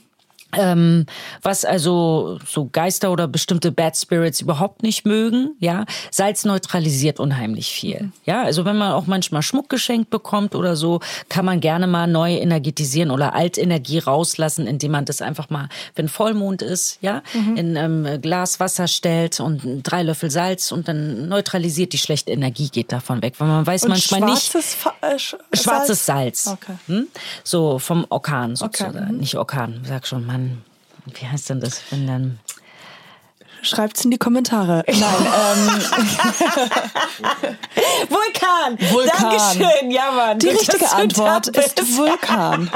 ähm, 0.58 1.06
was 1.42 1.64
also 1.64 2.38
so 2.46 2.68
Geister 2.70 3.10
oder 3.12 3.28
bestimmte 3.28 3.72
Bad 3.72 3.96
Spirits 3.96 4.40
überhaupt 4.40 4.82
nicht 4.82 5.04
mögen, 5.06 5.56
ja. 5.58 5.84
Salz 6.10 6.44
neutralisiert 6.44 7.20
unheimlich 7.20 7.68
viel, 7.68 8.10
ja. 8.24 8.42
Also 8.42 8.64
wenn 8.64 8.76
man 8.76 8.92
auch 8.92 9.06
manchmal 9.06 9.42
Schmuck 9.42 9.68
geschenkt 9.68 10.10
bekommt 10.10 10.54
oder 10.54 10.76
so, 10.76 11.00
kann 11.28 11.44
man 11.44 11.60
gerne 11.60 11.86
mal 11.86 12.06
neu 12.06 12.34
energetisieren 12.34 13.10
oder 13.10 13.34
Altenergie 13.34 13.98
rauslassen, 13.98 14.66
indem 14.66 14.92
man 14.92 15.04
das 15.04 15.22
einfach 15.22 15.50
mal, 15.50 15.68
wenn 15.94 16.08
Vollmond 16.08 16.62
ist, 16.62 16.98
ja, 17.00 17.22
mhm. 17.32 17.56
in 17.56 17.76
ähm, 17.76 18.20
Glas 18.20 18.60
Wasser 18.60 18.88
stellt 18.88 19.40
und 19.40 19.82
drei 19.82 20.02
Löffel 20.02 20.30
Salz 20.30 20.72
und 20.72 20.88
dann 20.88 21.28
neutralisiert 21.28 21.92
die 21.92 21.98
schlechte 21.98 22.32
Energie, 22.32 22.68
geht 22.68 22.92
davon 22.92 23.22
weg, 23.22 23.34
weil 23.38 23.48
man 23.48 23.66
weiß 23.66 23.84
und 23.84 23.90
manchmal 23.90 24.20
schwarzes 24.20 24.54
nicht. 24.54 24.94
Äh, 25.02 25.18
sch 25.18 25.36
schwarzes 25.52 26.06
Salz, 26.06 26.44
Salz. 26.44 26.58
Okay. 26.62 26.76
Hm? 26.86 27.06
so 27.42 27.78
vom 27.78 28.06
Orkan 28.08 28.56
sozusagen, 28.56 28.96
okay. 28.96 29.12
mhm. 29.12 29.18
nicht 29.18 29.36
Orkan, 29.36 29.80
sag 29.86 30.06
schon, 30.06 30.26
Mann 30.26 30.43
wie 31.06 31.26
heißt 31.26 31.50
denn 31.50 31.60
das, 31.60 31.82
wenn 31.90 32.06
dann 32.06 32.38
Schreibt's 33.64 34.04
in 34.04 34.10
die 34.10 34.18
Kommentare. 34.18 34.84
Nein, 34.88 34.98
ähm. 34.98 35.68
Vulkan. 38.10 38.78
Vulkan. 38.92 39.30
Dankeschön, 39.30 39.90
ja 39.90 40.10
Mann. 40.10 40.38
Die 40.38 40.50
richtige 40.50 40.90
Antwort 40.92 41.48
ist 41.48 41.96
Vulkan. 41.96 42.70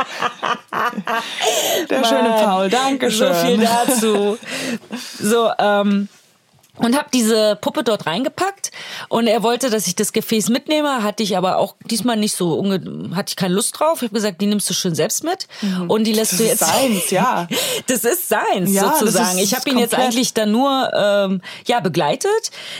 Der 1.90 2.00
Mann. 2.00 2.08
schöne 2.08 2.30
Paul, 2.42 2.70
Dankeschön. 2.70 3.34
So 3.34 3.46
viel 3.46 3.58
dazu. 3.58 4.38
So, 5.20 5.50
ähm, 5.58 6.08
und 6.78 6.96
habe 6.96 7.08
diese 7.12 7.56
Puppe 7.60 7.84
dort 7.84 8.06
reingepackt 8.06 8.70
und 9.08 9.26
er 9.26 9.42
wollte, 9.42 9.70
dass 9.70 9.86
ich 9.86 9.96
das 9.96 10.12
Gefäß 10.12 10.48
mitnehme, 10.48 11.02
hatte 11.02 11.22
ich 11.22 11.36
aber 11.36 11.58
auch 11.58 11.76
diesmal 11.90 12.16
nicht 12.16 12.34
so 12.34 12.58
hatte 13.14 13.30
ich 13.30 13.36
keine 13.36 13.54
Lust 13.54 13.78
drauf. 13.78 13.98
Ich 13.98 14.04
habe 14.04 14.14
gesagt, 14.14 14.40
die 14.40 14.46
nimmst 14.46 14.68
du 14.70 14.74
schön 14.74 14.94
selbst 14.94 15.24
mit 15.24 15.46
mhm. 15.62 15.90
und 15.90 16.04
die 16.04 16.12
lässt 16.12 16.32
das 16.32 16.38
du 16.38 16.44
jetzt 16.44 16.60
seins, 16.60 17.10
ja. 17.10 17.48
das 17.86 18.04
ist 18.04 18.28
seins 18.28 18.72
ja, 18.72 18.94
sozusagen. 18.94 19.38
ich 19.38 19.54
habe 19.54 19.68
ihn 19.70 19.78
jetzt 19.78 19.94
eigentlich 19.94 20.34
dann 20.34 20.52
nur 20.52 20.90
ähm, 20.94 21.40
ja 21.66 21.80
begleitet. 21.80 22.30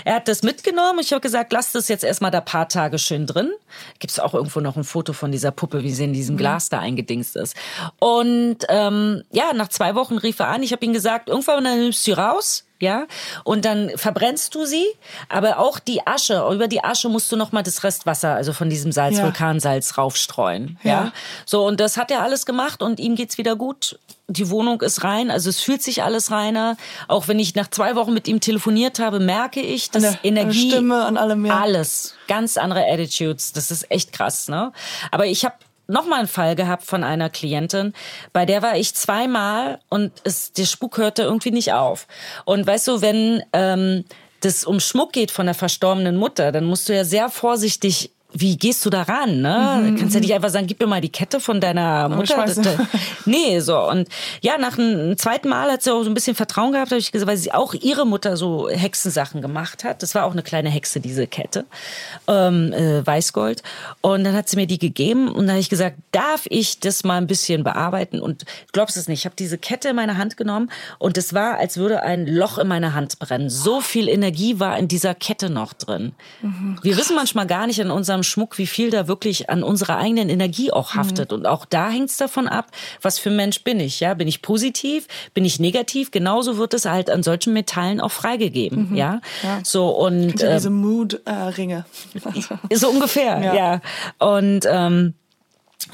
Er 0.04 0.16
hat 0.16 0.28
das 0.28 0.42
mitgenommen. 0.42 1.00
Ich 1.00 1.12
habe 1.12 1.20
gesagt, 1.20 1.52
lass 1.52 1.72
das 1.72 1.88
jetzt 1.88 2.04
erstmal 2.04 2.30
da 2.30 2.40
paar 2.40 2.68
Tage 2.68 2.98
schön 2.98 3.26
drin. 3.26 3.50
Gibt's 3.98 4.18
auch 4.18 4.34
irgendwo 4.34 4.60
noch 4.60 4.76
ein 4.76 4.84
Foto 4.84 5.12
von 5.12 5.32
dieser 5.32 5.50
Puppe, 5.50 5.82
wie 5.82 5.92
sie 5.92 6.04
in 6.04 6.12
diesem 6.12 6.34
mhm. 6.34 6.38
Glas 6.38 6.68
da 6.68 6.78
eingedingst 6.80 7.36
ist. 7.36 7.54
Und 7.98 8.58
ähm, 8.68 9.22
ja, 9.30 9.52
nach 9.52 9.68
zwei 9.68 9.94
Wochen 9.94 10.18
rief 10.18 10.38
er 10.38 10.48
an. 10.48 10.62
Ich 10.62 10.72
habe 10.72 10.84
ihm 10.84 10.92
gesagt, 10.92 11.28
irgendwann 11.28 11.64
dann 11.64 11.80
nimmst 11.80 12.06
du 12.06 12.12
sie 12.12 12.12
raus 12.12 12.64
ja, 12.80 13.06
und 13.44 13.64
dann 13.64 13.90
verbrennst 13.96 14.54
du 14.54 14.64
sie, 14.64 14.86
aber 15.28 15.58
auch 15.58 15.78
die 15.78 16.06
Asche, 16.06 16.46
über 16.52 16.68
die 16.68 16.82
Asche 16.84 17.08
musst 17.08 17.30
du 17.32 17.36
nochmal 17.36 17.62
das 17.62 17.82
Restwasser, 17.84 18.34
also 18.34 18.52
von 18.52 18.70
diesem 18.70 18.92
Salz, 18.92 19.18
Ja. 19.18 19.24
Vulkansalz 19.24 19.98
raufstreuen, 19.98 20.78
ja. 20.82 20.90
Ja. 21.04 21.12
So, 21.46 21.66
und 21.66 21.80
das 21.80 21.96
hat 21.96 22.10
er 22.10 22.22
alles 22.22 22.46
gemacht 22.46 22.82
und 22.82 23.00
ihm 23.00 23.14
geht's 23.16 23.38
wieder 23.38 23.56
gut. 23.56 23.98
Die 24.30 24.50
Wohnung 24.50 24.82
ist 24.82 25.04
rein, 25.04 25.30
also 25.30 25.48
es 25.48 25.60
fühlt 25.60 25.82
sich 25.82 26.02
alles 26.02 26.30
reiner. 26.30 26.76
Auch 27.08 27.28
wenn 27.28 27.38
ich 27.38 27.54
nach 27.54 27.68
zwei 27.68 27.94
Wochen 27.96 28.12
mit 28.12 28.28
ihm 28.28 28.40
telefoniert 28.40 28.98
habe, 28.98 29.20
merke 29.20 29.60
ich, 29.60 29.90
dass 29.90 30.04
An 30.04 30.10
der- 30.12 30.20
an 30.20 30.36
Energie, 30.36 30.70
Stimme, 30.70 31.04
an 31.06 31.16
allem, 31.16 31.46
ja. 31.46 31.58
alles, 31.58 32.14
ganz 32.26 32.58
andere 32.58 32.84
Attitudes. 32.86 33.52
Das 33.54 33.70
ist 33.70 33.90
echt 33.90 34.12
krass, 34.12 34.48
ne? 34.48 34.72
Aber 35.10 35.24
ich 35.24 35.44
habe 35.46 35.54
noch 35.88 36.06
mal 36.06 36.18
einen 36.18 36.28
Fall 36.28 36.54
gehabt 36.54 36.84
von 36.84 37.02
einer 37.02 37.30
Klientin, 37.30 37.94
bei 38.32 38.46
der 38.46 38.62
war 38.62 38.76
ich 38.76 38.94
zweimal 38.94 39.80
und 39.88 40.12
es, 40.22 40.52
der 40.52 40.66
Spuk 40.66 40.98
hörte 40.98 41.22
irgendwie 41.22 41.50
nicht 41.50 41.72
auf. 41.72 42.06
Und 42.44 42.66
weißt 42.66 42.88
du, 42.88 43.00
wenn 43.00 43.42
ähm, 43.52 44.04
das 44.40 44.64
um 44.64 44.80
Schmuck 44.80 45.12
geht 45.12 45.30
von 45.30 45.46
der 45.46 45.54
verstorbenen 45.54 46.16
Mutter, 46.16 46.52
dann 46.52 46.66
musst 46.66 46.88
du 46.88 46.94
ja 46.94 47.04
sehr 47.04 47.30
vorsichtig 47.30 48.10
wie 48.32 48.58
gehst 48.58 48.84
du 48.84 48.90
da 48.90 49.02
ran? 49.02 49.40
Ne? 49.40 49.94
Kannst 49.98 50.14
ja 50.14 50.20
nicht 50.20 50.34
einfach 50.34 50.50
sagen, 50.50 50.66
gib 50.66 50.78
mir 50.80 50.86
mal 50.86 51.00
die 51.00 51.08
Kette 51.08 51.40
von 51.40 51.60
deiner 51.60 52.10
Mutter. 52.10 52.44
Nee, 53.24 53.60
so. 53.60 53.88
Und 53.88 54.08
ja, 54.42 54.58
nach 54.58 54.78
einem 54.78 55.16
zweiten 55.16 55.48
Mal 55.48 55.72
hat 55.72 55.82
sie 55.82 55.92
auch 55.92 56.02
so 56.02 56.10
ein 56.10 56.14
bisschen 56.14 56.34
Vertrauen 56.34 56.72
gehabt, 56.72 56.90
habe 56.90 56.98
ich 56.98 57.10
gesagt, 57.10 57.28
weil 57.28 57.38
sie 57.38 57.52
auch 57.52 57.72
ihre 57.72 58.06
Mutter 58.06 58.36
so 58.36 58.68
Hexensachen 58.68 59.40
gemacht 59.40 59.82
hat. 59.82 60.02
Das 60.02 60.14
war 60.14 60.24
auch 60.24 60.32
eine 60.32 60.42
kleine 60.42 60.68
Hexe, 60.68 61.00
diese 61.00 61.26
Kette. 61.26 61.64
Ähm, 62.26 62.72
äh, 62.74 63.06
Weißgold. 63.06 63.62
Und 64.02 64.24
dann 64.24 64.34
hat 64.34 64.48
sie 64.48 64.56
mir 64.56 64.66
die 64.66 64.78
gegeben 64.78 65.28
und 65.28 65.46
dann 65.46 65.50
habe 65.50 65.60
ich 65.60 65.70
gesagt, 65.70 65.96
darf 66.12 66.44
ich 66.50 66.80
das 66.80 67.04
mal 67.04 67.16
ein 67.16 67.26
bisschen 67.26 67.64
bearbeiten? 67.64 68.20
Und 68.20 68.42
du 68.42 68.46
glaubst 68.72 68.98
es 68.98 69.08
nicht, 69.08 69.20
ich 69.20 69.24
habe 69.24 69.36
diese 69.36 69.56
Kette 69.56 69.88
in 69.88 69.96
meine 69.96 70.18
Hand 70.18 70.36
genommen 70.36 70.70
und 70.98 71.16
es 71.16 71.32
war, 71.32 71.58
als 71.58 71.78
würde 71.78 72.02
ein 72.02 72.26
Loch 72.26 72.58
in 72.58 72.68
meiner 72.68 72.92
Hand 72.94 73.18
brennen. 73.18 73.48
So 73.48 73.80
viel 73.80 74.06
Energie 74.08 74.60
war 74.60 74.78
in 74.78 74.86
dieser 74.86 75.14
Kette 75.14 75.48
noch 75.48 75.72
drin. 75.72 76.12
Wir 76.82 76.96
wissen 76.96 77.16
manchmal 77.16 77.46
gar 77.46 77.66
nicht 77.66 77.80
an 77.80 77.90
unserem 77.90 78.22
Schmuck, 78.28 78.58
wie 78.58 78.66
viel 78.66 78.90
da 78.90 79.08
wirklich 79.08 79.50
an 79.50 79.62
unserer 79.62 79.96
eigenen 79.98 80.28
Energie 80.28 80.70
auch 80.70 80.94
haftet. 80.94 81.32
Und 81.32 81.46
auch 81.46 81.64
da 81.64 81.88
hängt 81.90 82.10
es 82.10 82.16
davon 82.16 82.46
ab, 82.46 82.66
was 83.02 83.18
für 83.18 83.30
ein 83.30 83.36
Mensch 83.36 83.64
bin 83.64 83.80
ich. 83.80 84.00
Ja, 84.00 84.14
bin 84.14 84.28
ich 84.28 84.42
positiv, 84.42 85.06
bin 85.34 85.44
ich 85.44 85.58
negativ? 85.58 86.10
Genauso 86.10 86.56
wird 86.58 86.74
es 86.74 86.84
halt 86.84 87.10
an 87.10 87.22
solchen 87.22 87.52
Metallen 87.52 88.00
auch 88.00 88.12
freigegeben. 88.12 88.94
Ja, 88.94 89.20
so 89.64 89.88
und 89.88 90.40
Ja, 90.40 90.48
äh, 90.50 90.54
diese 90.54 90.70
Mood-Ringe. 90.70 91.84
so 92.72 92.88
ungefähr. 92.90 93.40
Ja, 93.40 93.54
Ja. 93.54 93.80
und 94.18 94.60
ähm, 94.70 95.14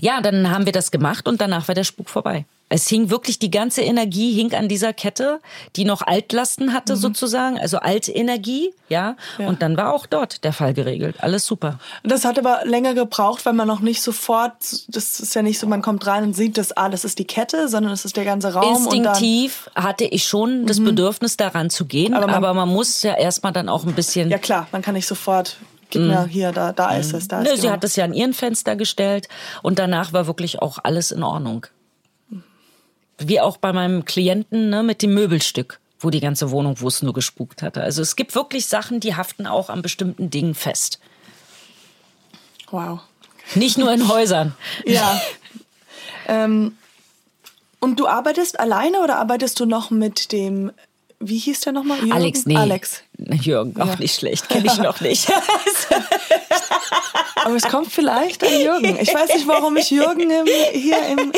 ja, 0.00 0.20
dann 0.20 0.50
haben 0.50 0.64
wir 0.66 0.72
das 0.72 0.90
gemacht 0.90 1.28
und 1.28 1.40
danach 1.40 1.68
war 1.68 1.74
der 1.74 1.84
Spuk 1.84 2.08
vorbei. 2.08 2.46
Es 2.76 2.88
hing 2.88 3.08
wirklich, 3.08 3.38
die 3.38 3.52
ganze 3.52 3.82
Energie 3.82 4.32
hing 4.32 4.52
an 4.52 4.66
dieser 4.66 4.92
Kette, 4.92 5.38
die 5.76 5.84
noch 5.84 6.02
Altlasten 6.02 6.72
hatte 6.72 6.96
sozusagen, 6.96 7.56
also 7.56 7.78
alte 7.78 8.10
Energie, 8.10 8.72
ja? 8.88 9.14
Ja. 9.38 9.46
Und 9.48 9.62
dann 9.62 9.76
war 9.76 9.92
auch 9.94 10.06
dort 10.06 10.42
der 10.42 10.52
Fall 10.52 10.74
geregelt. 10.74 11.14
Alles 11.20 11.46
super. 11.46 11.78
Das 12.02 12.24
hat 12.24 12.36
aber 12.36 12.62
länger 12.64 12.94
gebraucht, 12.94 13.46
weil 13.46 13.52
man 13.52 13.68
noch 13.68 13.78
nicht 13.78 14.02
sofort, 14.02 14.54
das 14.88 15.20
ist 15.20 15.34
ja 15.36 15.42
nicht 15.42 15.60
so, 15.60 15.68
man 15.68 15.82
kommt 15.82 16.04
rein 16.08 16.24
und 16.24 16.34
sieht, 16.34 16.58
dass, 16.58 16.76
ah, 16.76 16.88
das 16.88 17.04
ist 17.04 17.20
die 17.20 17.26
Kette, 17.26 17.68
sondern 17.68 17.92
es 17.92 18.04
ist 18.04 18.16
der 18.16 18.24
ganze 18.24 18.52
Raum. 18.54 18.74
Instinktiv 18.74 19.70
hatte 19.76 20.04
ich 20.04 20.24
schon 20.24 20.66
das 20.66 20.82
Bedürfnis, 20.82 21.36
daran 21.36 21.70
zu 21.70 21.84
gehen, 21.84 22.12
aber 22.12 22.24
Aber 22.28 22.54
man, 22.54 22.66
man- 22.66 22.74
muss 22.74 23.02
ja 23.04 23.14
erstmal 23.14 23.52
dann 23.52 23.68
auch 23.68 23.84
ein 23.84 23.92
bisschen. 23.94 24.30
Ja 24.30 24.38
klar, 24.38 24.66
man 24.72 24.82
kann 24.82 24.94
nicht 24.94 25.06
sofort, 25.06 25.58
gib 25.90 26.02
mir 26.02 26.26
hier, 26.26 26.50
da, 26.50 26.72
da 26.72 26.96
ist 26.96 27.12
es, 27.14 27.28
da 27.28 27.40
ist 27.42 27.48
Nö, 27.48 27.54
Mhm. 27.56 27.60
sie 27.60 27.70
hat 27.70 27.84
es 27.84 27.94
ja 27.94 28.04
an 28.04 28.14
ihren 28.14 28.34
Fenster 28.34 28.74
gestellt 28.74 29.28
und 29.62 29.78
danach 29.78 30.12
war 30.12 30.26
wirklich 30.26 30.60
auch 30.60 30.78
alles 30.82 31.12
in 31.12 31.22
Ordnung. 31.22 31.66
Wie 33.18 33.40
auch 33.40 33.56
bei 33.58 33.72
meinem 33.72 34.04
Klienten 34.04 34.70
ne, 34.70 34.82
mit 34.82 35.02
dem 35.02 35.14
Möbelstück, 35.14 35.78
wo 36.00 36.10
die 36.10 36.20
ganze 36.20 36.50
Wohnung, 36.50 36.80
wo 36.80 36.88
es 36.88 37.02
nur 37.02 37.12
gespukt 37.14 37.62
hatte. 37.62 37.82
Also 37.82 38.02
es 38.02 38.16
gibt 38.16 38.34
wirklich 38.34 38.66
Sachen, 38.66 39.00
die 39.00 39.14
haften 39.14 39.46
auch 39.46 39.68
an 39.70 39.82
bestimmten 39.82 40.30
Dingen 40.30 40.54
fest. 40.54 40.98
Wow. 42.70 43.00
Nicht 43.54 43.78
nur 43.78 43.92
in 43.92 44.08
Häusern. 44.08 44.54
Ja. 44.86 45.20
ähm, 46.26 46.76
und 47.80 48.00
du 48.00 48.08
arbeitest 48.08 48.58
alleine 48.58 49.00
oder 49.00 49.16
arbeitest 49.16 49.60
du 49.60 49.66
noch 49.66 49.90
mit 49.90 50.32
dem, 50.32 50.72
wie 51.20 51.38
hieß 51.38 51.60
der 51.60 51.72
nochmal? 51.74 51.98
Jürgen? 51.98 52.12
Alex, 52.12 52.46
nee. 52.46 52.56
Alex. 52.56 53.02
Jürgen, 53.18 53.80
auch 53.80 53.86
Ja. 53.88 53.96
nicht 53.96 54.14
schlecht, 54.16 54.48
kenne 54.48 54.66
ich 54.66 54.78
noch 54.78 55.00
nicht. 55.02 55.30
Aber 57.44 57.54
es 57.56 57.64
kommt 57.64 57.92
vielleicht 57.92 58.42
an 58.42 58.60
Jürgen. 58.60 58.98
Ich 59.00 59.12
weiß 59.14 59.34
nicht, 59.34 59.46
warum 59.46 59.76
ich 59.76 59.90
Jürgen 59.90 60.30
im, 60.30 60.46
hier 60.72 60.98
im 61.10 61.32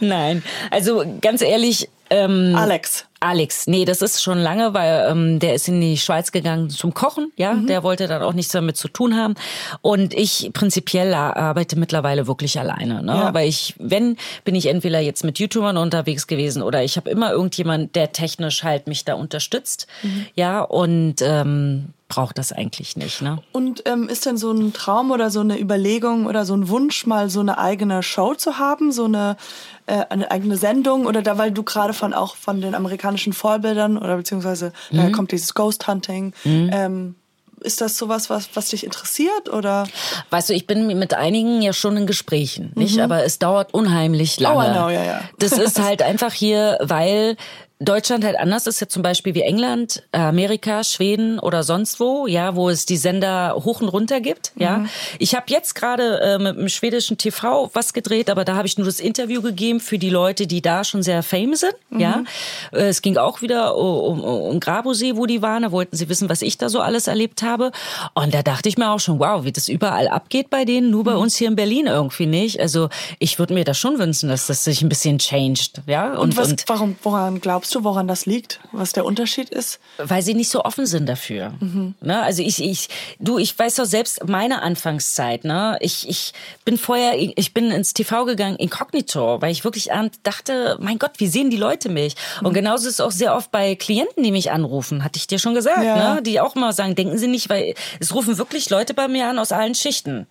Nein, 0.00 0.42
also 0.70 1.04
ganz 1.20 1.42
ehrlich. 1.42 1.88
Ähm, 2.12 2.56
Alex. 2.56 3.06
Alex, 3.20 3.68
nee, 3.68 3.84
das 3.84 4.02
ist 4.02 4.20
schon 4.20 4.38
lange, 4.38 4.74
weil 4.74 5.06
ähm, 5.08 5.38
der 5.38 5.54
ist 5.54 5.68
in 5.68 5.80
die 5.80 5.96
Schweiz 5.96 6.32
gegangen 6.32 6.68
zum 6.68 6.92
Kochen, 6.92 7.30
ja, 7.36 7.52
Mhm. 7.52 7.68
der 7.68 7.84
wollte 7.84 8.08
dann 8.08 8.20
auch 8.22 8.32
nichts 8.32 8.50
damit 8.50 8.76
zu 8.76 8.88
tun 8.88 9.14
haben 9.14 9.34
und 9.80 10.12
ich 10.14 10.50
prinzipiell 10.52 11.14
arbeite 11.14 11.78
mittlerweile 11.78 12.26
wirklich 12.26 12.58
alleine, 12.58 13.00
ne? 13.04 13.12
Ja. 13.12 13.34
weil 13.34 13.48
ich, 13.48 13.74
wenn, 13.78 14.16
bin 14.44 14.56
ich 14.56 14.66
entweder 14.66 14.98
jetzt 14.98 15.22
mit 15.22 15.38
YouTubern 15.38 15.76
unterwegs 15.76 16.26
gewesen 16.26 16.62
oder 16.62 16.82
ich 16.82 16.96
habe 16.96 17.10
immer 17.10 17.30
irgendjemand, 17.30 17.94
der 17.94 18.10
technisch 18.10 18.64
halt 18.64 18.88
mich 18.88 19.04
da 19.04 19.14
unterstützt, 19.14 19.86
Mhm. 20.02 20.26
ja, 20.34 20.62
und 20.62 21.16
ähm, 21.22 21.90
braucht 22.10 22.36
das 22.36 22.52
eigentlich 22.52 22.96
nicht, 22.96 23.22
ne? 23.22 23.38
Und 23.52 23.84
ähm, 23.86 24.08
ist 24.10 24.26
denn 24.26 24.36
so 24.36 24.52
ein 24.52 24.74
Traum 24.74 25.10
oder 25.10 25.30
so 25.30 25.40
eine 25.40 25.58
Überlegung 25.58 26.26
oder 26.26 26.44
so 26.44 26.54
ein 26.54 26.68
Wunsch, 26.68 27.06
mal 27.06 27.30
so 27.30 27.40
eine 27.40 27.56
eigene 27.56 28.02
Show 28.02 28.34
zu 28.34 28.58
haben, 28.58 28.92
so 28.92 29.06
eine, 29.06 29.38
äh, 29.86 30.04
eine 30.10 30.30
eigene 30.30 30.58
Sendung 30.58 31.06
oder 31.06 31.22
da, 31.22 31.38
weil 31.38 31.52
du 31.52 31.62
gerade 31.62 31.94
von 31.94 32.12
auch 32.12 32.36
von 32.36 32.60
den 32.60 32.74
amerikanischen 32.74 33.32
Vorbildern 33.32 33.96
oder 33.96 34.18
beziehungsweise 34.18 34.72
daher 34.90 35.12
kommt 35.12 35.32
dieses 35.32 35.54
Ghost 35.54 35.88
Hunting. 35.88 36.34
Ähm, 36.44 37.14
ist 37.60 37.80
das 37.80 37.96
sowas, 37.96 38.30
was, 38.30 38.48
was 38.54 38.68
dich 38.68 38.84
interessiert 38.84 39.48
oder? 39.48 39.86
Weißt 40.30 40.48
du, 40.50 40.54
ich 40.54 40.66
bin 40.66 40.86
mit 40.98 41.14
einigen 41.14 41.62
ja 41.62 41.72
schon 41.72 41.96
in 41.96 42.06
Gesprächen, 42.06 42.72
nicht? 42.74 42.98
Aber 43.00 43.24
es 43.24 43.38
dauert 43.38 43.74
unheimlich 43.74 44.40
lange. 44.40 44.68
Mhm. 44.68 44.70
Oh, 44.70 44.72
know, 44.72 44.88
ja, 44.88 45.04
ja. 45.04 45.20
Das 45.38 45.52
ist 45.52 45.78
halt 45.82 46.02
einfach 46.02 46.32
hier, 46.32 46.78
weil 46.80 47.36
Deutschland 47.82 48.24
halt 48.24 48.38
anders 48.38 48.66
ist, 48.66 48.80
ja 48.80 48.88
zum 48.88 49.02
Beispiel 49.02 49.34
wie 49.34 49.40
England, 49.40 50.02
äh, 50.12 50.18
Amerika, 50.18 50.84
Schweden 50.84 51.38
oder 51.38 51.62
sonst 51.62 51.98
wo, 51.98 52.26
ja, 52.26 52.54
wo 52.54 52.68
es 52.68 52.84
die 52.84 52.98
Sender 52.98 53.54
hoch 53.64 53.80
und 53.80 53.88
runter 53.88 54.20
gibt, 54.20 54.52
Mhm. 54.54 54.62
ja. 54.62 54.84
Ich 55.18 55.34
habe 55.34 55.46
jetzt 55.48 55.74
gerade 55.74 56.20
äh, 56.20 56.38
mit 56.38 56.56
dem 56.58 56.68
schwedischen 56.68 57.16
TV 57.16 57.70
was 57.72 57.94
gedreht, 57.94 58.28
aber 58.28 58.44
da 58.44 58.54
habe 58.56 58.66
ich 58.66 58.76
nur 58.76 58.86
das 58.86 59.00
Interview 59.00 59.40
gegeben 59.40 59.80
für 59.80 59.96
die 59.98 60.10
Leute, 60.10 60.46
die 60.46 60.60
da 60.60 60.84
schon 60.84 61.02
sehr 61.02 61.22
fame 61.22 61.54
sind, 61.56 61.74
Mhm. 61.88 62.00
ja. 62.00 62.24
Äh, 62.72 62.88
Es 62.90 63.00
ging 63.00 63.16
auch 63.16 63.40
wieder 63.40 63.76
um, 63.76 64.20
um, 64.20 64.40
um 64.50 64.60
Grabosee, 64.60 65.16
wo 65.16 65.24
die 65.24 65.40
waren, 65.40 65.62
da 65.62 65.72
wollten 65.72 65.96
sie 65.96 66.08
wissen, 66.10 66.28
was 66.28 66.42
ich 66.42 66.58
da 66.58 66.68
so 66.68 66.80
alles 66.80 67.06
erlebt 67.06 67.42
habe. 67.42 67.70
Und 68.14 68.34
da 68.34 68.42
dachte 68.42 68.68
ich 68.68 68.76
mir 68.76 68.90
auch 68.90 69.00
schon, 69.00 69.18
wow, 69.20 69.44
wie 69.44 69.52
das 69.52 69.68
überall 69.68 70.08
abgeht 70.08 70.50
bei 70.50 70.66
denen, 70.66 70.90
nur 70.90 71.04
bei 71.04 71.14
Mhm. 71.14 71.20
uns 71.20 71.36
hier 71.36 71.48
in 71.48 71.56
Berlin 71.56 71.86
irgendwie 71.86 72.26
nicht. 72.26 72.60
Also 72.60 72.90
ich 73.20 73.38
würde 73.38 73.54
mir 73.54 73.64
das 73.64 73.78
schon 73.78 73.98
wünschen, 73.98 74.28
dass 74.28 74.48
das 74.48 74.64
sich 74.64 74.82
ein 74.82 74.88
bisschen 74.90 75.18
changed, 75.18 75.80
ja. 75.86 76.12
Und, 76.18 76.36
was, 76.36 76.54
warum, 76.66 76.96
woran 77.02 77.40
glaubst 77.40 77.69
du, 77.74 77.84
woran 77.84 78.08
das 78.08 78.26
liegt? 78.26 78.60
Was 78.72 78.92
der 78.92 79.04
Unterschied 79.04 79.48
ist? 79.50 79.80
weil 79.98 80.22
sie 80.22 80.34
nicht 80.34 80.50
so 80.50 80.64
offen 80.64 80.86
sind 80.86 81.06
dafür. 81.08 81.52
Ne? 82.00 82.22
Also 82.22 82.42
ich, 82.42 82.62
ich, 82.62 82.88
du, 83.18 83.38
ich 83.38 83.58
weiß 83.58 83.76
doch 83.76 83.84
selbst 83.84 84.26
meine 84.28 84.62
Anfangszeit. 84.62 85.44
Ne? 85.44 85.76
Ich, 85.80 86.08
ich 86.08 86.32
bin 86.64 86.78
vorher, 86.78 87.14
ich 87.18 87.54
bin 87.54 87.70
ins 87.70 87.92
TV 87.94 88.24
gegangen 88.24 88.56
inkognito, 88.56 89.40
weil 89.42 89.52
ich 89.52 89.64
wirklich 89.64 89.90
dachte, 90.22 90.76
mein 90.80 90.98
Gott, 90.98 91.12
wie 91.18 91.26
sehen 91.26 91.50
die 91.50 91.56
Leute 91.56 91.88
mich? 91.88 92.14
Und 92.42 92.54
genauso 92.54 92.88
ist 92.88 92.94
es 92.94 93.00
auch 93.00 93.10
sehr 93.12 93.34
oft 93.36 93.50
bei 93.50 93.74
Klienten, 93.74 94.22
die 94.22 94.32
mich 94.32 94.50
anrufen, 94.50 95.04
hatte 95.04 95.18
ich 95.18 95.26
dir 95.26 95.38
schon 95.38 95.54
gesagt, 95.54 95.82
Ja. 95.84 96.14
ne? 96.14 96.22
die 96.22 96.40
auch 96.40 96.56
immer 96.56 96.72
sagen, 96.72 96.94
denken 96.94 97.18
Sie 97.18 97.28
nicht, 97.28 97.48
weil 97.50 97.74
es 98.00 98.14
rufen 98.14 98.38
wirklich 98.38 98.70
Leute 98.70 98.94
bei 98.94 99.08
mir 99.08 99.28
an 99.28 99.38
aus 99.38 99.52
allen 99.52 99.74
Schichten. 99.74 100.26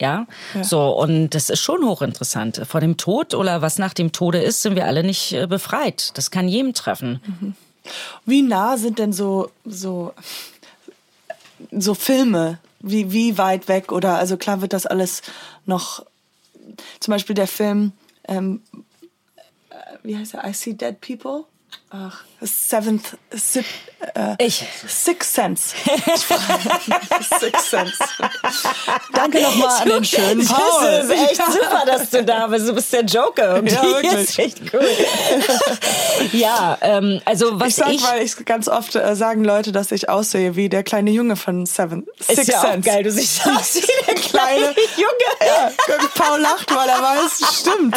Ja? 0.00 0.26
so 0.62 0.90
und 0.96 1.30
das 1.30 1.50
ist 1.50 1.60
schon 1.60 1.84
hochinteressant. 1.84 2.62
Vor 2.66 2.80
dem 2.80 2.96
Tod 2.96 3.34
oder 3.34 3.62
was 3.62 3.78
nach 3.78 3.94
dem 3.94 4.12
Tode 4.12 4.42
ist, 4.42 4.62
sind 4.62 4.74
wir 4.74 4.86
alle 4.86 5.04
nicht 5.04 5.32
äh, 5.32 5.46
befreit. 5.46 6.12
Das 6.14 6.30
kann 6.30 6.48
jedem 6.48 6.74
treffen. 6.74 7.20
Wie 8.24 8.42
nah 8.42 8.76
sind 8.76 8.98
denn 8.98 9.12
so, 9.12 9.50
so, 9.64 10.12
so 11.70 11.94
Filme? 11.94 12.58
Wie, 12.80 13.12
wie 13.12 13.36
weit 13.36 13.68
weg? 13.68 13.92
Oder, 13.92 14.16
also 14.16 14.36
klar 14.36 14.62
wird 14.62 14.72
das 14.72 14.86
alles 14.86 15.22
noch, 15.66 16.04
zum 17.00 17.12
Beispiel 17.12 17.34
der 17.34 17.46
Film, 17.46 17.92
ähm, 18.26 18.62
äh, 19.68 19.74
wie 20.02 20.16
heißt 20.16 20.34
er? 20.34 20.48
I 20.48 20.54
See 20.54 20.74
Dead 20.74 20.98
People? 21.00 21.44
Ach, 21.92 22.20
Seventh, 22.40 23.16
Sip, 23.32 23.64
äh, 24.14 24.36
Ich. 24.46 24.64
Sixth 24.86 25.34
Sense. 25.34 25.74
Sixth 27.40 27.68
Sense. 27.70 27.94
Danke 29.12 29.42
nochmal 29.42 29.82
an 29.82 29.88
den 29.88 30.04
schönen 30.04 30.46
Paul. 30.46 30.84
Das 30.88 31.04
ist 31.06 31.10
echt 31.10 31.36
super, 31.52 31.82
dass 31.84 32.10
du 32.10 32.24
da 32.24 32.46
bist. 32.46 32.68
Du 32.68 32.74
bist 32.74 32.92
der 32.92 33.02
Joker. 33.04 33.56
irgendwie. 33.56 33.74
Ja, 33.74 33.82
wirklich. 33.82 34.12
Das 34.12 34.22
ist 34.22 34.38
echt 34.38 34.60
cool. 34.72 34.88
ja, 36.32 36.78
ähm, 36.80 37.20
also 37.24 37.58
was 37.58 37.68
Ich 37.68 37.74
sag, 37.74 37.88
ich... 37.92 38.02
weil 38.04 38.22
ich 38.22 38.36
ganz 38.44 38.68
oft 38.68 38.94
äh, 38.94 39.16
sagen 39.16 39.42
Leute, 39.44 39.72
dass 39.72 39.90
ich 39.90 40.08
aussehe 40.08 40.54
wie 40.54 40.68
der 40.68 40.84
kleine 40.84 41.10
Junge 41.10 41.34
von 41.34 41.66
Seven. 41.66 42.06
ist 42.20 42.28
Sixth 42.36 42.48
ja 42.52 42.58
auch 42.60 42.70
Sense. 42.70 42.88
geil, 42.88 43.02
du 43.02 43.10
siehst 43.10 43.44
aus 43.46 43.74
wie 43.74 44.04
der 44.06 44.14
kleine 44.14 44.20
Kleine- 44.20 44.74
Junge. 44.96 45.46
Ja, 45.46 45.70
Paul 46.14 46.40
lacht, 46.40 46.72
weil 46.74 46.88
er 46.88 47.02
weiß, 47.02 47.42
stimmt. 47.60 47.96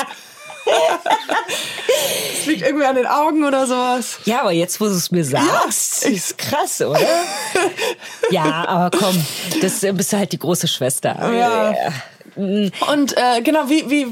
Es 2.34 2.48
liegt 2.48 2.62
irgendwie 2.64 2.86
an 2.86 2.96
den 2.96 3.08
Augen 3.08 3.46
oder 3.46 3.66
sowas. 3.66 4.20
Ja, 4.26 4.42
aber 4.42 4.52
jetzt, 4.52 4.82
wo 4.82 4.86
du 4.86 4.92
es 4.92 5.12
mir 5.12 5.24
sagst, 5.24 6.06
ist 6.06 6.38
krass, 6.38 6.82
oder? 6.82 7.00
ja, 8.32 8.66
aber 8.68 8.98
komm, 8.98 9.26
das 9.62 9.80
bist 9.80 10.12
du 10.12 10.18
halt 10.18 10.34
die 10.34 10.40
große 10.40 10.68
Schwester. 10.68 11.16
Ja. 11.34 11.74
Und 12.36 13.16
äh, 13.16 13.42
genau, 13.44 13.70
wie, 13.70 13.90
wie, 13.90 14.08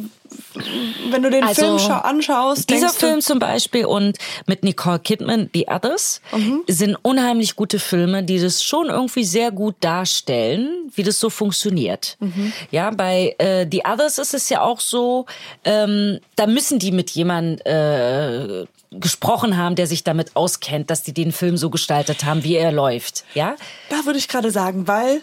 wenn 1.09 1.23
du 1.23 1.29
den 1.29 1.43
Also, 1.43 1.61
Film 1.63 1.79
schau 1.79 1.93
anschaust, 1.99 2.69
Dieser 2.69 2.89
Film 2.89 3.21
zum 3.21 3.39
Beispiel 3.39 3.85
und 3.85 4.17
mit 4.47 4.63
Nicole 4.63 4.99
Kidman, 4.99 5.49
The 5.53 5.67
Others, 5.67 6.21
Mhm. 6.33 6.63
sind 6.67 6.97
unheimlich 7.01 7.55
gute 7.55 7.79
Filme, 7.79 8.23
die 8.23 8.39
das 8.39 8.63
schon 8.63 8.87
irgendwie 8.87 9.23
sehr 9.23 9.51
gut 9.51 9.75
darstellen, 9.81 10.91
wie 10.95 11.03
das 11.03 11.19
so 11.19 11.29
funktioniert. 11.29 12.17
Mhm. 12.19 12.51
Ja, 12.71 12.91
bei 12.91 13.35
äh, 13.37 13.65
The 13.71 13.83
Others 13.85 14.17
ist 14.17 14.33
es 14.33 14.49
ja 14.49 14.61
auch 14.61 14.79
so, 14.79 15.25
ähm, 15.63 16.19
da 16.35 16.47
müssen 16.47 16.79
die 16.79 16.91
mit 16.91 17.09
jemandem 17.11 17.59
äh, 17.65 18.65
gesprochen 18.93 19.55
haben, 19.57 19.75
der 19.75 19.87
sich 19.87 20.03
damit 20.03 20.35
auskennt, 20.35 20.89
dass 20.89 21.01
die 21.03 21.13
den 21.13 21.31
Film 21.31 21.55
so 21.55 21.69
gestaltet 21.69 22.25
haben, 22.25 22.43
wie 22.43 22.55
er 22.55 22.71
läuft. 22.73 23.23
Ja, 23.33 23.55
da 23.89 24.05
würde 24.05 24.19
ich 24.19 24.27
gerade 24.27 24.51
sagen, 24.51 24.87
weil 24.87 25.21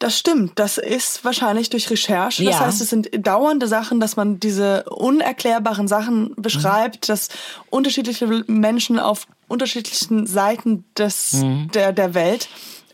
das 0.00 0.18
stimmt, 0.18 0.58
das 0.58 0.78
ist 0.78 1.24
wahrscheinlich 1.24 1.70
durch 1.70 1.88
Recherche. 1.90 2.42
Das 2.44 2.54
Ja. 2.58 2.66
heißt, 2.66 2.80
es 2.80 2.90
sind 2.90 3.08
dauernde 3.12 3.68
Sachen, 3.68 4.00
dass 4.00 4.16
man 4.16 4.40
diese 4.40 4.84
unerklärbaren 4.84 5.86
Sachen 5.86 6.34
beschreibt, 6.36 7.08
dass 7.08 7.28
unterschiedliche 7.68 8.26
Menschen 8.48 8.98
auf 8.98 9.26
unterschiedlichen 9.46 10.26
Seiten 10.26 10.84
des, 10.96 11.44
der, 11.74 11.92
der 11.92 12.14
Welt 12.14 12.48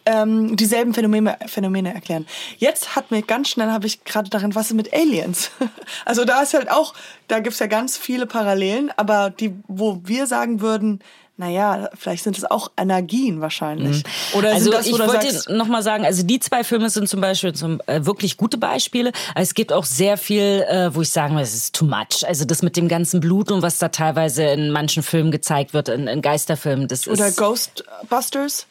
ähm, 0.04 0.56
dieselben 0.56 0.94
Phänomene, 0.94 1.36
Phänomene 1.46 1.94
erklären. 1.94 2.26
Jetzt 2.58 2.94
hat 2.96 3.10
mir 3.10 3.22
ganz 3.22 3.48
schnell, 3.50 3.70
habe 3.70 3.86
ich 3.86 4.04
gerade 4.04 4.30
daran, 4.30 4.54
was 4.54 4.68
ist 4.68 4.74
mit 4.74 4.92
Aliens? 4.92 5.50
Also 6.04 6.24
da 6.24 6.42
ist 6.42 6.54
halt 6.54 6.70
auch, 6.70 6.94
da 7.28 7.40
gibt's 7.40 7.58
ja 7.58 7.66
ganz 7.66 7.96
viele 7.96 8.26
Parallelen, 8.26 8.92
aber 8.96 9.30
die, 9.30 9.52
wo 9.68 10.00
wir 10.04 10.26
sagen 10.26 10.60
würden, 10.60 11.00
naja, 11.38 11.90
vielleicht 11.94 12.24
sind 12.24 12.38
es 12.38 12.44
auch 12.44 12.70
Energien 12.78 13.42
wahrscheinlich. 13.42 14.04
Oder 14.32 14.54
also 14.54 14.70
das, 14.70 14.86
ich 14.86 14.98
wollte 14.98 15.30
sagst, 15.30 15.50
noch 15.50 15.66
mal 15.66 15.82
sagen, 15.82 16.06
also 16.06 16.22
die 16.22 16.40
zwei 16.40 16.64
Filme 16.64 16.88
sind 16.88 17.10
zum 17.10 17.20
Beispiel 17.20 17.52
zum, 17.52 17.82
äh, 17.86 18.06
wirklich 18.06 18.38
gute 18.38 18.56
Beispiele. 18.56 19.12
Aber 19.34 19.42
Es 19.42 19.52
gibt 19.52 19.70
auch 19.70 19.84
sehr 19.84 20.16
viel, 20.16 20.64
äh, 20.66 20.94
wo 20.94 21.02
ich 21.02 21.10
sagen 21.10 21.34
würde, 21.34 21.44
es 21.44 21.54
ist 21.54 21.74
too 21.74 21.84
much. 21.84 22.26
Also 22.26 22.46
das 22.46 22.62
mit 22.62 22.76
dem 22.76 22.88
ganzen 22.88 23.20
Blut 23.20 23.50
und 23.50 23.60
was 23.60 23.78
da 23.78 23.90
teilweise 23.90 24.44
in 24.44 24.70
manchen 24.70 25.02
Filmen 25.02 25.30
gezeigt 25.30 25.74
wird, 25.74 25.90
in, 25.90 26.06
in 26.06 26.22
Geisterfilmen, 26.22 26.88
das 26.88 27.06
oder 27.06 27.28
ist 27.28 27.36
Ghostbusters? 27.36 28.66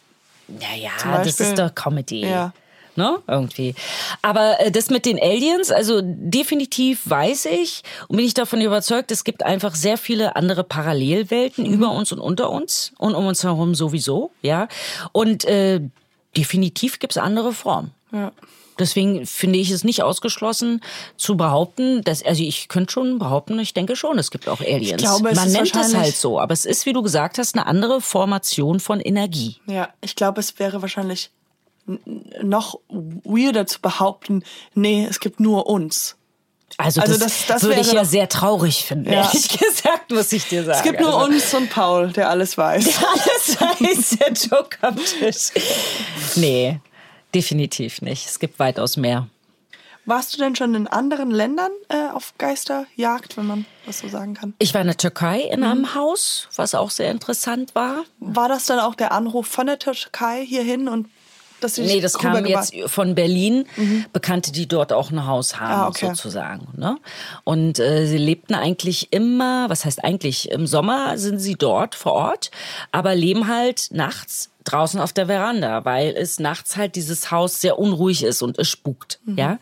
ja 0.48 0.76
ja, 0.76 0.92
zum 0.98 1.12
das 1.12 1.40
ist 1.40 1.60
doch 1.60 1.74
Comedy. 1.74 2.22
Ja. 2.22 2.52
Ne? 2.98 3.18
Irgendwie. 3.28 3.76
Aber 4.22 4.60
äh, 4.62 4.72
das 4.72 4.90
mit 4.90 5.06
den 5.06 5.20
Aliens, 5.20 5.70
also 5.72 6.00
definitiv 6.04 7.02
weiß 7.10 7.46
ich 7.46 7.84
und 8.08 8.16
bin 8.18 8.26
ich 8.26 8.34
davon 8.34 8.62
überzeugt, 8.62 9.12
es 9.12 9.24
gibt 9.24 9.44
einfach 9.44 9.76
sehr 9.76 9.98
viele 9.98 10.36
andere 10.36 10.64
Parallelwelten 10.64 11.66
über 11.66 11.92
uns 11.92 12.12
und 12.12 12.20
unter 12.20 12.50
uns 12.50 12.94
und 12.98 13.14
um 13.16 13.26
uns 13.28 13.44
herum 13.44 13.76
sowieso, 13.76 14.32
ja. 14.42 14.68
Und 15.12 15.44
äh, 15.46 15.82
definitiv 16.38 17.00
gibt's 17.00 17.18
andere 17.18 17.54
Formen. 17.54 17.92
Ja. 18.12 18.32
Deswegen 18.78 19.26
finde 19.26 19.58
ich 19.60 19.72
es 19.72 19.86
nicht 19.86 20.04
ausgeschlossen 20.04 20.82
zu 21.16 21.38
behaupten, 21.38 22.02
dass, 22.04 22.24
also 22.26 22.44
ich 22.44 22.68
könnte 22.68 22.92
schon 22.92 23.20
behaupten, 23.20 23.58
ich 23.60 23.74
denke 23.74 23.96
schon, 23.96 24.20
es 24.20 24.32
gibt 24.32 24.50
auch 24.50 24.60
Aliens. 24.60 25.02
glaube, 25.02 25.30
es 25.30 25.36
Man 25.38 25.52
nennt 25.52 25.68
es 25.68 25.74
wahrscheinlich- 25.76 25.98
halt 25.98 26.16
so, 26.18 26.40
aber 26.42 26.52
es 26.54 26.66
ist, 26.66 26.86
wie 26.86 26.92
du 26.92 27.02
gesagt 27.02 27.38
hast, 27.38 27.56
eine 27.56 27.68
andere 27.68 28.02
Formation 28.02 28.82
von 28.82 29.00
Energie. 29.00 29.58
Ja, 29.68 29.90
ich 30.02 30.16
glaube, 30.18 30.42
es 30.42 30.60
wäre 30.60 30.82
wahrscheinlich 30.82 31.32
noch 32.42 32.80
weirder 32.90 33.68
zu 33.68 33.80
behaupten, 33.82 34.44
nee, 34.74 35.06
es 35.10 35.20
gibt 35.20 35.40
nur 35.40 35.68
uns. 35.68 36.16
Also, 36.78 37.00
Also 37.02 37.14
das, 37.14 37.22
das- 37.22 37.46
das 37.48 37.64
würde 37.64 37.80
ich 37.82 37.92
ja 37.94 38.04
sehr 38.04 38.28
traurig 38.28 38.84
finden, 38.86 39.06
Ja. 39.14 39.24
ehrlich 39.28 39.48
gesagt, 39.50 40.12
muss 40.12 40.32
ich 40.34 40.48
dir 40.48 40.64
sagen. 40.64 40.78
Es 40.80 40.84
gibt 40.84 41.00
nur 41.00 41.14
also, 41.14 41.26
uns 41.32 41.54
und 41.54 41.70
Paul, 41.70 42.12
der 42.12 42.30
alles 42.30 42.58
weiß. 42.58 43.00
Alles 43.04 43.62
weiß 43.62 44.18
der 44.20 44.34
Joke 44.34 44.78
am 44.82 44.96
Tisch. 44.98 45.52
Nee, 46.36 46.80
definitiv 47.34 48.02
nicht. 48.02 48.26
Es 48.28 48.40
gibt 48.40 48.60
weitaus 48.60 48.98
mehr. 48.98 49.28
Warst 50.08 50.34
du 50.34 50.38
denn 50.38 50.56
schon 50.56 50.76
in 50.76 50.88
anderen 50.88 51.32
Ländern 51.32 51.72
äh, 51.90 52.10
auf 52.14 52.34
Geisterjagd, 52.38 53.38
wenn 53.38 53.48
man 53.48 53.66
das 53.88 54.00
so 54.00 54.08
sagen 54.08 54.36
kann? 54.36 54.54
Ich 54.60 54.74
war 54.74 54.82
in 54.82 54.88
der 54.88 54.98
Türkei 54.98 55.40
in 55.42 55.62
Mhm. 55.62 55.66
einem 55.66 55.96
Haus, 55.96 56.48
was 56.56 56.76
auch 56.76 56.92
sehr 56.92 57.10
interessant 57.10 57.74
war. 57.74 58.04
War 58.20 58.48
das 58.50 58.66
dann 58.66 58.80
auch 58.80 58.94
der 58.96 59.12
Anruf 59.14 59.48
von 59.48 59.66
der 59.66 59.80
Türkei 59.80 60.46
hierhin 60.46 60.88
und 60.88 61.08
dass 61.66 61.76
sie 61.76 61.84
Nee, 61.84 62.00
das 62.02 62.14
kam 62.18 62.46
jetzt 62.46 62.74
von 62.88 63.16
Berlin. 63.16 63.66
Bekannte, 64.14 64.52
die 64.52 64.68
dort 64.68 64.94
auch 64.94 65.12
ein 65.12 65.26
Haus 65.28 65.60
haben, 65.60 65.72
Ah, 65.74 65.88
okay. 65.88 66.08
sozusagen. 66.08 66.68
Ne? 66.78 66.98
Und 67.44 67.80
äh, 67.80 68.06
sie 68.06 68.18
lebten 68.18 68.54
eigentlich 68.56 69.12
immer, 69.12 69.70
was 69.70 69.84
heißt 69.86 70.04
eigentlich, 70.04 70.50
im 70.52 70.68
Sommer 70.68 71.18
sind 71.18 71.40
sie 71.40 71.56
dort 71.56 71.96
vor 71.96 72.14
Ort, 72.14 72.52
aber 72.92 73.16
leben 73.16 73.48
halt 73.48 73.90
nachts 73.92 74.50
draußen 74.66 75.00
auf 75.00 75.14
der 75.14 75.28
Veranda, 75.28 75.86
weil 75.86 76.16
es 76.16 76.40
nachts 76.40 76.76
halt 76.76 76.96
dieses 76.96 77.32
Haus 77.32 77.62
sehr 77.62 77.80
unruhig 77.80 78.24
ist 78.24 78.42
und 78.42 78.60
es 78.60 78.70
spukt, 78.70 79.20
ja. 79.26 79.58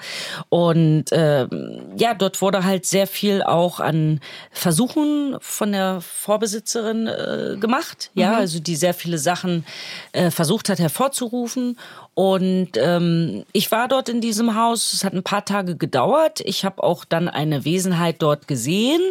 Und 0.49 1.05
ähm, 1.11 1.93
ja, 1.97 2.13
dort 2.13 2.41
wurde 2.41 2.63
halt 2.63 2.85
sehr 2.85 3.07
viel 3.07 3.43
auch 3.43 3.79
an 3.79 4.19
Versuchen 4.51 5.37
von 5.39 5.71
der 5.71 6.01
Vorbesitzerin 6.01 7.07
äh, 7.07 7.57
gemacht, 7.59 8.11
ja, 8.13 8.35
also 8.35 8.59
die 8.59 8.75
sehr 8.75 8.93
viele 8.93 9.17
Sachen 9.17 9.65
äh, 10.11 10.31
versucht 10.31 10.69
hat 10.69 10.79
hervorzurufen. 10.79 11.77
Und 12.15 12.71
ähm, 12.75 13.43
ich 13.53 13.71
war 13.71 13.87
dort 13.87 14.07
in 14.07 14.21
diesem 14.21 14.55
Haus. 14.55 14.93
Es 14.93 15.03
hat 15.03 15.13
ein 15.13 15.23
paar 15.23 15.45
Tage 15.45 15.75
gedauert. 15.75 16.41
Ich 16.41 16.63
habe 16.63 16.83
auch 16.83 17.05
dann 17.05 17.27
eine 17.27 17.65
Wesenheit 17.65 18.21
dort 18.21 18.47
gesehen, 18.47 19.01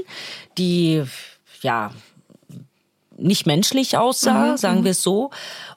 die 0.56 1.02
ja 1.62 1.90
nicht 3.22 3.46
menschlich 3.46 3.96
aussah, 3.96 4.56
sagen 4.56 4.84
wir 4.84 4.92
es 4.92 5.02
so. 5.02 5.30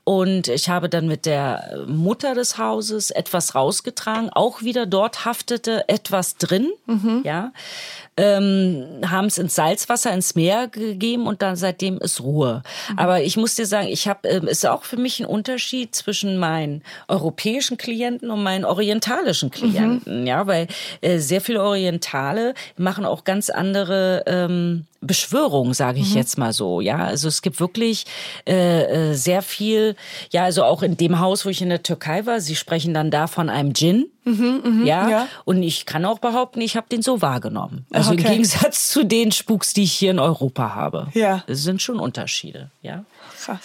Und 0.04 0.50
ich 0.50 0.70
habe 0.70 0.88
dann 0.88 1.08
mit 1.08 1.26
der 1.26 1.84
Mutter 1.88 2.36
des 2.36 2.60
Hauses 2.60 3.10
etwas 3.10 3.56
rausgetragen. 3.56 4.30
Auch 4.30 4.62
wieder 4.62 4.86
dort 4.86 5.26
haftete 5.26 5.89
etwas 5.89 6.38
drin, 6.38 6.72
ja. 7.24 7.52
Ähm, 8.18 9.02
haben 9.06 9.26
es 9.26 9.38
ins 9.38 9.56
Salzwasser, 9.56 10.14
ins 10.14 10.36
Meer 10.36 10.70
gegeben 10.70 11.28
und 11.28 11.41
dann 11.41 11.58
seitdem 11.58 11.98
ist 11.98 12.22
Ruhe. 12.22 12.64
Aber 12.96 13.22
ich 13.24 13.36
muss 13.36 13.56
dir 13.56 13.66
sagen, 13.66 13.89
ich 13.89 14.08
habe, 14.08 14.30
ähm, 14.30 14.48
ist 14.48 14.66
auch 14.66 14.84
für 14.84 14.96
mich 14.96 15.20
ein 15.20 15.26
Unterschied 15.26 15.93
zwischen 15.93 16.38
meinen 16.38 16.82
europäischen 17.10 17.78
Klienten 17.78 18.30
und 18.30 18.41
meinen 18.41 18.64
orientalischen 18.64 19.52
Klienten, 19.52 20.26
ja, 20.26 20.48
weil 20.48 20.68
äh, 21.02 21.18
sehr 21.18 21.41
viele 21.41 21.62
Orientale 21.62 22.54
machen 22.78 23.06
auch 23.06 23.26
ganz 23.26 23.50
andere 23.50 24.24
ähm, 24.28 24.86
Beschwörung, 25.06 25.74
sage 25.74 25.99
ich 25.99 26.14
jetzt 26.14 26.38
mal 26.38 26.53
so. 26.53 26.82
Ja, 26.82 26.97
also 26.97 27.28
es 27.28 27.41
gibt 27.41 27.60
wirklich 27.60 28.06
äh, 28.47 29.12
äh, 29.12 29.14
sehr 29.14 29.41
viel. 29.41 29.95
Ja, 30.32 30.43
also 30.43 30.64
auch 30.64 30.82
in 30.84 30.97
dem 30.97 31.20
Haus, 31.20 31.45
wo 31.45 31.49
ich 31.49 31.62
in 31.62 31.70
der 31.70 31.84
Türkei 31.84 32.26
war, 32.26 32.39
Sie 32.41 32.56
sprechen 32.56 32.93
dann 32.93 33.12
da 33.12 33.28
von 33.28 33.49
einem 33.49 33.74
Djinn. 33.74 34.08
ja? 34.26 35.10
ja. 35.10 35.28
und 35.45 35.62
ich 35.62 35.86
kann 35.86 36.03
auch 36.06 36.18
behaupten, 36.20 36.60
ich 36.62 36.76
habe 36.76 36.88
den 36.89 37.01
so 37.03 37.22
wahrgenommen. 37.22 37.86
Also 37.91 38.14
im 38.14 38.20
Okay. 38.20 38.30
Gegensatz 38.30 38.89
zu 38.89 39.03
den 39.06 39.32
Spuks, 39.32 39.74
die 39.74 39.84
ich 39.84 39.93
hier 39.93 40.12
in 40.12 40.20
Europa 40.20 40.74
habe. 40.74 41.08
Ja. 41.14 41.43
Es 41.47 41.64
sind 41.64 41.82
schon 41.82 41.99
Unterschiede. 41.99 42.72
Ja. 42.82 43.06
Krass. 43.39 43.60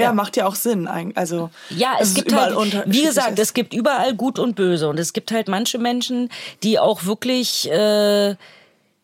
Ja, 0.00 0.12
macht 0.12 0.36
ja 0.36 0.46
auch 0.46 0.54
Sinn. 0.54 0.86
eigentlich. 0.86 1.16
Also, 1.18 1.50
Ja, 1.70 1.94
dass 1.98 2.10
es 2.10 2.14
gibt 2.14 2.32
halt, 2.32 2.54
wie 2.86 3.02
gesagt, 3.02 3.36
es 3.40 3.52
gibt 3.52 3.74
überall 3.74 4.14
Gut 4.14 4.38
und 4.38 4.54
Böse 4.54 4.88
und 4.88 4.96
es 4.96 5.12
gibt 5.12 5.32
halt 5.32 5.48
manche 5.48 5.78
Menschen, 5.78 6.30
die 6.62 6.78
auch 6.78 7.04
wirklich 7.04 7.68
äh, 7.68 8.36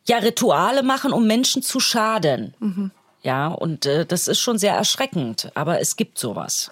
ja 0.07 0.18
Rituale 0.18 0.82
machen, 0.82 1.12
um 1.12 1.26
Menschen 1.26 1.62
zu 1.62 1.80
schaden. 1.80 2.55
Mhm. 2.59 2.90
Ja, 3.22 3.48
und 3.48 3.86
äh, 3.86 4.05
das 4.05 4.28
ist 4.28 4.40
schon 4.40 4.59
sehr 4.59 4.74
erschreckend, 4.74 5.50
aber 5.55 5.80
es 5.80 5.96
gibt 5.96 6.18
sowas. 6.18 6.70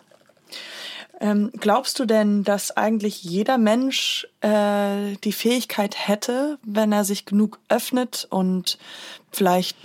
Ähm, 1.21 1.53
glaubst 1.59 1.99
du 1.99 2.05
denn, 2.05 2.43
dass 2.43 2.77
eigentlich 2.77 3.23
jeder 3.23 3.57
Mensch 3.57 4.27
äh, 4.41 5.17
die 5.23 5.33
Fähigkeit 5.33 6.09
hätte, 6.09 6.59
wenn 6.65 6.91
er 6.93 7.05
sich 7.05 7.27
genug 7.27 7.61
öffnet 7.69 8.27
und 8.29 8.77
vielleicht 9.31 9.77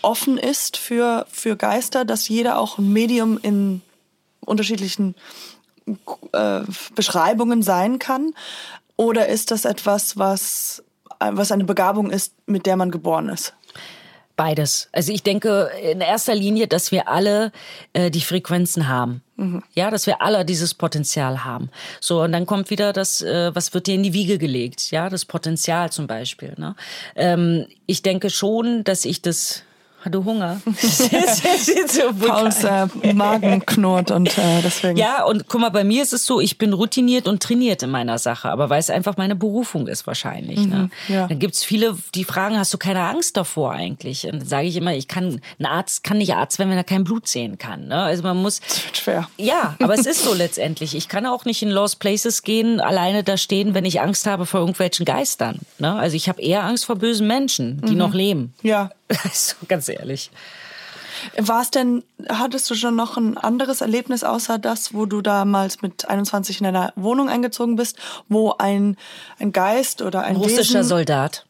offen 0.00 0.38
ist 0.38 0.78
für, 0.78 1.26
für 1.30 1.54
Geister, 1.56 2.04
dass 2.04 2.28
jeder 2.28 2.58
auch 2.58 2.78
ein 2.78 2.92
Medium 2.92 3.38
in 3.42 3.82
unterschiedlichen 4.40 5.14
äh, 6.32 6.60
Beschreibungen 6.94 7.62
sein 7.62 7.98
kann? 7.98 8.32
Oder 8.96 9.28
ist 9.28 9.50
das 9.50 9.66
etwas, 9.66 10.16
was, 10.16 10.82
was 11.18 11.52
eine 11.52 11.64
Begabung 11.64 12.10
ist, 12.10 12.34
mit 12.46 12.66
der 12.66 12.76
man 12.76 12.90
geboren 12.90 13.28
ist? 13.28 13.54
Beides. 14.36 14.90
Also 14.92 15.12
ich 15.12 15.22
denke 15.22 15.70
in 15.82 16.02
erster 16.02 16.34
Linie, 16.34 16.66
dass 16.68 16.92
wir 16.92 17.08
alle 17.08 17.52
äh, 17.94 18.10
die 18.10 18.20
Frequenzen 18.20 18.86
haben. 18.86 19.22
Ja, 19.74 19.90
dass 19.90 20.06
wir 20.06 20.22
alle 20.22 20.44
dieses 20.44 20.74
Potenzial 20.74 21.44
haben. 21.44 21.70
So, 22.00 22.22
und 22.22 22.32
dann 22.32 22.46
kommt 22.46 22.70
wieder 22.70 22.92
das, 22.92 23.22
äh, 23.22 23.54
was 23.54 23.72
wird 23.72 23.86
dir 23.86 23.94
in 23.94 24.02
die 24.02 24.12
Wiege 24.12 24.38
gelegt? 24.38 24.90
Ja, 24.90 25.08
das 25.08 25.24
Potenzial 25.24 25.90
zum 25.90 26.06
Beispiel. 26.06 26.54
Ne? 26.56 26.74
Ähm, 27.16 27.66
ich 27.86 28.02
denke 28.02 28.30
schon, 28.30 28.84
dass 28.84 29.04
ich 29.04 29.20
das 29.20 29.62
hatte 30.06 30.24
Hunger. 30.24 30.60
Pauls 32.26 32.64
äh, 32.64 33.12
Magen 33.12 33.66
knurrt 33.66 34.10
und 34.10 34.38
äh, 34.38 34.62
deswegen. 34.64 34.96
Ja, 34.96 35.24
und 35.24 35.48
guck 35.48 35.60
mal, 35.60 35.70
bei 35.70 35.84
mir 35.84 36.02
ist 36.02 36.12
es 36.12 36.24
so, 36.24 36.40
ich 36.40 36.58
bin 36.58 36.72
routiniert 36.72 37.28
und 37.28 37.42
trainiert 37.42 37.82
in 37.82 37.90
meiner 37.90 38.18
Sache, 38.18 38.48
aber 38.48 38.70
weil 38.70 38.78
es 38.78 38.88
einfach 38.88 39.16
meine 39.16 39.36
Berufung 39.36 39.86
ist 39.88 40.06
wahrscheinlich. 40.06 40.66
Ne? 40.66 40.90
ja. 41.08 41.26
Dann 41.26 41.38
gibt's 41.38 41.64
viele, 41.64 41.96
die 42.14 42.24
fragen, 42.24 42.58
hast 42.58 42.72
du 42.72 42.78
keine 42.78 43.00
Angst 43.00 43.36
davor 43.36 43.72
eigentlich? 43.72 44.24
Und 44.24 44.40
dann 44.40 44.48
sage 44.48 44.68
ich 44.68 44.76
immer, 44.76 44.94
ich 44.94 45.08
kann, 45.08 45.40
ein 45.58 45.66
Arzt 45.66 46.04
kann 46.04 46.18
nicht 46.18 46.34
Arzt 46.34 46.58
werden, 46.58 46.70
wenn 46.70 46.78
er 46.78 46.84
kein 46.84 47.04
Blut 47.04 47.28
sehen 47.28 47.58
kann. 47.58 47.88
Ne? 47.88 47.96
Also 47.96 48.22
man 48.22 48.40
muss... 48.40 48.60
Das 48.60 48.84
wird 48.84 48.96
schwer. 48.96 49.28
Ja, 49.36 49.76
aber 49.82 49.94
es 49.94 50.06
ist 50.06 50.24
so 50.24 50.32
letztendlich. 50.34 50.94
Ich 50.94 51.08
kann 51.08 51.26
auch 51.26 51.44
nicht 51.44 51.62
in 51.62 51.70
Lost 51.70 51.98
Places 51.98 52.42
gehen, 52.42 52.80
alleine 52.80 53.24
da 53.24 53.36
stehen, 53.36 53.74
wenn 53.74 53.84
ich 53.84 54.00
Angst 54.00 54.26
habe 54.26 54.46
vor 54.46 54.60
irgendwelchen 54.60 55.04
Geistern. 55.04 55.58
Ne? 55.78 55.92
Also 55.94 56.16
ich 56.16 56.28
habe 56.28 56.40
eher 56.40 56.64
Angst 56.64 56.84
vor 56.86 56.96
bösen 56.96 57.26
Menschen, 57.26 57.80
die 57.82 57.94
noch 57.96 58.14
leben. 58.14 58.54
Ja. 58.62 58.90
Also, 59.24 59.54
ganz 59.68 59.88
ehrlich. 59.88 60.30
War 61.38 61.62
es 61.62 61.70
denn, 61.70 62.04
hattest 62.28 62.68
du 62.70 62.74
schon 62.74 62.94
noch 62.94 63.16
ein 63.16 63.38
anderes 63.38 63.80
Erlebnis 63.80 64.22
außer 64.22 64.58
das, 64.58 64.92
wo 64.94 65.06
du 65.06 65.22
damals 65.22 65.80
mit 65.80 66.08
21 66.08 66.58
in 66.60 66.64
deiner 66.64 66.92
Wohnung 66.94 67.28
eingezogen 67.28 67.76
bist, 67.76 67.96
wo 68.28 68.52
ein, 68.58 68.96
ein 69.38 69.50
Geist 69.52 70.02
oder 70.02 70.22
ein 70.22 70.36
Russischer 70.36 70.80
Wesen, 70.80 70.84
Soldat. 70.84 71.46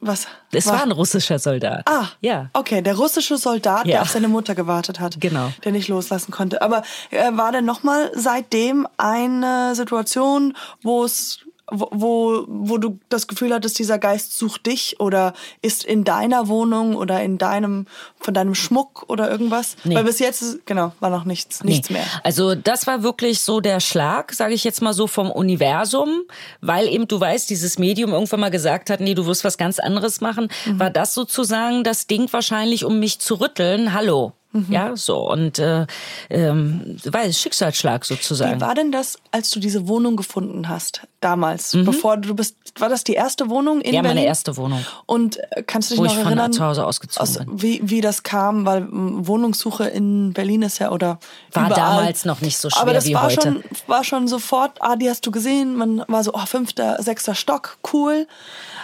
was? 0.00 0.26
Es 0.50 0.66
war 0.66 0.82
ein 0.82 0.92
russischer 0.92 1.38
Soldat. 1.38 1.82
Ah, 1.86 2.08
Ja. 2.20 2.48
Okay, 2.54 2.80
der 2.80 2.96
russische 2.96 3.36
Soldat, 3.36 3.86
Ja. 3.86 3.92
der 3.92 4.02
auf 4.02 4.10
seine 4.10 4.28
Mutter 4.28 4.54
gewartet 4.54 4.98
hat. 4.98 5.20
Genau. 5.20 5.52
Der 5.64 5.72
nicht 5.72 5.88
loslassen 5.88 6.30
konnte. 6.32 6.62
Aber 6.62 6.82
äh, 7.10 7.30
war 7.32 7.52
denn 7.52 7.64
nochmal 7.66 8.10
seitdem 8.14 8.88
eine 8.96 9.74
Situation, 9.74 10.56
wo 10.82 11.04
es 11.04 11.40
wo, 11.70 12.44
wo, 12.46 12.76
du 12.78 12.98
das 13.08 13.26
Gefühl 13.26 13.52
hattest, 13.54 13.78
dieser 13.78 13.98
Geist 13.98 14.36
sucht 14.38 14.66
dich 14.66 15.00
oder 15.00 15.32
ist 15.62 15.84
in 15.84 16.04
deiner 16.04 16.48
Wohnung 16.48 16.94
oder 16.94 17.22
in 17.22 17.38
deinem, 17.38 17.86
von 18.20 18.34
deinem 18.34 18.54
Schmuck 18.54 19.04
oder 19.08 19.30
irgendwas? 19.30 19.76
Nee. 19.84 19.94
Weil 19.94 20.04
bis 20.04 20.18
jetzt, 20.18 20.66
genau, 20.66 20.92
war 21.00 21.08
noch 21.10 21.24
nichts, 21.24 21.64
nichts 21.64 21.88
Nee. 21.88 21.96
mehr. 21.96 22.06
Also 22.22 22.54
das 22.54 22.86
war 22.86 23.02
wirklich 23.02 23.40
so 23.40 23.60
der 23.60 23.80
Schlag, 23.80 24.32
sage 24.34 24.52
ich 24.54 24.62
jetzt 24.64 24.82
mal 24.82 24.92
so 24.92 25.06
vom 25.06 25.30
Universum, 25.30 26.22
weil 26.60 26.86
eben 26.88 27.08
du 27.08 27.18
weißt, 27.18 27.48
dieses 27.48 27.78
Medium 27.78 28.12
irgendwann 28.12 28.40
mal 28.40 28.50
gesagt 28.50 28.90
hat, 28.90 29.00
nee, 29.00 29.14
du 29.14 29.24
wirst 29.26 29.44
was 29.44 29.56
ganz 29.56 29.78
anderes 29.78 30.20
machen, 30.20 30.48
Mhm. 30.66 30.78
war 30.80 30.90
das 30.90 31.14
sozusagen 31.14 31.82
das 31.82 32.06
Ding 32.06 32.30
wahrscheinlich, 32.32 32.84
um 32.84 32.98
mich 32.98 33.20
zu 33.20 33.36
rütteln. 33.36 33.94
Hallo. 33.94 34.32
Mhm. 34.54 34.66
Ja, 34.72 34.96
so 34.96 35.28
und 35.30 35.58
äh, 35.58 35.86
ähm, 36.30 36.96
weil 37.04 37.32
Schicksalsschlag 37.32 38.04
sozusagen. 38.04 38.56
Wie 38.56 38.60
war 38.60 38.74
denn 38.74 38.92
das, 38.92 39.18
als 39.32 39.50
du 39.50 39.58
diese 39.60 39.88
Wohnung 39.88 40.14
gefunden 40.16 40.68
hast, 40.68 41.02
damals? 41.20 41.72
Bevor 41.84 42.16
du 42.18 42.34
bist, 42.34 42.56
war 42.78 42.88
das 42.88 43.02
die 43.04 43.14
erste 43.14 43.50
Wohnung 43.50 43.80
in 43.80 43.88
Mhm. 43.90 43.94
ja, 43.94 44.02
Berlin? 44.02 44.16
meine 44.18 44.26
erste 44.26 44.56
Wohnung, 44.56 44.84
Und 45.06 45.38
äh, 45.52 45.62
kannst 45.66 45.90
du 45.90 45.94
dich 45.94 46.00
wo 46.00 46.04
noch 46.04 46.12
ich 46.12 46.18
von 46.18 46.26
erinnern, 46.28 46.52
zu 46.52 46.64
Hause 46.64 46.86
ausgezogen 46.86 47.28
aus, 47.28 47.36
bin. 47.38 47.62
wie, 47.62 47.80
wie 47.82 48.00
das 48.00 48.22
kam? 48.22 48.64
Weil 48.64 48.86
Wohnungssuche 48.90 49.84
in 49.88 50.32
Berlin 50.32 50.62
ist 50.62 50.78
ja 50.78 50.92
oder 50.92 51.18
War 51.52 51.66
überall. 51.66 51.96
damals 51.96 52.24
noch 52.24 52.40
nicht 52.40 52.56
so 52.58 52.70
schwer 52.70 52.82
Aber 52.82 52.92
das 52.92 53.06
wie 53.06 53.14
war 53.14 53.24
heute. 53.24 53.40
schon 53.42 53.64
war 53.86 54.04
schon 54.04 54.28
sofort. 54.28 54.78
Ah, 54.80 54.96
die 54.96 55.10
hast 55.10 55.26
du 55.26 55.30
gesehen. 55.30 55.74
Man 55.76 56.04
war 56.08 56.22
so, 56.22 56.32
oh, 56.34 56.46
fünfter, 56.46 57.02
sechster 57.02 57.34
Stock, 57.34 57.78
cool. 57.92 58.26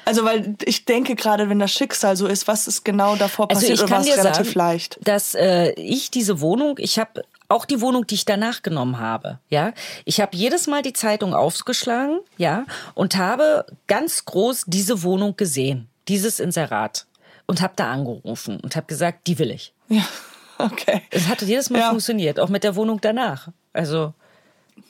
Also 0.05 0.25
weil 0.25 0.57
ich 0.65 0.87
denke 0.87 1.15
gerade, 1.15 1.49
wenn 1.51 1.59
das 1.59 1.71
Schicksal 1.73 2.17
so 2.17 2.27
ist, 2.27 2.49
was 2.49 2.67
ist 2.67 2.85
genau 2.85 3.17
davor 3.17 3.51
Also 3.51 3.61
passiert 3.61 3.79
ich 3.79 3.85
oder 3.85 3.91
war 3.93 4.01
es 4.01 4.17
relativ 4.17 4.47
sagen, 4.47 4.59
leicht? 4.59 4.99
dass 5.05 5.35
äh, 5.35 5.60
ich 5.77 6.11
diese 6.11 6.41
Wohnung, 6.41 6.77
ich 6.79 6.99
habe 6.99 7.23
auch 7.49 7.65
die 7.65 7.81
Wohnung, 7.81 8.07
die 8.07 8.15
ich 8.15 8.25
danach 8.25 8.63
genommen 8.63 8.99
habe, 8.99 9.39
ja, 9.49 9.73
ich 10.05 10.21
habe 10.21 10.37
jedes 10.37 10.67
Mal 10.67 10.83
die 10.83 10.93
Zeitung 10.93 11.35
aufgeschlagen, 11.35 12.21
ja, 12.37 12.65
und 12.95 13.17
habe 13.17 13.67
ganz 13.89 14.25
groß 14.25 14.65
diese 14.67 15.03
Wohnung 15.03 15.37
gesehen, 15.37 15.89
dieses 16.09 16.39
Inserat 16.41 17.07
und 17.47 17.61
habe 17.61 17.73
da 17.77 17.91
angerufen 17.91 18.61
und 18.61 18.77
habe 18.77 18.87
gesagt, 18.87 19.27
die 19.27 19.39
will 19.39 19.51
ich. 19.51 19.73
Ja, 19.89 20.05
okay. 20.59 21.03
Es 21.11 21.27
hat 21.27 21.43
jedes 21.43 21.69
Mal 21.71 21.81
Ja. 21.81 21.89
funktioniert, 21.89 22.39
auch 22.39 22.49
mit 22.49 22.63
der 22.63 22.77
Wohnung 22.77 23.01
danach. 23.01 23.49
Also 23.73 24.15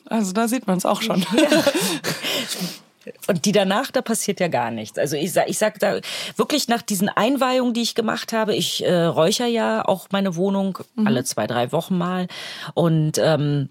Also 0.07 0.33
da 0.33 0.47
sieht 0.49 0.67
man 0.67 0.77
es 0.77 0.85
auch 0.85 1.01
schon. 1.01 1.25
Und 3.27 3.45
die 3.47 3.53
danach, 3.53 3.91
da 3.91 4.03
passiert 4.03 4.41
ja 4.41 4.49
gar 4.49 4.71
nichts. 4.71 4.99
Also 4.99 5.17
ich 5.17 5.33
sag, 5.33 5.49
ich 5.49 5.59
sag 5.59 5.79
da 5.79 6.01
wirklich 6.37 6.69
nach 6.69 6.83
diesen 6.83 7.09
Einweihungen, 7.09 7.73
die 7.73 7.83
ich 7.83 7.95
gemacht 7.95 8.33
habe, 8.33 8.55
ich 8.55 8.85
äh, 8.85 9.05
räucher 9.05 9.47
ja 9.47 9.85
auch 9.85 10.09
meine 10.11 10.37
Wohnung 10.37 10.79
alle 11.05 11.25
zwei, 11.25 11.47
drei 11.47 11.73
Wochen 11.73 11.97
mal. 11.97 12.29
Und 12.75 13.19
ähm, 13.19 13.69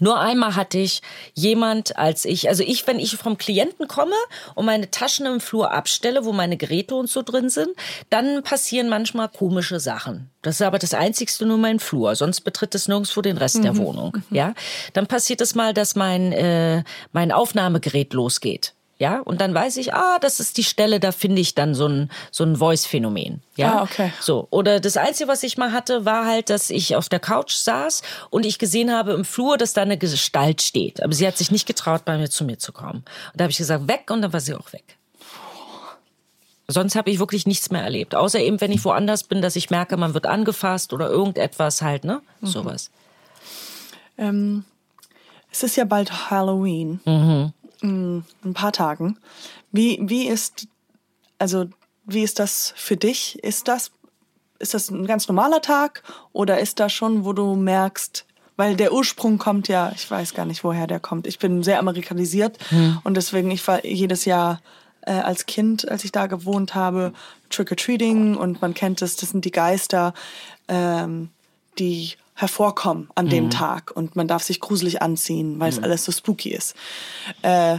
nur 0.00 0.18
einmal 0.18 0.56
hatte 0.56 0.78
ich 0.78 1.02
jemand, 1.34 1.96
als 1.96 2.24
ich, 2.24 2.48
also 2.48 2.62
ich, 2.62 2.86
wenn 2.86 2.98
ich 2.98 3.16
vom 3.16 3.38
Klienten 3.38 3.88
komme 3.88 4.14
und 4.54 4.66
meine 4.66 4.90
Taschen 4.90 5.26
im 5.26 5.40
Flur 5.40 5.72
abstelle, 5.72 6.24
wo 6.24 6.32
meine 6.32 6.56
Geräte 6.56 6.94
und 6.94 7.08
so 7.08 7.22
drin 7.22 7.48
sind, 7.48 7.70
dann 8.10 8.42
passieren 8.42 8.88
manchmal 8.88 9.28
komische 9.28 9.80
Sachen. 9.80 10.30
Das 10.42 10.56
ist 10.56 10.62
aber 10.62 10.78
das 10.78 10.94
einzigste 10.94 11.46
nur 11.46 11.58
mein 11.58 11.80
Flur, 11.80 12.16
sonst 12.16 12.42
betritt 12.42 12.74
es 12.74 12.88
nirgendwo 12.88 13.22
den 13.22 13.38
Rest 13.38 13.64
der 13.64 13.76
Wohnung. 13.76 14.18
Ja, 14.30 14.54
dann 14.92 15.06
passiert 15.06 15.40
es 15.40 15.54
mal, 15.54 15.72
dass 15.72 15.94
mein 15.94 16.32
äh, 16.32 16.84
mein 17.12 17.32
Aufnahmegerät 17.32 18.12
losgeht. 18.12 18.74
Ja, 18.98 19.18
und 19.20 19.40
dann 19.40 19.52
weiß 19.52 19.76
ich, 19.78 19.92
ah, 19.92 20.18
das 20.20 20.38
ist 20.38 20.56
die 20.56 20.62
Stelle, 20.62 21.00
da 21.00 21.10
finde 21.10 21.40
ich 21.40 21.56
dann 21.56 21.74
so 21.74 21.86
ein, 21.88 22.10
so 22.30 22.44
ein 22.44 22.56
Voice-Phänomen. 22.56 23.42
Ja, 23.56 23.78
Ah, 23.78 23.82
okay. 23.82 24.12
so. 24.20 24.46
Oder 24.50 24.78
das 24.78 24.96
Einzige, 24.96 25.28
was 25.28 25.42
ich 25.42 25.58
mal 25.58 25.72
hatte, 25.72 26.04
war 26.04 26.26
halt, 26.26 26.48
dass 26.48 26.70
ich 26.70 26.94
auf 26.94 27.08
der 27.08 27.18
Couch 27.18 27.54
saß 27.54 28.02
und 28.30 28.46
ich 28.46 28.60
gesehen 28.60 28.92
habe 28.92 29.12
im 29.12 29.24
Flur, 29.24 29.58
dass 29.58 29.72
da 29.72 29.82
eine 29.82 29.98
Gestalt 29.98 30.62
steht. 30.62 31.02
Aber 31.02 31.12
sie 31.12 31.26
hat 31.26 31.36
sich 31.36 31.50
nicht 31.50 31.66
getraut, 31.66 32.04
bei 32.04 32.16
mir 32.16 32.30
zu 32.30 32.44
mir 32.44 32.58
zu 32.58 32.72
kommen. 32.72 32.98
Und 33.32 33.40
da 33.40 33.44
habe 33.44 33.50
ich 33.50 33.58
gesagt, 33.58 33.88
weg 33.88 34.08
und 34.12 34.22
dann 34.22 34.32
war 34.32 34.40
sie 34.40 34.54
auch 34.54 34.72
weg. 34.72 34.84
Sonst 36.66 36.94
habe 36.96 37.10
ich 37.10 37.18
wirklich 37.18 37.46
nichts 37.46 37.70
mehr 37.70 37.82
erlebt. 37.82 38.14
Außer 38.14 38.38
eben, 38.40 38.60
wenn 38.60 38.72
ich 38.72 38.84
woanders 38.84 39.24
bin, 39.24 39.42
dass 39.42 39.54
ich 39.56 39.68
merke, 39.70 39.96
man 39.98 40.14
wird 40.14 40.26
angefasst 40.26 40.92
oder 40.94 41.10
irgendetwas 41.10 41.82
halt, 41.82 42.04
ne? 42.04 42.22
Sowas. 42.42 42.90
Ähm, 44.16 44.64
es 45.52 45.62
ist 45.62 45.76
ja 45.76 45.84
bald 45.84 46.30
Halloween. 46.30 47.00
Mhm. 47.04 47.52
In 47.84 48.24
ein 48.44 48.54
paar 48.54 48.72
Tagen. 48.72 49.18
Wie, 49.70 49.98
wie 50.00 50.26
ist, 50.26 50.68
also, 51.38 51.66
wie 52.06 52.22
ist 52.22 52.38
das 52.38 52.72
für 52.76 52.96
dich? 52.96 53.38
Ist 53.44 53.68
das, 53.68 53.90
ist 54.58 54.72
das 54.72 54.90
ein 54.90 55.06
ganz 55.06 55.28
normaler 55.28 55.60
Tag 55.60 56.02
oder 56.32 56.60
ist 56.60 56.80
das 56.80 56.94
schon, 56.94 57.26
wo 57.26 57.34
du 57.34 57.54
merkst, 57.56 58.24
weil 58.56 58.74
der 58.74 58.94
Ursprung 58.94 59.36
kommt 59.36 59.68
ja, 59.68 59.92
ich 59.94 60.10
weiß 60.10 60.32
gar 60.32 60.46
nicht, 60.46 60.64
woher 60.64 60.86
der 60.86 60.98
kommt. 61.00 61.26
Ich 61.26 61.38
bin 61.38 61.62
sehr 61.62 61.78
amerikanisiert 61.78 62.56
Mhm. 62.70 63.00
und 63.04 63.18
deswegen, 63.18 63.50
ich 63.50 63.66
war 63.68 63.84
jedes 63.84 64.24
Jahr 64.24 64.62
äh, 65.02 65.12
als 65.12 65.44
Kind, 65.44 65.86
als 65.86 66.04
ich 66.04 66.12
da 66.12 66.26
gewohnt 66.26 66.74
habe, 66.74 67.12
Trick-or-Treating 67.50 68.34
und 68.36 68.62
man 68.62 68.72
kennt 68.72 69.02
es, 69.02 69.16
das 69.16 69.28
sind 69.30 69.44
die 69.44 69.50
Geister, 69.50 70.14
ähm, 70.68 71.28
die 71.78 72.14
hervorkommen 72.34 73.08
an 73.14 73.26
Mhm. 73.26 73.30
dem 73.30 73.50
Tag 73.50 73.92
und 73.94 74.16
man 74.16 74.28
darf 74.28 74.42
sich 74.42 74.60
gruselig 74.60 75.00
anziehen, 75.00 75.58
weil 75.60 75.70
es 75.70 75.78
alles 75.82 76.04
so 76.04 76.12
spooky 76.12 76.50
ist. 76.50 76.74
Äh, 77.42 77.78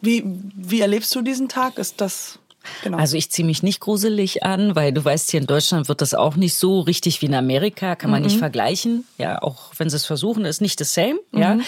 wie, 0.00 0.24
wie 0.24 0.80
erlebst 0.80 1.14
du 1.14 1.22
diesen 1.22 1.48
Tag? 1.48 1.78
Ist 1.78 2.00
das 2.00 2.39
genau? 2.82 2.98
Also 2.98 3.16
ich 3.16 3.30
ziehe 3.30 3.46
mich 3.46 3.62
nicht 3.62 3.80
gruselig 3.80 4.42
an, 4.42 4.76
weil 4.76 4.92
du 4.92 5.04
weißt, 5.04 5.30
hier 5.30 5.40
in 5.40 5.46
Deutschland 5.46 5.88
wird 5.88 6.00
das 6.00 6.14
auch 6.14 6.36
nicht 6.36 6.54
so 6.54 6.80
richtig 6.80 7.22
wie 7.22 7.26
in 7.26 7.34
Amerika, 7.34 7.96
kann 7.96 8.10
man 8.10 8.22
nicht 8.22 8.38
vergleichen. 8.38 9.04
Ja, 9.18 9.42
auch 9.42 9.72
wenn 9.76 9.90
sie 9.90 9.96
es 9.96 10.06
versuchen, 10.06 10.44
ist 10.44 10.60
nicht 10.60 10.78
the 10.78 10.84
same. 10.84 11.18
Ja, 11.32 11.58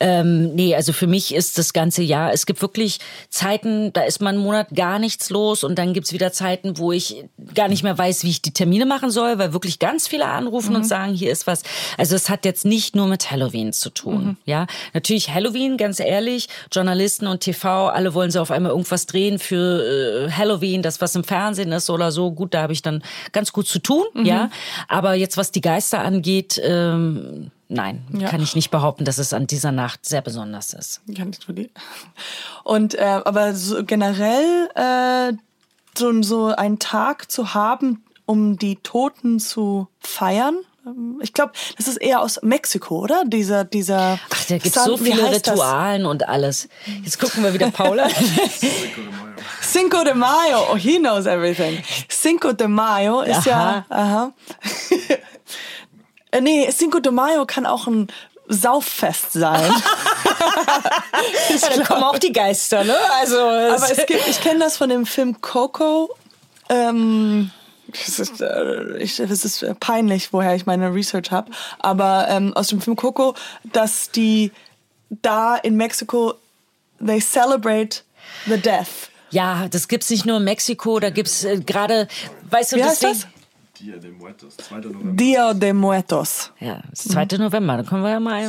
ähm, 0.00 0.54
nee, 0.54 0.74
also 0.74 0.92
für 0.92 1.06
mich 1.06 1.34
ist 1.34 1.58
das 1.58 1.72
ganze 1.72 2.02
Jahr. 2.02 2.32
Es 2.32 2.46
gibt 2.46 2.62
wirklich 2.62 2.98
Zeiten, 3.30 3.92
da 3.92 4.02
ist 4.02 4.20
mal 4.20 4.30
einen 4.30 4.38
Monat 4.38 4.68
gar 4.74 4.98
nichts 4.98 5.30
los 5.30 5.64
und 5.64 5.78
dann 5.78 5.92
gibt's 5.92 6.12
wieder 6.12 6.32
Zeiten, 6.32 6.78
wo 6.78 6.92
ich 6.92 7.24
gar 7.54 7.68
nicht 7.68 7.82
mehr 7.82 7.96
weiß, 7.96 8.24
wie 8.24 8.30
ich 8.30 8.42
die 8.42 8.52
Termine 8.52 8.86
machen 8.86 9.10
soll, 9.10 9.38
weil 9.38 9.52
wirklich 9.52 9.78
ganz 9.78 10.08
viele 10.08 10.26
anrufen 10.26 10.76
und 10.76 10.84
sagen, 10.84 11.14
hier 11.14 11.32
ist 11.32 11.46
was. 11.46 11.62
Also 11.96 12.16
es 12.16 12.28
hat 12.28 12.44
jetzt 12.44 12.64
nicht 12.64 12.94
nur 12.94 13.06
mit 13.06 13.30
Halloween 13.30 13.72
zu 13.72 13.90
tun. 13.90 14.36
Ja, 14.44 14.66
natürlich 14.94 15.30
Halloween, 15.30 15.76
ganz 15.76 16.00
ehrlich, 16.00 16.48
Journalisten 16.72 17.26
und 17.26 17.40
TV, 17.40 17.88
alle 17.88 18.14
wollen 18.14 18.30
sie 18.30 18.40
auf 18.40 18.50
einmal 18.50 18.70
irgendwas 18.72 19.06
drehen 19.06 19.38
für 19.38 20.26
äh, 20.26 20.27
Halloween, 20.36 20.82
das 20.82 21.00
was 21.00 21.14
im 21.14 21.24
Fernsehen 21.24 21.72
ist 21.72 21.88
oder 21.90 22.12
so. 22.12 22.30
Gut, 22.32 22.54
da 22.54 22.62
habe 22.62 22.72
ich 22.72 22.82
dann 22.82 23.02
ganz 23.32 23.52
gut 23.52 23.66
zu 23.66 23.78
tun, 23.78 24.04
ja. 24.14 24.50
Aber 24.88 25.14
jetzt 25.14 25.36
was 25.36 25.50
die 25.52 25.60
Geister 25.60 26.00
angeht, 26.00 26.60
ähm, 26.62 27.50
nein, 27.68 28.04
Ja. 28.18 28.28
kann 28.28 28.42
ich 28.42 28.54
nicht 28.54 28.70
behaupten, 28.70 29.04
dass 29.04 29.18
es 29.18 29.32
an 29.32 29.46
dieser 29.46 29.72
Nacht 29.72 30.06
sehr 30.06 30.22
besonders 30.22 30.72
ist. 30.72 31.00
Nicht 31.06 31.48
wirklich. 31.48 31.70
Und 32.64 32.94
äh, 32.94 33.20
aber 33.24 33.54
so 33.54 33.84
generell 33.84 34.68
äh, 34.74 35.32
so, 35.96 36.22
so 36.22 36.46
einen 36.46 36.78
Tag 36.78 37.30
zu 37.30 37.54
haben, 37.54 38.04
um 38.26 38.56
die 38.58 38.76
Toten 38.76 39.40
zu 39.40 39.88
feiern. 40.00 40.56
Ähm, 40.88 41.18
Ich 41.22 41.32
glaube, 41.32 41.52
das 41.76 41.88
ist 41.88 41.96
eher 41.96 42.20
aus 42.20 42.40
Mexiko, 42.42 42.98
oder? 42.98 43.22
Dieser, 43.26 43.64
dieser. 43.64 44.18
Ach, 44.30 44.44
da 44.48 44.58
gibt's 44.58 44.72
San- 44.74 44.86
so 44.86 44.96
viele 44.96 45.22
heißt 45.22 45.46
das? 45.46 45.54
Ritualen 45.54 46.06
und 46.06 46.28
alles. 46.28 46.68
Jetzt 47.04 47.18
gucken 47.18 47.42
wir 47.42 47.52
wieder 47.54 47.70
Paula. 47.70 48.08
Cinco 49.62 50.02
de 50.04 50.14
Mayo. 50.14 50.72
Oh, 50.72 50.76
he 50.76 50.98
knows 50.98 51.26
everything. 51.26 51.82
Cinco 52.08 52.52
de 52.52 52.66
Mayo 52.68 53.20
ist 53.20 53.46
ja. 53.46 53.84
Aha. 53.88 54.32
Äh, 56.30 56.40
nee, 56.40 56.70
Cinco 56.72 57.00
de 57.00 57.12
Mayo 57.12 57.46
kann 57.46 57.66
auch 57.66 57.86
ein 57.86 58.08
Sauffest 58.48 59.32
sein. 59.32 59.70
ja, 61.60 61.68
da 61.76 61.84
kommen 61.84 62.02
auch 62.02 62.18
die 62.18 62.32
Geister, 62.32 62.82
ne? 62.84 62.96
Also 63.20 63.38
Aber 63.38 63.90
es 63.90 64.06
gibt, 64.06 64.26
ich 64.26 64.40
kenne 64.40 64.60
das 64.60 64.76
von 64.76 64.88
dem 64.88 65.06
Film 65.06 65.40
Coco. 65.40 66.10
Ähm, 66.70 67.50
das 67.92 68.18
ist, 68.18 68.40
äh, 68.40 68.96
ich, 68.98 69.16
das 69.16 69.44
ist 69.44 69.64
peinlich, 69.80 70.32
woher 70.32 70.54
ich 70.54 70.66
meine 70.66 70.92
Research 70.94 71.30
habe, 71.30 71.50
aber 71.78 72.26
ähm, 72.28 72.52
aus 72.54 72.68
dem 72.68 72.80
Film 72.80 72.96
Coco, 72.96 73.34
dass 73.72 74.10
die 74.10 74.52
da 75.22 75.56
in 75.56 75.76
Mexiko, 75.76 76.34
they 77.04 77.20
celebrate 77.20 78.02
the 78.46 78.58
death. 78.58 79.10
Ja, 79.30 79.68
das 79.68 79.88
gibt's 79.88 80.10
nicht 80.10 80.26
nur 80.26 80.38
in 80.38 80.44
Mexiko, 80.44 81.00
da 81.00 81.10
gibt's 81.10 81.44
äh, 81.44 81.58
gerade, 81.60 82.08
weißt 82.50 82.72
du, 82.72 82.76
Wie 82.76 82.80
das 82.80 83.02
heißt 83.02 83.04
das? 83.04 83.26
Dia 83.80 83.96
de 83.96 84.10
Muertos, 84.10 84.56
2. 84.56 84.76
November. 84.78 85.12
Dia 85.12 85.54
de 85.54 85.72
Muertos. 85.72 86.50
Ja, 86.58 86.80
das 86.90 87.06
ist 87.06 87.12
2. 87.12 87.26
November, 87.38 87.76
da 87.76 87.82
können 87.84 88.02
wir 88.02 88.10
ja 88.10 88.18
mal. 88.20 88.42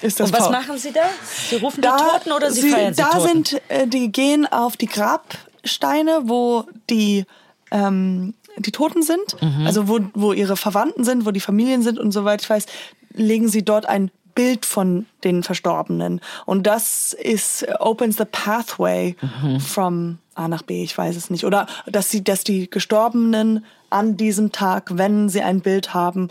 Ist 0.00 0.20
das 0.20 0.28
Und 0.30 0.32
was 0.32 0.44
Paul? 0.44 0.52
machen 0.52 0.78
Sie 0.78 0.92
da? 0.92 1.00
Sie 1.48 1.56
rufen 1.56 1.82
die 1.82 1.88
Toten 1.88 2.30
oder 2.32 2.50
Sie, 2.52 2.70
feiern 2.70 2.94
sie 2.94 3.02
Da 3.02 3.08
Toten? 3.10 3.44
sind, 3.44 3.62
äh, 3.68 3.88
die 3.88 4.12
gehen 4.12 4.46
auf 4.46 4.76
die 4.76 4.86
Grabsteine, 4.86 6.20
wo 6.26 6.66
die, 6.88 7.24
ähm, 7.70 8.34
die 8.58 8.72
Toten 8.72 9.02
sind, 9.02 9.40
Mhm. 9.42 9.66
also 9.66 9.88
wo, 9.88 10.00
wo 10.14 10.32
ihre 10.32 10.56
Verwandten 10.56 11.04
sind, 11.04 11.26
wo 11.26 11.30
die 11.30 11.40
Familien 11.40 11.82
sind 11.82 11.98
und 11.98 12.12
soweit 12.12 12.42
ich 12.42 12.48
weiß, 12.50 12.66
legen 13.12 13.48
sie 13.48 13.64
dort 13.64 13.86
ein 13.86 14.10
Bild 14.34 14.66
von 14.66 15.06
den 15.24 15.42
Verstorbenen. 15.42 16.20
Und 16.44 16.66
das 16.66 17.14
ist, 17.14 17.62
äh, 17.62 17.74
opens 17.80 18.16
the 18.18 18.24
pathway 18.26 19.16
Mhm. 19.42 19.60
from 19.60 20.18
A 20.34 20.48
nach 20.48 20.62
B, 20.62 20.82
ich 20.82 20.96
weiß 20.96 21.16
es 21.16 21.30
nicht. 21.30 21.44
Oder 21.44 21.66
dass 21.86 22.10
sie, 22.10 22.22
dass 22.22 22.44
die 22.44 22.68
Gestorbenen 22.70 23.64
an 23.88 24.16
diesem 24.18 24.52
Tag, 24.52 24.90
wenn 24.98 25.28
sie 25.30 25.40
ein 25.40 25.60
Bild 25.60 25.94
haben, 25.94 26.28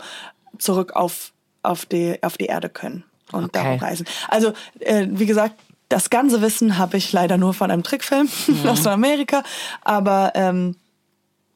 zurück 0.58 0.94
auf, 0.94 1.32
auf, 1.64 1.86
die, 1.86 2.22
auf 2.22 2.36
die 2.36 2.46
Erde 2.46 2.68
können 2.68 3.02
und 3.32 3.46
Okay. 3.46 3.50
darum 3.54 3.78
reisen. 3.80 4.06
Also, 4.28 4.52
äh, 4.80 5.06
wie 5.10 5.26
gesagt, 5.26 5.54
das 5.88 6.08
ganze 6.10 6.40
Wissen 6.42 6.78
habe 6.78 6.96
ich 6.96 7.12
leider 7.12 7.36
nur 7.38 7.54
von 7.54 7.70
einem 7.72 7.82
Trickfilm 7.82 8.28
aus 8.68 8.86
Amerika, 8.86 9.42
aber 9.82 10.30
ähm, 10.36 10.76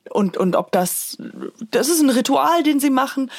und, 0.08 0.36
und 0.36 0.56
ob 0.56 0.72
das, 0.72 1.18
das 1.70 1.88
ist 1.88 2.00
ein 2.00 2.10
Ritual, 2.10 2.62
den 2.62 2.80
sie 2.80 2.90
machen, 2.90 3.30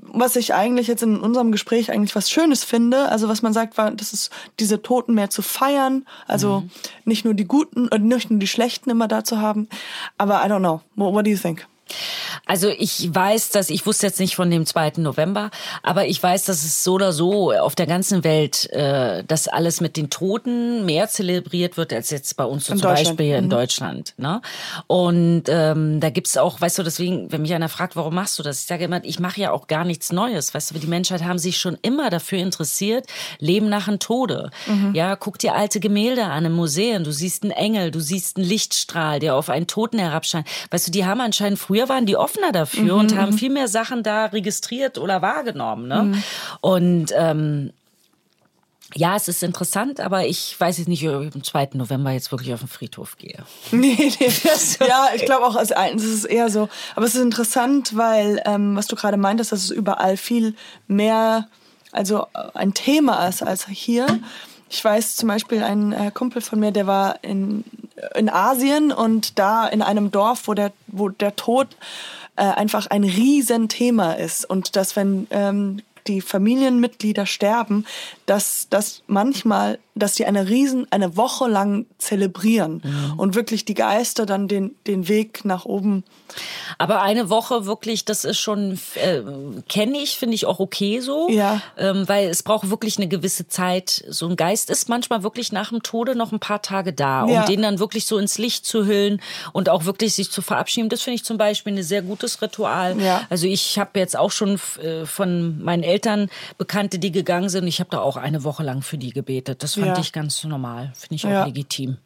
was 0.00 0.36
ich 0.36 0.54
eigentlich 0.54 0.86
jetzt 0.86 1.02
in 1.02 1.20
unserem 1.20 1.52
Gespräch 1.52 1.90
eigentlich 1.90 2.16
was 2.16 2.30
Schönes 2.30 2.64
finde, 2.64 3.08
also 3.10 3.28
was 3.28 3.42
man 3.42 3.52
sagt, 3.52 3.76
war, 3.78 3.90
das 3.90 4.12
ist 4.12 4.30
diese 4.58 4.82
Toten 4.82 5.14
mehr 5.14 5.30
zu 5.30 5.42
feiern, 5.42 6.06
also 6.26 6.64
nicht 7.04 7.24
nur 7.24 7.34
die 7.34 7.44
Guten 7.44 7.88
und 7.88 8.04
nicht 8.04 8.30
nur 8.30 8.40
die 8.40 8.46
Schlechten 8.46 8.90
immer 8.90 9.08
da 9.08 9.22
zu 9.24 9.40
haben, 9.40 9.68
aber 10.16 10.44
I 10.44 10.48
don't 10.48 10.60
know. 10.60 10.80
What, 10.96 11.14
what 11.14 11.26
do 11.26 11.30
you 11.30 11.36
think? 11.36 11.66
Also 12.46 12.68
ich 12.68 13.12
weiß, 13.14 13.50
dass 13.50 13.70
ich 13.70 13.86
wusste 13.86 14.06
jetzt 14.06 14.20
nicht 14.20 14.36
von 14.36 14.50
dem 14.50 14.66
2. 14.66 14.92
November, 14.98 15.50
aber 15.82 16.06
ich 16.06 16.22
weiß, 16.22 16.44
dass 16.44 16.64
es 16.64 16.84
so 16.84 16.94
oder 16.94 17.12
so 17.12 17.52
auf 17.52 17.74
der 17.74 17.86
ganzen 17.86 18.24
Welt, 18.24 18.70
äh, 18.72 19.24
dass 19.24 19.48
alles 19.48 19.80
mit 19.80 19.96
den 19.96 20.10
Toten 20.10 20.84
mehr 20.84 21.08
zelebriert 21.08 21.76
wird 21.76 21.92
als 21.92 22.10
jetzt 22.10 22.36
bei 22.36 22.44
uns 22.44 22.66
so 22.66 22.74
zum. 22.74 22.82
Beispiel 22.88 23.26
hier 23.26 23.38
in 23.38 23.44
Mhm. 23.46 23.50
Deutschland. 23.50 24.14
Ne? 24.16 24.40
Und 24.86 25.44
ähm, 25.48 26.00
da 26.00 26.10
gibt's 26.10 26.36
auch, 26.36 26.60
weißt 26.60 26.78
du, 26.78 26.82
deswegen, 26.82 27.30
wenn 27.32 27.42
mich 27.42 27.54
einer 27.54 27.68
fragt, 27.68 27.96
warum 27.96 28.14
machst 28.14 28.38
du 28.38 28.42
das? 28.42 28.60
Ich 28.60 28.66
sage 28.66 28.84
immer, 28.84 29.04
ich 29.04 29.18
mache 29.20 29.40
ja 29.40 29.52
auch 29.52 29.66
gar 29.66 29.84
nichts 29.84 30.12
Neues. 30.12 30.54
Weißt 30.54 30.74
du, 30.74 30.78
die 30.78 30.86
Menschheit 30.86 31.22
haben 31.24 31.38
sich 31.38 31.58
schon 31.58 31.78
immer 31.82 32.10
dafür 32.10 32.38
interessiert, 32.38 33.06
Leben 33.38 33.68
nach 33.68 33.86
dem 33.86 33.98
Tode. 33.98 34.50
Mhm. 34.66 34.94
Ja, 34.94 35.16
guck 35.16 35.38
dir 35.38 35.54
alte 35.54 35.80
Gemälde 35.80 36.24
an 36.24 36.44
im 36.44 36.52
Museum. 36.52 37.04
Du 37.04 37.12
siehst 37.12 37.42
einen 37.42 37.52
Engel, 37.52 37.90
du 37.90 38.00
siehst 38.00 38.36
einen 38.36 38.46
Lichtstrahl, 38.46 39.20
der 39.20 39.34
auf 39.36 39.48
einen 39.50 39.66
Toten 39.66 39.98
herabscheint. 39.98 40.46
Weißt 40.70 40.88
du, 40.88 40.90
die 40.92 41.04
haben 41.04 41.20
anscheinend, 41.20 41.58
früher 41.58 41.77
waren 41.86 42.06
die 42.06 42.16
offener 42.16 42.50
dafür 42.50 42.94
und 42.96 43.12
Mhm. 43.12 43.18
haben 43.18 43.32
viel 43.34 43.50
mehr 43.50 43.68
Sachen 43.68 44.02
da 44.02 44.24
registriert 44.24 44.96
oder 44.96 45.20
wahrgenommen. 45.20 45.86
Ne? 45.88 46.22
Und 46.62 47.12
ähm, 47.14 47.72
ja, 48.94 49.16
es 49.16 49.28
ist 49.28 49.42
interessant, 49.42 50.00
aber 50.00 50.26
ich 50.26 50.58
weiß 50.58 50.78
jetzt 50.78 50.88
nicht, 50.88 51.06
ob 51.06 51.22
ich 51.22 51.34
am 51.34 51.44
2. 51.44 51.70
November 51.74 52.10
jetzt 52.12 52.32
wirklich 52.32 52.54
auf 52.54 52.60
den 52.60 52.68
Friedhof 52.68 53.18
gehe. 53.18 53.44
Nee, 53.70 54.10
nee. 54.18 54.32
ja, 54.88 55.08
ich 55.14 55.26
glaube 55.26 55.44
auch, 55.46 55.56
als 55.56 55.72
eins 55.72 56.02
ist 56.02 56.14
es 56.14 56.24
eher 56.24 56.48
so. 56.48 56.70
Aber 56.96 57.04
es 57.04 57.14
ist 57.14 57.20
interessant, 57.20 57.96
weil, 57.98 58.40
ähm, 58.46 58.76
was 58.76 58.86
du 58.86 58.96
gerade 58.96 59.18
meintest, 59.18 59.52
dass 59.52 59.62
es 59.64 59.70
überall 59.70 60.16
viel 60.16 60.54
mehr, 60.86 61.48
also 61.92 62.22
äh, 62.34 62.48
ein 62.54 62.72
Thema 62.72 63.26
ist 63.28 63.42
als 63.42 63.66
hier. 63.68 64.06
Ich 64.70 64.82
weiß 64.82 65.16
zum 65.16 65.28
Beispiel, 65.28 65.62
ein 65.62 65.92
äh, 65.92 66.10
Kumpel 66.12 66.40
von 66.40 66.58
mir, 66.58 66.72
der 66.72 66.86
war 66.86 67.22
in, 67.22 67.64
in 68.14 68.28
Asien 68.28 68.92
und 68.92 69.38
da 69.38 69.66
in 69.66 69.82
einem 69.82 70.10
Dorf, 70.10 70.48
wo 70.48 70.54
der, 70.54 70.72
wo 70.86 71.08
der 71.08 71.36
Tod 71.36 71.68
äh, 72.36 72.42
einfach 72.42 72.86
ein 72.88 73.04
Riesenthema 73.04 74.12
ist. 74.12 74.48
Und 74.48 74.76
dass, 74.76 74.96
wenn 74.96 75.26
ähm, 75.30 75.82
die 76.06 76.20
Familienmitglieder 76.20 77.26
sterben, 77.26 77.84
dass 78.26 78.68
das 78.70 79.02
manchmal, 79.06 79.78
dass 79.98 80.14
die 80.14 80.26
eine 80.26 80.48
riesen, 80.48 80.86
eine 80.90 81.16
Woche 81.16 81.48
lang 81.48 81.86
zelebrieren 81.98 82.82
und 83.16 83.34
wirklich 83.34 83.64
die 83.64 83.74
Geister 83.74 84.26
dann 84.26 84.48
den, 84.48 84.74
den 84.86 85.08
Weg 85.08 85.44
nach 85.44 85.64
oben. 85.64 86.04
Aber 86.76 87.02
eine 87.02 87.30
Woche 87.30 87.66
wirklich, 87.66 88.04
das 88.04 88.24
ist 88.24 88.38
schon, 88.38 88.78
äh, 88.94 89.22
kenne 89.68 89.98
ich, 89.98 90.18
finde 90.18 90.34
ich 90.34 90.46
auch 90.46 90.60
okay 90.60 91.00
so. 91.00 91.28
Ja. 91.30 91.60
Ähm, 91.76 92.08
weil 92.08 92.28
es 92.28 92.42
braucht 92.42 92.70
wirklich 92.70 92.98
eine 92.98 93.08
gewisse 93.08 93.48
Zeit. 93.48 94.04
So 94.08 94.28
ein 94.28 94.36
Geist 94.36 94.70
ist 94.70 94.88
manchmal 94.88 95.22
wirklich 95.22 95.52
nach 95.52 95.70
dem 95.70 95.82
Tode 95.82 96.14
noch 96.14 96.32
ein 96.32 96.40
paar 96.40 96.62
Tage 96.62 96.92
da. 96.92 97.26
Ja. 97.26 97.40
Um 97.40 97.46
den 97.46 97.62
dann 97.62 97.78
wirklich 97.78 98.06
so 98.06 98.18
ins 98.18 98.38
Licht 98.38 98.66
zu 98.66 98.86
hüllen 98.86 99.20
und 99.52 99.68
auch 99.68 99.84
wirklich 99.84 100.14
sich 100.14 100.30
zu 100.30 100.42
verabschieden. 100.42 100.88
Das 100.88 101.02
finde 101.02 101.16
ich 101.16 101.24
zum 101.24 101.38
Beispiel 101.38 101.76
ein 101.76 101.82
sehr 101.82 102.02
gutes 102.02 102.40
Ritual. 102.42 103.00
Ja. 103.00 103.22
Also 103.30 103.46
ich 103.46 103.78
habe 103.78 103.98
jetzt 103.98 104.16
auch 104.16 104.30
schon 104.30 104.60
äh, 104.82 105.06
von 105.06 105.62
meinen 105.62 105.82
Eltern 105.82 106.28
Bekannte, 106.58 106.98
die 106.98 107.12
gegangen 107.12 107.48
sind. 107.48 107.66
Ich 107.66 107.80
habe 107.80 107.90
da 107.90 108.00
auch 108.00 108.16
eine 108.16 108.44
Woche 108.44 108.62
lang 108.62 108.82
für 108.82 108.98
die 108.98 109.10
gebetet. 109.10 109.62
Das 109.62 109.74
fand 109.74 109.87
Ja. 109.88 109.98
ich 109.98 110.12
ganz 110.12 110.42
normal. 110.44 110.92
Finde 110.96 111.14
ich 111.16 111.26
auch 111.26 111.30
Ja. 111.30 111.44
legitim. 111.44 111.98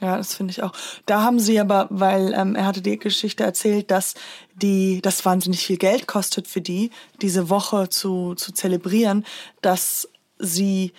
Ja, 0.00 0.16
das 0.16 0.34
finde 0.34 0.52
ich 0.52 0.62
auch. 0.62 0.72
Da 1.04 1.22
haben 1.22 1.38
sie 1.38 1.60
aber, 1.60 1.86
weil 1.90 2.32
ähm, 2.32 2.54
er 2.56 2.64
hatte 2.64 2.80
die 2.80 2.98
Geschichte 2.98 3.44
erzählt, 3.44 3.90
dass 3.90 4.14
die, 4.54 5.02
das 5.02 5.24
wahnsinnig 5.26 5.60
viel 5.66 5.76
Geld 5.76 6.06
kostet 6.06 6.48
für 6.48 6.62
die, 6.62 6.90
diese 7.20 7.50
Woche 7.50 7.90
zu, 7.90 8.34
zu 8.34 8.52
zelebrieren, 8.52 9.26
dass 9.60 10.08
sie 10.38 10.94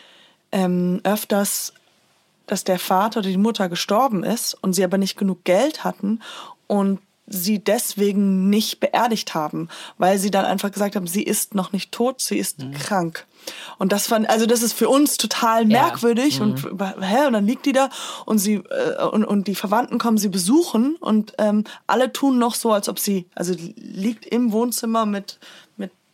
ähm, 0.52 1.02
öfters, 1.04 1.74
dass 2.46 2.64
der 2.64 2.78
Vater 2.78 3.22
oder 3.22 3.30
die 3.30 3.38
Mutter 3.38 3.70
gestorben 3.70 4.24
ist 4.24 4.54
und 4.62 4.74
sie 4.74 4.84
aber 4.84 5.00
nicht 5.00 5.18
genug 5.18 5.46
Geld 5.46 5.84
hatten 5.84 6.20
und 6.68 7.00
sie 7.32 7.64
deswegen 7.64 8.50
nicht 8.50 8.80
beerdigt 8.80 9.34
haben, 9.34 9.70
weil 9.98 10.18
sie 10.18 10.32
dann 10.32 10.46
einfach 10.46 10.72
gesagt 10.72 10.96
haben, 10.96 11.08
sie 11.08 11.24
ist 11.24 11.56
noch 11.56 11.72
nicht 11.72 11.92
tot, 11.92 12.22
sie 12.22 12.38
ist 12.38 12.58
krank. 12.74 13.26
Und 13.80 13.92
das 13.92 14.08
fand, 14.08 14.30
also 14.30 14.46
das 14.46 14.62
ist 14.62 14.74
für 14.74 14.88
uns 14.88 15.18
total 15.18 15.66
merkwürdig 15.66 16.42
und 16.42 16.64
hä, 16.64 17.26
und 17.26 17.34
dann 17.34 17.46
liegt 17.46 17.66
die 17.66 17.72
da 17.72 17.90
und 18.26 18.38
sie 18.38 18.56
äh, 18.56 19.04
und, 19.04 19.26
und 19.26 19.48
die 19.48 19.56
Verwandten 19.56 19.98
kommen 19.98 20.18
sie 20.18 20.30
besuchen 20.30 20.96
und 21.00 21.34
ähm, 21.40 21.64
alle 21.88 22.14
tun 22.14 22.38
noch 22.38 22.54
so, 22.54 22.72
als 22.72 22.88
ob 22.88 23.00
sie, 23.00 23.28
also 23.34 23.56
liegt 23.76 24.26
im 24.26 24.52
Wohnzimmer 24.52 25.06
mit 25.06 25.40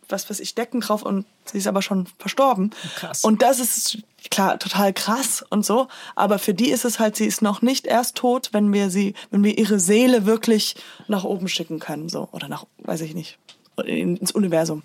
was 0.08 0.28
weiß 0.28 0.40
ich 0.40 0.54
Decken 0.54 0.80
drauf 0.80 1.02
und 1.02 1.26
sie 1.44 1.58
ist 1.58 1.66
aber 1.66 1.82
schon 1.82 2.06
verstorben. 2.18 2.70
Krass. 2.96 3.24
Und 3.24 3.42
das 3.42 3.58
ist 3.58 3.98
klar 4.30 4.58
total 4.58 4.92
krass 4.92 5.44
und 5.50 5.64
so, 5.64 5.88
aber 6.14 6.38
für 6.38 6.54
die 6.54 6.70
ist 6.70 6.84
es 6.84 6.98
halt, 6.98 7.16
sie 7.16 7.26
ist 7.26 7.42
noch 7.42 7.62
nicht 7.62 7.86
erst 7.86 8.16
tot, 8.16 8.50
wenn 8.52 8.72
wir 8.72 8.90
sie, 8.90 9.14
wenn 9.30 9.44
wir 9.44 9.56
ihre 9.56 9.78
Seele 9.78 10.26
wirklich 10.26 10.76
nach 11.06 11.24
oben 11.24 11.48
schicken 11.48 11.78
können, 11.78 12.08
so 12.08 12.28
oder 12.32 12.48
nach, 12.48 12.66
weiß 12.78 13.00
ich 13.02 13.14
nicht, 13.14 13.38
ins 13.84 14.32
Universum. 14.32 14.82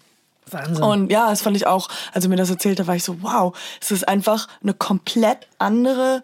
Wahnsinn. 0.50 0.84
Und 0.84 1.12
ja, 1.12 1.30
das 1.30 1.42
fand 1.42 1.56
ich 1.56 1.68
auch, 1.68 1.90
als 2.14 2.26
er 2.26 2.30
mir 2.30 2.36
das 2.36 2.50
erzählte, 2.50 2.88
war 2.88 2.96
ich 2.96 3.04
so, 3.04 3.22
wow, 3.22 3.58
es 3.82 3.92
ist 3.92 4.08
einfach 4.08 4.48
eine 4.62 4.74
komplett 4.74 5.48
andere 5.58 6.24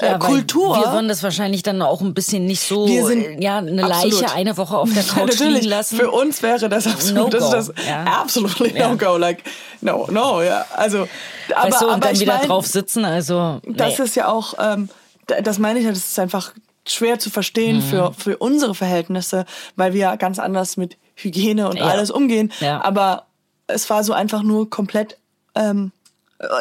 Ja, 0.00 0.12
weil 0.12 0.18
Kultur. 0.18 0.76
Wir 0.76 0.92
würden 0.92 1.08
das 1.08 1.22
wahrscheinlich 1.22 1.62
dann 1.62 1.80
auch 1.82 2.00
ein 2.00 2.14
bisschen 2.14 2.46
nicht 2.46 2.60
so, 2.60 2.86
Wir 2.88 3.06
sind- 3.06 3.22
äh, 3.24 3.42
ja, 3.42 3.58
eine 3.58 3.84
Absolut. 3.84 4.20
Leiche 4.22 4.34
eine 4.34 4.56
Woche 4.56 4.76
auf 4.76 4.92
der 4.92 5.02
Ja, 5.02 5.08
Couch 5.14 5.26
natürlich. 5.32 5.54
liegen 5.60 5.68
lassen. 5.68 5.96
Für 5.96 6.10
uns 6.10 6.42
wäre 6.42 6.68
das 6.68 6.86
absolut, 6.86 7.32
das 7.34 7.42
No-go, 7.44 7.56
ist 7.58 7.68
das 7.76 7.86
ja. 7.86 8.04
absolutely 8.04 8.78
Ja. 8.78 8.88
no 8.90 8.96
go. 8.96 9.16
Like 9.16 9.42
no, 9.80 10.08
no, 10.10 10.42
ja. 10.42 10.64
Also, 10.74 11.06
aber, 11.54 11.68
weißt 11.70 11.80
du, 11.82 11.86
und 11.86 11.92
aber 11.92 12.00
dann 12.08 12.20
wieder 12.20 12.38
mein, 12.38 12.48
drauf 12.48 12.66
sitzen, 12.66 13.04
also. 13.04 13.60
Das 13.66 13.98
nee. 13.98 14.04
ist 14.04 14.16
ja 14.16 14.28
auch, 14.28 14.54
ähm, 14.58 14.88
da- 15.26 15.40
das 15.40 15.58
meine 15.58 15.78
ich 15.78 15.84
ja, 15.84 15.90
das 15.92 15.98
ist 16.04 16.18
einfach 16.18 16.52
schwer 16.86 17.18
zu 17.18 17.30
verstehen 17.30 17.80
für, 17.80 18.10
Mhm. 18.10 18.14
für 18.14 18.36
unsere 18.38 18.74
Verhältnisse, 18.74 19.46
weil 19.76 19.92
wir 19.94 20.00
ja 20.00 20.16
ganz 20.16 20.38
anders 20.38 20.76
mit 20.76 20.96
Hygiene 21.14 21.68
und 21.68 21.76
Ja. 21.78 21.84
alles 21.86 22.10
umgehen. 22.10 22.52
Ja. 22.60 22.82
Aber 22.82 23.26
es 23.68 23.88
war 23.88 24.02
so 24.04 24.12
einfach 24.12 24.42
nur 24.42 24.68
komplett 24.68 25.16
ähm, 25.54 25.92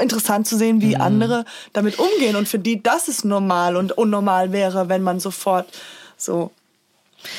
interessant 0.02 0.48
zu 0.48 0.58
sehen, 0.58 0.78
Mhm. 0.78 0.82
wie 0.82 0.96
andere 0.98 1.46
damit 1.74 2.00
umgehen 2.00 2.36
und 2.36 2.48
für 2.48 2.60
die 2.60 2.82
das 2.82 3.08
ist 3.08 3.26
normal 3.26 3.76
und 3.76 3.92
unnormal 3.98 4.52
wäre, 4.52 4.90
wenn 4.90 5.02
man 5.04 5.20
sofort 5.20 5.68
so. 6.18 6.52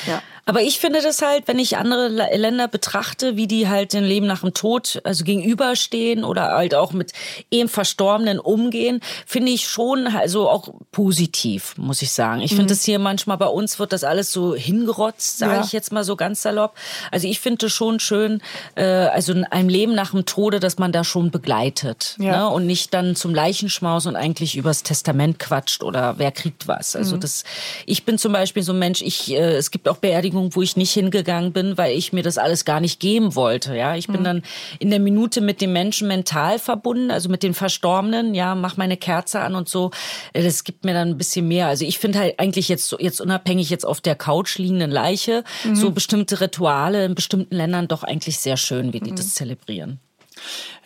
Ja. 0.06 0.22
Aber 0.46 0.60
ich 0.62 0.78
finde 0.78 1.00
das 1.02 1.22
halt, 1.22 1.48
wenn 1.48 1.58
ich 1.58 1.76
andere 1.76 2.08
Länder 2.08 2.68
betrachte, 2.68 3.36
wie 3.36 3.46
die 3.46 3.68
halt 3.68 3.92
dem 3.92 4.04
Leben 4.04 4.26
nach 4.26 4.40
dem 4.40 4.52
Tod 4.54 5.00
also 5.04 5.24
gegenüberstehen 5.24 6.22
oder 6.24 6.52
halt 6.52 6.74
auch 6.74 6.92
mit 6.92 7.12
eben 7.50 7.68
Verstorbenen 7.68 8.38
umgehen, 8.38 9.00
finde 9.26 9.52
ich 9.52 9.66
schon 9.66 10.06
also 10.06 10.48
auch 10.50 10.68
positiv, 10.92 11.74
muss 11.78 12.02
ich 12.02 12.12
sagen. 12.12 12.40
Ich 12.42 12.50
finde 12.54 12.74
das 12.74 12.84
hier 12.84 12.98
manchmal 12.98 13.38
bei 13.38 13.46
uns 13.46 13.78
wird 13.78 13.92
das 13.92 14.04
alles 14.04 14.30
so 14.32 14.54
hingerotzt, 14.54 15.38
sage 15.38 15.54
Ja. 15.54 15.64
ich 15.64 15.72
jetzt 15.72 15.92
mal 15.92 16.04
so 16.04 16.16
ganz 16.16 16.42
salopp. 16.42 16.74
Also 17.10 17.26
ich 17.26 17.40
finde 17.40 17.66
es 17.66 17.72
schon 17.72 18.00
schön, 18.00 18.42
äh, 18.74 18.84
also 18.84 19.32
in 19.32 19.44
einem 19.44 19.68
Leben 19.68 19.94
nach 19.94 20.10
dem 20.10 20.26
Tode, 20.26 20.60
dass 20.60 20.78
man 20.78 20.92
da 20.92 21.04
schon 21.04 21.30
begleitet 21.30 22.16
Ja. 22.18 22.36
ne? 22.38 22.48
und 22.50 22.66
nicht 22.66 22.92
dann 22.92 23.16
zum 23.16 23.34
Leichenschmaus 23.34 24.06
und 24.06 24.16
eigentlich 24.16 24.56
übers 24.56 24.82
Testament 24.82 25.38
quatscht 25.38 25.82
oder 25.82 26.18
wer 26.18 26.32
kriegt 26.32 26.68
was. 26.68 26.94
Mhm. 26.94 26.98
Also 27.00 27.16
das, 27.16 27.44
ich 27.86 28.04
bin 28.04 28.18
zum 28.18 28.32
Beispiel 28.32 28.62
so 28.62 28.72
ein 28.72 28.78
Mensch, 28.78 29.00
ich, 29.02 29.30
äh, 29.32 29.56
es 29.56 29.70
gibt 29.70 29.88
auch 29.88 29.96
Beerdigungen, 29.96 30.33
wo 30.34 30.62
ich 30.62 30.76
nicht 30.76 30.92
hingegangen 30.92 31.52
bin, 31.52 31.78
weil 31.78 31.96
ich 31.96 32.12
mir 32.12 32.22
das 32.22 32.38
alles 32.38 32.64
gar 32.64 32.80
nicht 32.80 33.00
geben 33.00 33.34
wollte. 33.34 33.76
Ja, 33.76 33.96
ich 33.96 34.06
bin 34.06 34.20
Mhm. 34.20 34.24
dann 34.24 34.42
in 34.78 34.90
der 34.90 35.00
Minute 35.00 35.40
mit 35.40 35.60
dem 35.60 35.72
Menschen 35.72 36.08
mental 36.08 36.58
verbunden, 36.58 37.10
also 37.10 37.28
mit 37.28 37.42
den 37.42 37.54
Verstorbenen. 37.54 38.34
Ja, 38.34 38.54
mach 38.54 38.76
meine 38.76 38.96
Kerze 38.96 39.40
an 39.40 39.54
und 39.54 39.68
so. 39.68 39.90
Äh, 40.32 40.42
Das 40.42 40.64
gibt 40.64 40.84
mir 40.84 40.92
dann 40.94 41.08
ein 41.10 41.18
bisschen 41.18 41.48
mehr. 41.48 41.66
Also 41.68 41.84
ich 41.84 41.98
finde 41.98 42.18
halt 42.18 42.38
eigentlich 42.38 42.68
jetzt 42.68 42.88
so, 42.88 42.98
jetzt 42.98 43.20
unabhängig 43.20 43.70
jetzt 43.70 43.84
auf 43.86 44.00
der 44.00 44.14
Couch 44.16 44.58
liegenden 44.58 44.90
Leiche, 44.90 45.44
Mhm. 45.64 45.74
so 45.76 45.90
bestimmte 45.90 46.40
Rituale 46.40 47.04
in 47.04 47.14
bestimmten 47.14 47.54
Ländern 47.54 47.88
doch 47.88 48.02
eigentlich 48.02 48.38
sehr 48.38 48.56
schön, 48.56 48.92
wie 48.92 49.00
die 49.00 49.10
Mhm. 49.12 49.16
das 49.16 49.34
zelebrieren. 49.34 50.00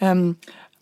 Ähm, 0.01 0.37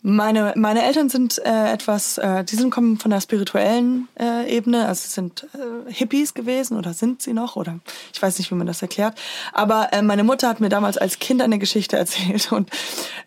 meine, 0.07 0.53
meine 0.55 0.83
Eltern 0.83 1.09
sind 1.09 1.37
äh, 1.39 1.73
etwas, 1.73 2.17
äh, 2.17 2.45
die 2.45 2.55
sind 2.55 2.69
kommen 2.69 2.97
von 2.97 3.11
der 3.11 3.19
spirituellen 3.19 4.07
äh, 4.17 4.49
Ebene, 4.49 4.87
also 4.87 5.07
sind 5.07 5.45
äh, 5.53 5.91
Hippies 5.91 6.33
gewesen 6.33 6.77
oder 6.77 6.93
sind 6.93 7.21
sie 7.21 7.33
noch 7.33 7.57
oder 7.57 7.79
ich 8.13 8.21
weiß 8.21 8.37
nicht, 8.39 8.49
wie 8.49 8.55
man 8.55 8.67
das 8.67 8.81
erklärt. 8.81 9.19
Aber 9.51 9.91
äh, 9.91 10.01
meine 10.01 10.23
Mutter 10.23 10.47
hat 10.47 10.61
mir 10.61 10.69
damals 10.69 10.97
als 10.97 11.19
Kind 11.19 11.41
eine 11.41 11.59
Geschichte 11.59 11.97
erzählt 11.97 12.51
und 12.53 12.69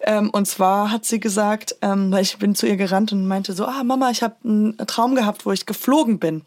ähm, 0.00 0.30
und 0.30 0.46
zwar 0.46 0.90
hat 0.90 1.04
sie 1.04 1.20
gesagt, 1.20 1.76
ähm, 1.82 2.10
weil 2.10 2.22
ich 2.22 2.38
bin 2.38 2.54
zu 2.54 2.66
ihr 2.66 2.76
gerannt 2.76 3.12
und 3.12 3.28
meinte 3.28 3.52
so, 3.52 3.66
ah 3.66 3.84
Mama, 3.84 4.10
ich 4.10 4.22
habe 4.22 4.36
einen 4.42 4.78
Traum 4.86 5.14
gehabt, 5.14 5.44
wo 5.44 5.52
ich 5.52 5.66
geflogen 5.66 6.18
bin. 6.18 6.42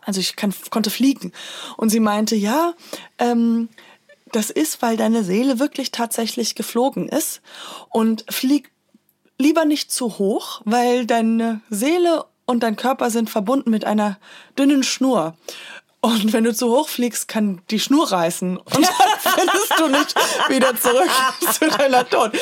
Also 0.00 0.18
ich 0.18 0.34
kann, 0.34 0.54
konnte 0.70 0.90
fliegen. 0.90 1.32
Und 1.76 1.90
sie 1.90 2.00
meinte, 2.00 2.34
ja, 2.34 2.72
ähm, 3.18 3.68
das 4.32 4.50
ist, 4.50 4.82
weil 4.82 4.96
deine 4.96 5.24
Seele 5.24 5.58
wirklich 5.58 5.92
tatsächlich 5.92 6.54
geflogen 6.54 7.08
ist. 7.08 7.42
Und 7.90 8.24
flieg 8.30 8.71
lieber 9.42 9.64
nicht 9.64 9.92
zu 9.92 10.18
hoch, 10.18 10.62
weil 10.64 11.06
deine 11.06 11.60
Seele 11.68 12.24
und 12.46 12.62
dein 12.62 12.76
Körper 12.76 13.10
sind 13.10 13.30
verbunden 13.30 13.70
mit 13.70 13.84
einer 13.84 14.18
dünnen 14.58 14.82
Schnur. 14.82 15.34
Und 16.00 16.32
wenn 16.32 16.42
du 16.42 16.52
zu 16.52 16.68
hoch 16.68 16.88
fliegst, 16.88 17.28
kann 17.28 17.62
die 17.70 17.78
Schnur 17.78 18.10
reißen. 18.10 18.56
Und 18.56 18.74
dann 18.74 18.84
findest 19.18 19.74
du 19.78 19.86
nicht 19.88 20.14
wieder 20.48 20.74
zurück 20.76 21.08
zu 21.52 21.68
deiner 21.68 22.08
Tod. 22.08 22.32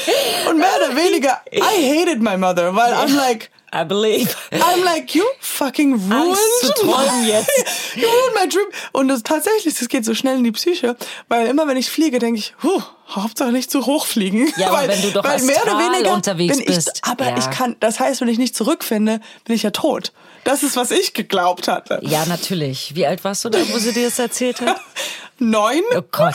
Und 0.49 0.59
mehr 0.59 0.73
oder 0.79 0.97
weniger, 0.97 1.43
I 1.53 2.01
hated 2.01 2.23
my 2.23 2.39
mother, 2.39 2.75
weil 2.75 2.95
I'm 2.95 3.15
like, 3.15 3.51
I 3.73 3.85
believe. 3.85 4.35
I'm 4.51 4.85
like, 4.85 5.15
you 5.15 5.25
fucking 5.39 5.93
ruined 5.93 6.13
Angst 6.13 6.61
zu 6.61 6.73
träumen 6.73 7.27
jetzt. 7.27 7.51
you 7.95 8.07
ruined 8.07 8.35
my 8.35 8.49
dream. 8.49 8.67
Und 8.93 9.09
das 9.09 9.23
tatsächlich, 9.23 9.75
das 9.79 9.89
geht 9.89 10.05
so 10.05 10.15
schnell 10.15 10.39
in 10.39 10.45
die 10.45 10.53
Psyche, 10.53 10.97
weil 11.29 11.47
immer 11.47 11.69
wenn 11.69 11.77
ich 11.77 11.89
fliege, 11.89 12.19
denke 12.19 12.41
ich, 12.41 12.55
huh, 12.63 12.83
Hauptsache 13.09 13.53
nicht 13.53 13.71
zu 13.71 13.87
hoch 13.87 14.07
fliegen. 14.07 14.53
Ja, 14.57 14.69
aber 14.69 14.79
weil, 14.79 14.89
wenn 14.89 15.03
du 15.03 15.11
doch 15.11 15.25
weil 15.25 15.41
mehr 15.43 15.63
oder 15.63 15.79
weniger 15.79 16.13
unterwegs 16.13 16.57
bin 16.57 16.67
bist, 16.67 16.91
Ich, 16.97 17.05
aber 17.09 17.29
ja. 17.29 17.39
ich 17.39 17.51
kann, 17.51 17.77
das 17.81 18.01
heißt, 18.01 18.21
wenn 18.21 18.29
ich 18.29 18.39
nicht 18.39 18.57
zurückfinde, 18.57 19.21
bin 19.45 19.55
ich 19.55 19.63
ja 19.63 19.71
tot. 19.71 20.13
Das 20.45 20.63
ist, 20.63 20.77
was 20.77 20.91
ich 20.91 21.13
geglaubt 21.15 21.69
hatte. 21.69 22.01
Ja, 22.03 22.25
natürlich. 22.27 22.95
Wie 22.95 23.07
alt 23.07 23.23
warst 23.25 23.45
du 23.45 23.51
da, 23.51 23.59
wo 23.73 23.79
sie 23.79 23.93
dir 23.93 24.07
das 24.07 24.19
erzählt 24.19 24.61
hat? 24.63 24.81
Neun. 25.39 25.83
Oh 25.97 26.03
Gott. 26.11 26.35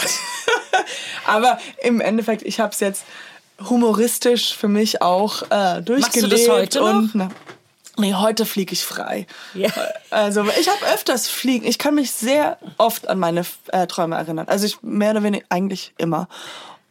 Aber 1.26 1.60
im 1.82 2.02
Endeffekt, 2.02 2.44
ich 2.44 2.60
habe 2.60 2.72
es 2.72 2.80
jetzt 2.80 3.04
humoristisch 3.70 4.56
für 4.56 4.68
mich 4.68 5.02
auch 5.02 5.44
äh, 5.50 5.82
durchgelebt. 5.82 6.50
heute 6.50 6.80
noch? 6.80 6.88
und 6.88 7.16
na, 7.16 7.30
nee, 7.98 8.14
heute 8.14 8.46
fliege 8.46 8.74
ich 8.74 8.84
frei. 8.84 9.28
Ja. 9.54 9.70
Also 10.10 10.44
ich 10.60 10.70
habe 10.70 10.94
öfters 10.94 11.28
fliegen. 11.28 11.66
Ich 11.66 11.78
kann 11.78 11.96
mich 11.96 12.12
sehr 12.12 12.58
oft 12.78 13.08
an 13.08 13.20
meine 13.20 13.46
äh, 13.68 13.88
Träume 13.88 14.16
erinnern. 14.16 14.48
Also 14.48 14.66
ich 14.66 14.82
mehr 14.82 15.12
oder 15.12 15.24
weniger 15.24 15.46
eigentlich 15.50 15.94
immer. 15.98 16.28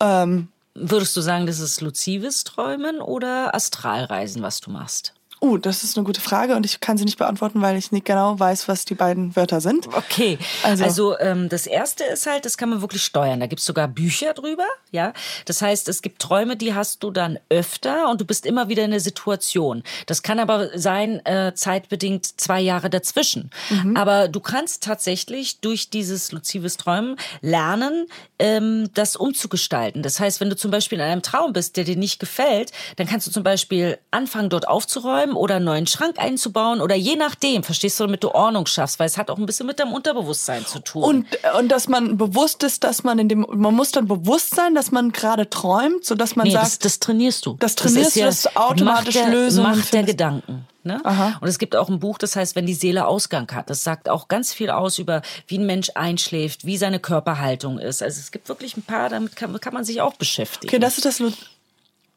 Ähm, 0.01 0.49
Würdest 0.77 1.17
du 1.17 1.21
sagen, 1.21 1.47
das 1.47 1.61
ist 1.61 1.81
luzives 1.81 2.43
Träumen 2.43 3.01
oder 3.01 3.55
Astralreisen, 3.55 4.43
was 4.43 4.61
du 4.61 4.73
machst? 4.73 5.15
Uh, 5.45 5.59
das 5.59 5.85
ist 5.85 5.97
eine 5.97 6.05
gute 6.05 6.21
Frage 6.21 6.57
und 6.57 6.65
ich 6.67 6.81
kann 6.81 6.97
sie 6.99 7.05
nicht 7.05 7.19
beantworten, 7.19 7.61
weil 7.63 7.77
ich 7.77 7.93
nicht 7.93 8.05
genau 8.07 8.39
weiß, 8.41 8.67
was 8.69 8.85
die 8.85 8.95
beiden 8.95 9.37
Wörter 9.37 9.61
sind. 9.61 9.87
Okay, 9.95 10.39
Also- 10.63 10.85
also, 10.85 11.19
ähm, 11.21 11.49
das 11.49 11.67
erste 11.67 12.05
ist 12.05 12.27
halt, 12.27 12.45
das 12.45 12.57
kann 12.57 12.69
man 12.71 12.81
wirklich 12.81 13.03
steuern. 13.03 13.41
Da 13.41 13.47
gibt's 13.47 13.65
sogar 13.67 13.87
Bücher 13.89 14.33
drüber, 14.35 14.67
ja. 14.91 15.13
Das 15.45 15.61
heißt, 15.63 15.89
es 15.89 16.03
gibt 16.03 16.21
Träume, 16.21 16.57
die 16.57 16.75
hast 16.75 17.03
du 17.03 17.11
dann 17.11 17.39
öfter 17.49 18.09
und 18.11 18.21
du 18.21 18.25
bist 18.25 18.47
immer 18.47 18.69
wieder 18.69 18.85
in 18.85 18.91
der 18.91 19.01
Situation. 19.01 19.83
Das 20.07 20.23
kann 20.23 20.39
aber 20.41 20.77
sein, 20.79 21.25
äh, 21.27 21.53
zeitbedingt 21.55 22.41
zwei 22.41 22.61
Jahre 22.61 22.91
dazwischen. 22.91 23.51
Aber 23.95 24.29
du 24.29 24.41
kannst 24.41 24.83
tatsächlich 24.83 25.61
durch 25.61 25.91
dieses 25.91 26.33
luzives 26.33 26.77
Träumen 26.77 27.17
lernen, 27.41 28.07
ähm, 28.39 28.89
das 28.95 29.17
umzugestalten. 29.17 30.03
Das 30.03 30.21
heißt, 30.21 30.41
wenn 30.41 30.51
du 30.51 30.57
zum 30.57 30.71
Beispiel 30.71 30.99
in 30.99 31.05
einem 31.05 31.23
Traum 31.23 31.53
bist, 31.53 31.77
der 31.77 31.85
dir 31.85 31.97
nicht 31.97 32.19
gefällt, 32.19 32.73
dann 32.97 33.07
kannst 33.07 33.27
du 33.27 33.31
zum 33.31 33.43
Beispiel 33.43 33.99
anfangen, 34.11 34.49
dort 34.49 34.69
aufzuräumen 34.69 35.34
oder 35.37 35.57
einen 35.57 35.65
neuen 35.65 35.87
Schrank 35.87 36.19
einzubauen 36.19 36.81
oder 36.81 36.95
je 36.95 37.17
nachdem, 37.17 37.63
verstehst 37.63 37.99
du, 37.99 38.05
damit 38.05 38.23
du 38.23 38.31
Ordnung 38.31 38.67
schaffst, 38.67 38.99
weil 38.99 39.07
es 39.07 39.17
hat 39.17 39.31
auch 39.31 39.39
ein 39.39 39.47
bisschen 39.47 39.67
mit 39.67 39.79
deinem 39.81 39.93
Unterbewusstsein 39.93 40.67
zu 40.67 40.81
tun. 40.81 41.03
Und, 41.03 41.27
und 41.59 41.69
dass 41.69 41.89
man 41.89 42.17
bewusst 42.17 42.63
ist, 42.63 42.85
dass 42.85 43.05
man 43.05 43.19
in 43.19 43.29
dem, 43.29 43.47
man 43.49 43.75
muss 43.75 43.93
dann 43.93 44.07
bewusst 44.07 44.55
sein, 44.55 44.75
dass 44.75 44.91
man 44.91 45.13
gerade 45.13 45.49
träumt, 45.51 46.05
so 46.05 46.15
dass 46.15 46.37
man 46.37 46.47
nee, 46.47 46.53
sagt, 46.53 46.67
das, 46.67 46.79
das 46.79 47.01
trainierst 47.01 47.47
du. 47.47 47.57
Das 47.59 47.75
trainierst 47.75 48.17
du, 48.17 48.21
dass 48.21 48.43
du 48.43 48.57
automatisch 48.57 49.15
Macht 49.15 49.27
der, 49.27 49.35
Lösungen 49.35 49.79
Macht 49.79 49.93
der. 49.93 50.03
Gedanken. 50.05 50.67
Ne? 50.85 51.01
Und 51.41 51.49
es 51.49 51.59
gibt 51.59 51.75
auch 51.77 51.89
ein 51.89 51.99
Buch, 51.99 52.19
das 52.19 52.37
heißt, 52.37 52.57
wenn 52.57 52.67
die 52.67 52.75
Seele 52.75 53.07
Ausgang 53.07 53.51
hat. 53.53 53.71
Das 53.71 53.83
sagt 53.83 54.11
auch 54.11 54.29
ganz 54.29 54.53
viel 54.53 54.69
aus 54.69 54.99
über, 54.99 55.23
wie 55.47 55.59
ein 55.59 55.65
Mensch 55.65 55.91
einschläft, 55.95 56.67
wie 56.67 56.77
seine 56.77 57.01
Körperhaltung 57.01 57.79
ist. 57.79 58.03
Also 58.03 58.21
es 58.21 58.31
gibt 58.31 58.51
wirklich 58.51 58.77
ein 58.77 58.83
paar, 58.83 59.09
damit 59.09 59.35
kann, 59.35 59.59
kann 59.61 59.73
man 59.73 59.85
sich 59.85 60.03
auch 60.03 60.15
beschäftigen. 60.15 60.71
okay, 60.71 60.79
das 60.79 60.99
ist 60.99 61.07
das 61.07 61.23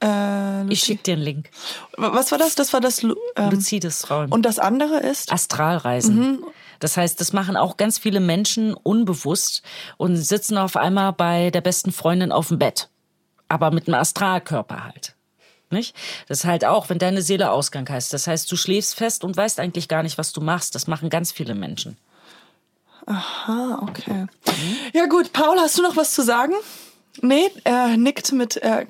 äh, 0.03 0.67
ich 0.71 0.81
schick 0.81 1.03
dir 1.03 1.13
einen 1.13 1.23
Link. 1.23 1.49
Was 1.97 2.31
war 2.31 2.37
das? 2.37 2.55
Das 2.55 2.73
war 2.73 2.81
das 2.81 3.03
ähm, 3.03 3.15
Luzides 3.49 3.99
Träumen. 3.99 4.31
und 4.31 4.43
das 4.43 4.59
andere 4.59 4.99
ist 4.99 5.31
Astralreisen. 5.31 6.43
Das 6.79 6.95
heißt, 6.97 7.19
das 7.19 7.33
machen 7.33 7.57
auch 7.57 7.77
ganz 7.77 7.97
viele 7.97 8.19
Menschen 8.19 8.73
unbewusst 8.75 9.63
und 9.97 10.15
sitzen 10.17 10.57
auf 10.57 10.75
einmal 10.75 11.13
bei 11.13 11.49
der 11.49 11.61
besten 11.61 11.91
Freundin 11.91 12.31
auf 12.31 12.49
dem 12.49 12.59
Bett. 12.59 12.89
Aber 13.47 13.71
mit 13.71 13.87
einem 13.87 13.99
Astralkörper 13.99 14.83
halt. 14.83 15.15
Nicht? 15.69 15.95
Das 16.27 16.39
ist 16.39 16.45
halt 16.45 16.63
auch, 16.63 16.89
wenn 16.89 16.99
deine 16.99 17.21
Seele 17.21 17.51
Ausgang 17.51 17.89
heißt. 17.89 18.13
Das 18.13 18.27
heißt, 18.27 18.49
du 18.51 18.55
schläfst 18.55 18.95
fest 18.95 19.23
und 19.23 19.35
weißt 19.35 19.59
eigentlich 19.59 19.87
gar 19.87 20.03
nicht, 20.03 20.17
was 20.17 20.31
du 20.31 20.39
machst. 20.39 20.75
Das 20.75 20.87
machen 20.87 21.09
ganz 21.09 21.31
viele 21.31 21.55
Menschen. 21.55 21.97
Ah, 23.05 23.79
okay. 23.81 24.27
Ja 24.93 25.07
gut, 25.07 25.33
Paul, 25.33 25.57
hast 25.59 25.77
du 25.77 25.81
noch 25.81 25.95
was 25.95 26.13
zu 26.13 26.21
sagen? 26.23 26.53
Nee, 27.21 27.49
er 27.63 27.97
nickt 27.97 28.31
mit 28.31 28.57
äh, 28.57 28.85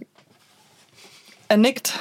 er 1.47 1.57
nickt. 1.57 1.93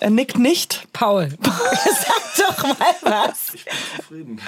Er 0.00 0.10
nickt 0.10 0.38
nicht. 0.38 0.86
Paul, 0.94 1.28
sag 1.42 2.48
doch 2.48 2.62
mal 2.78 2.94
was. 3.28 3.52
Zufrieden. 3.96 4.40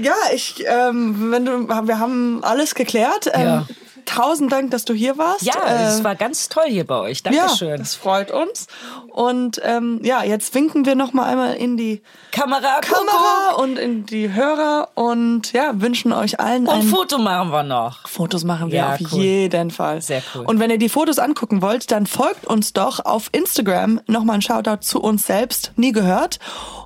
Ja, 0.00 0.14
ich, 0.32 0.64
ähm, 0.66 1.32
wenn 1.32 1.44
du, 1.44 1.68
wir 1.68 1.98
haben 1.98 2.44
alles 2.44 2.74
geklärt. 2.76 3.28
Ähm, 3.32 3.42
Ja. 3.42 3.66
Tausend 4.14 4.50
Dank, 4.52 4.70
dass 4.72 4.84
du 4.84 4.92
hier 4.94 5.18
warst. 5.18 5.42
Ja, 5.42 5.54
es 5.86 6.00
Äh, 6.00 6.04
war 6.04 6.14
ganz 6.16 6.48
toll 6.48 6.64
hier 6.68 6.84
bei 6.86 6.96
euch. 6.98 7.22
ja, 7.24 7.30
Dankeschön. 7.30 7.78
das 7.78 7.94
freut 7.94 8.30
uns. 8.30 8.66
Und 9.12 9.60
ähm, 9.64 10.00
ja, 10.02 10.22
jetzt 10.24 10.54
winken 10.54 10.84
wir 10.86 10.94
noch 10.94 11.12
mal 11.12 11.24
einmal 11.26 11.54
in 11.54 11.76
die 11.76 12.02
Kamera, 12.32 12.80
Kamera 12.80 13.54
und 13.56 13.78
in 13.78 14.06
die 14.06 14.32
Hörer 14.32 14.88
und 14.94 15.52
ja, 15.52 15.72
wünschen 15.80 16.12
euch 16.12 16.40
allen 16.40 16.66
Und 16.66 16.74
ein 16.74 16.82
Foto 16.82 17.18
machen 17.18 17.50
wir 17.50 17.62
noch. 17.62 18.08
Fotos 18.08 18.44
machen 18.44 18.70
wir 18.70 18.78
Ja, 18.78 18.94
auf 18.94 19.00
cool. 19.12 19.20
jeden 19.22 19.70
Fall. 19.70 20.00
Sehr 20.02 20.22
cool. 20.34 20.44
Und 20.46 20.58
wenn 20.60 20.70
ihr 20.70 20.78
die 20.78 20.88
Fotos 20.88 21.18
angucken 21.18 21.62
wollt, 21.62 21.90
dann 21.90 22.06
folgt 22.06 22.46
uns 22.46 22.72
doch 22.72 23.04
auf 23.04 23.28
Instagram. 23.32 24.00
Nochmal 24.06 24.36
ein 24.36 24.42
Shoutout 24.42 24.82
zu 24.82 25.00
uns 25.00 25.26
selbst. 25.26 25.72
Nie 25.76 25.92
gehört. 25.92 26.38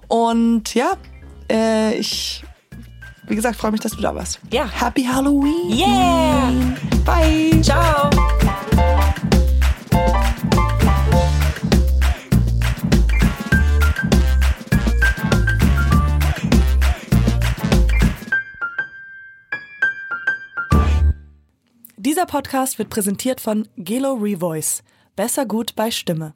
Und 0.08 0.74
ja, 0.74 0.92
äh, 1.50 1.94
ich, 1.94 2.44
wie 3.26 3.34
gesagt, 3.34 3.56
freue 3.56 3.72
mich, 3.72 3.80
dass 3.80 3.92
du 3.92 4.00
da 4.00 4.14
warst. 4.14 4.40
Ja. 4.50 4.68
Happy 4.68 5.04
Halloween. 5.04 5.70
Yeah! 5.70 6.52
Bye. 7.04 7.60
Ciao! 7.62 8.10
Dieser 21.96 22.26
Podcast 22.26 22.78
wird 22.78 22.90
präsentiert 22.90 23.40
von 23.40 23.66
Gelo 23.76 24.12
Revoice. 24.12 24.82
Besser 25.16 25.46
gut 25.46 25.74
bei 25.74 25.90
Stimme. 25.90 26.34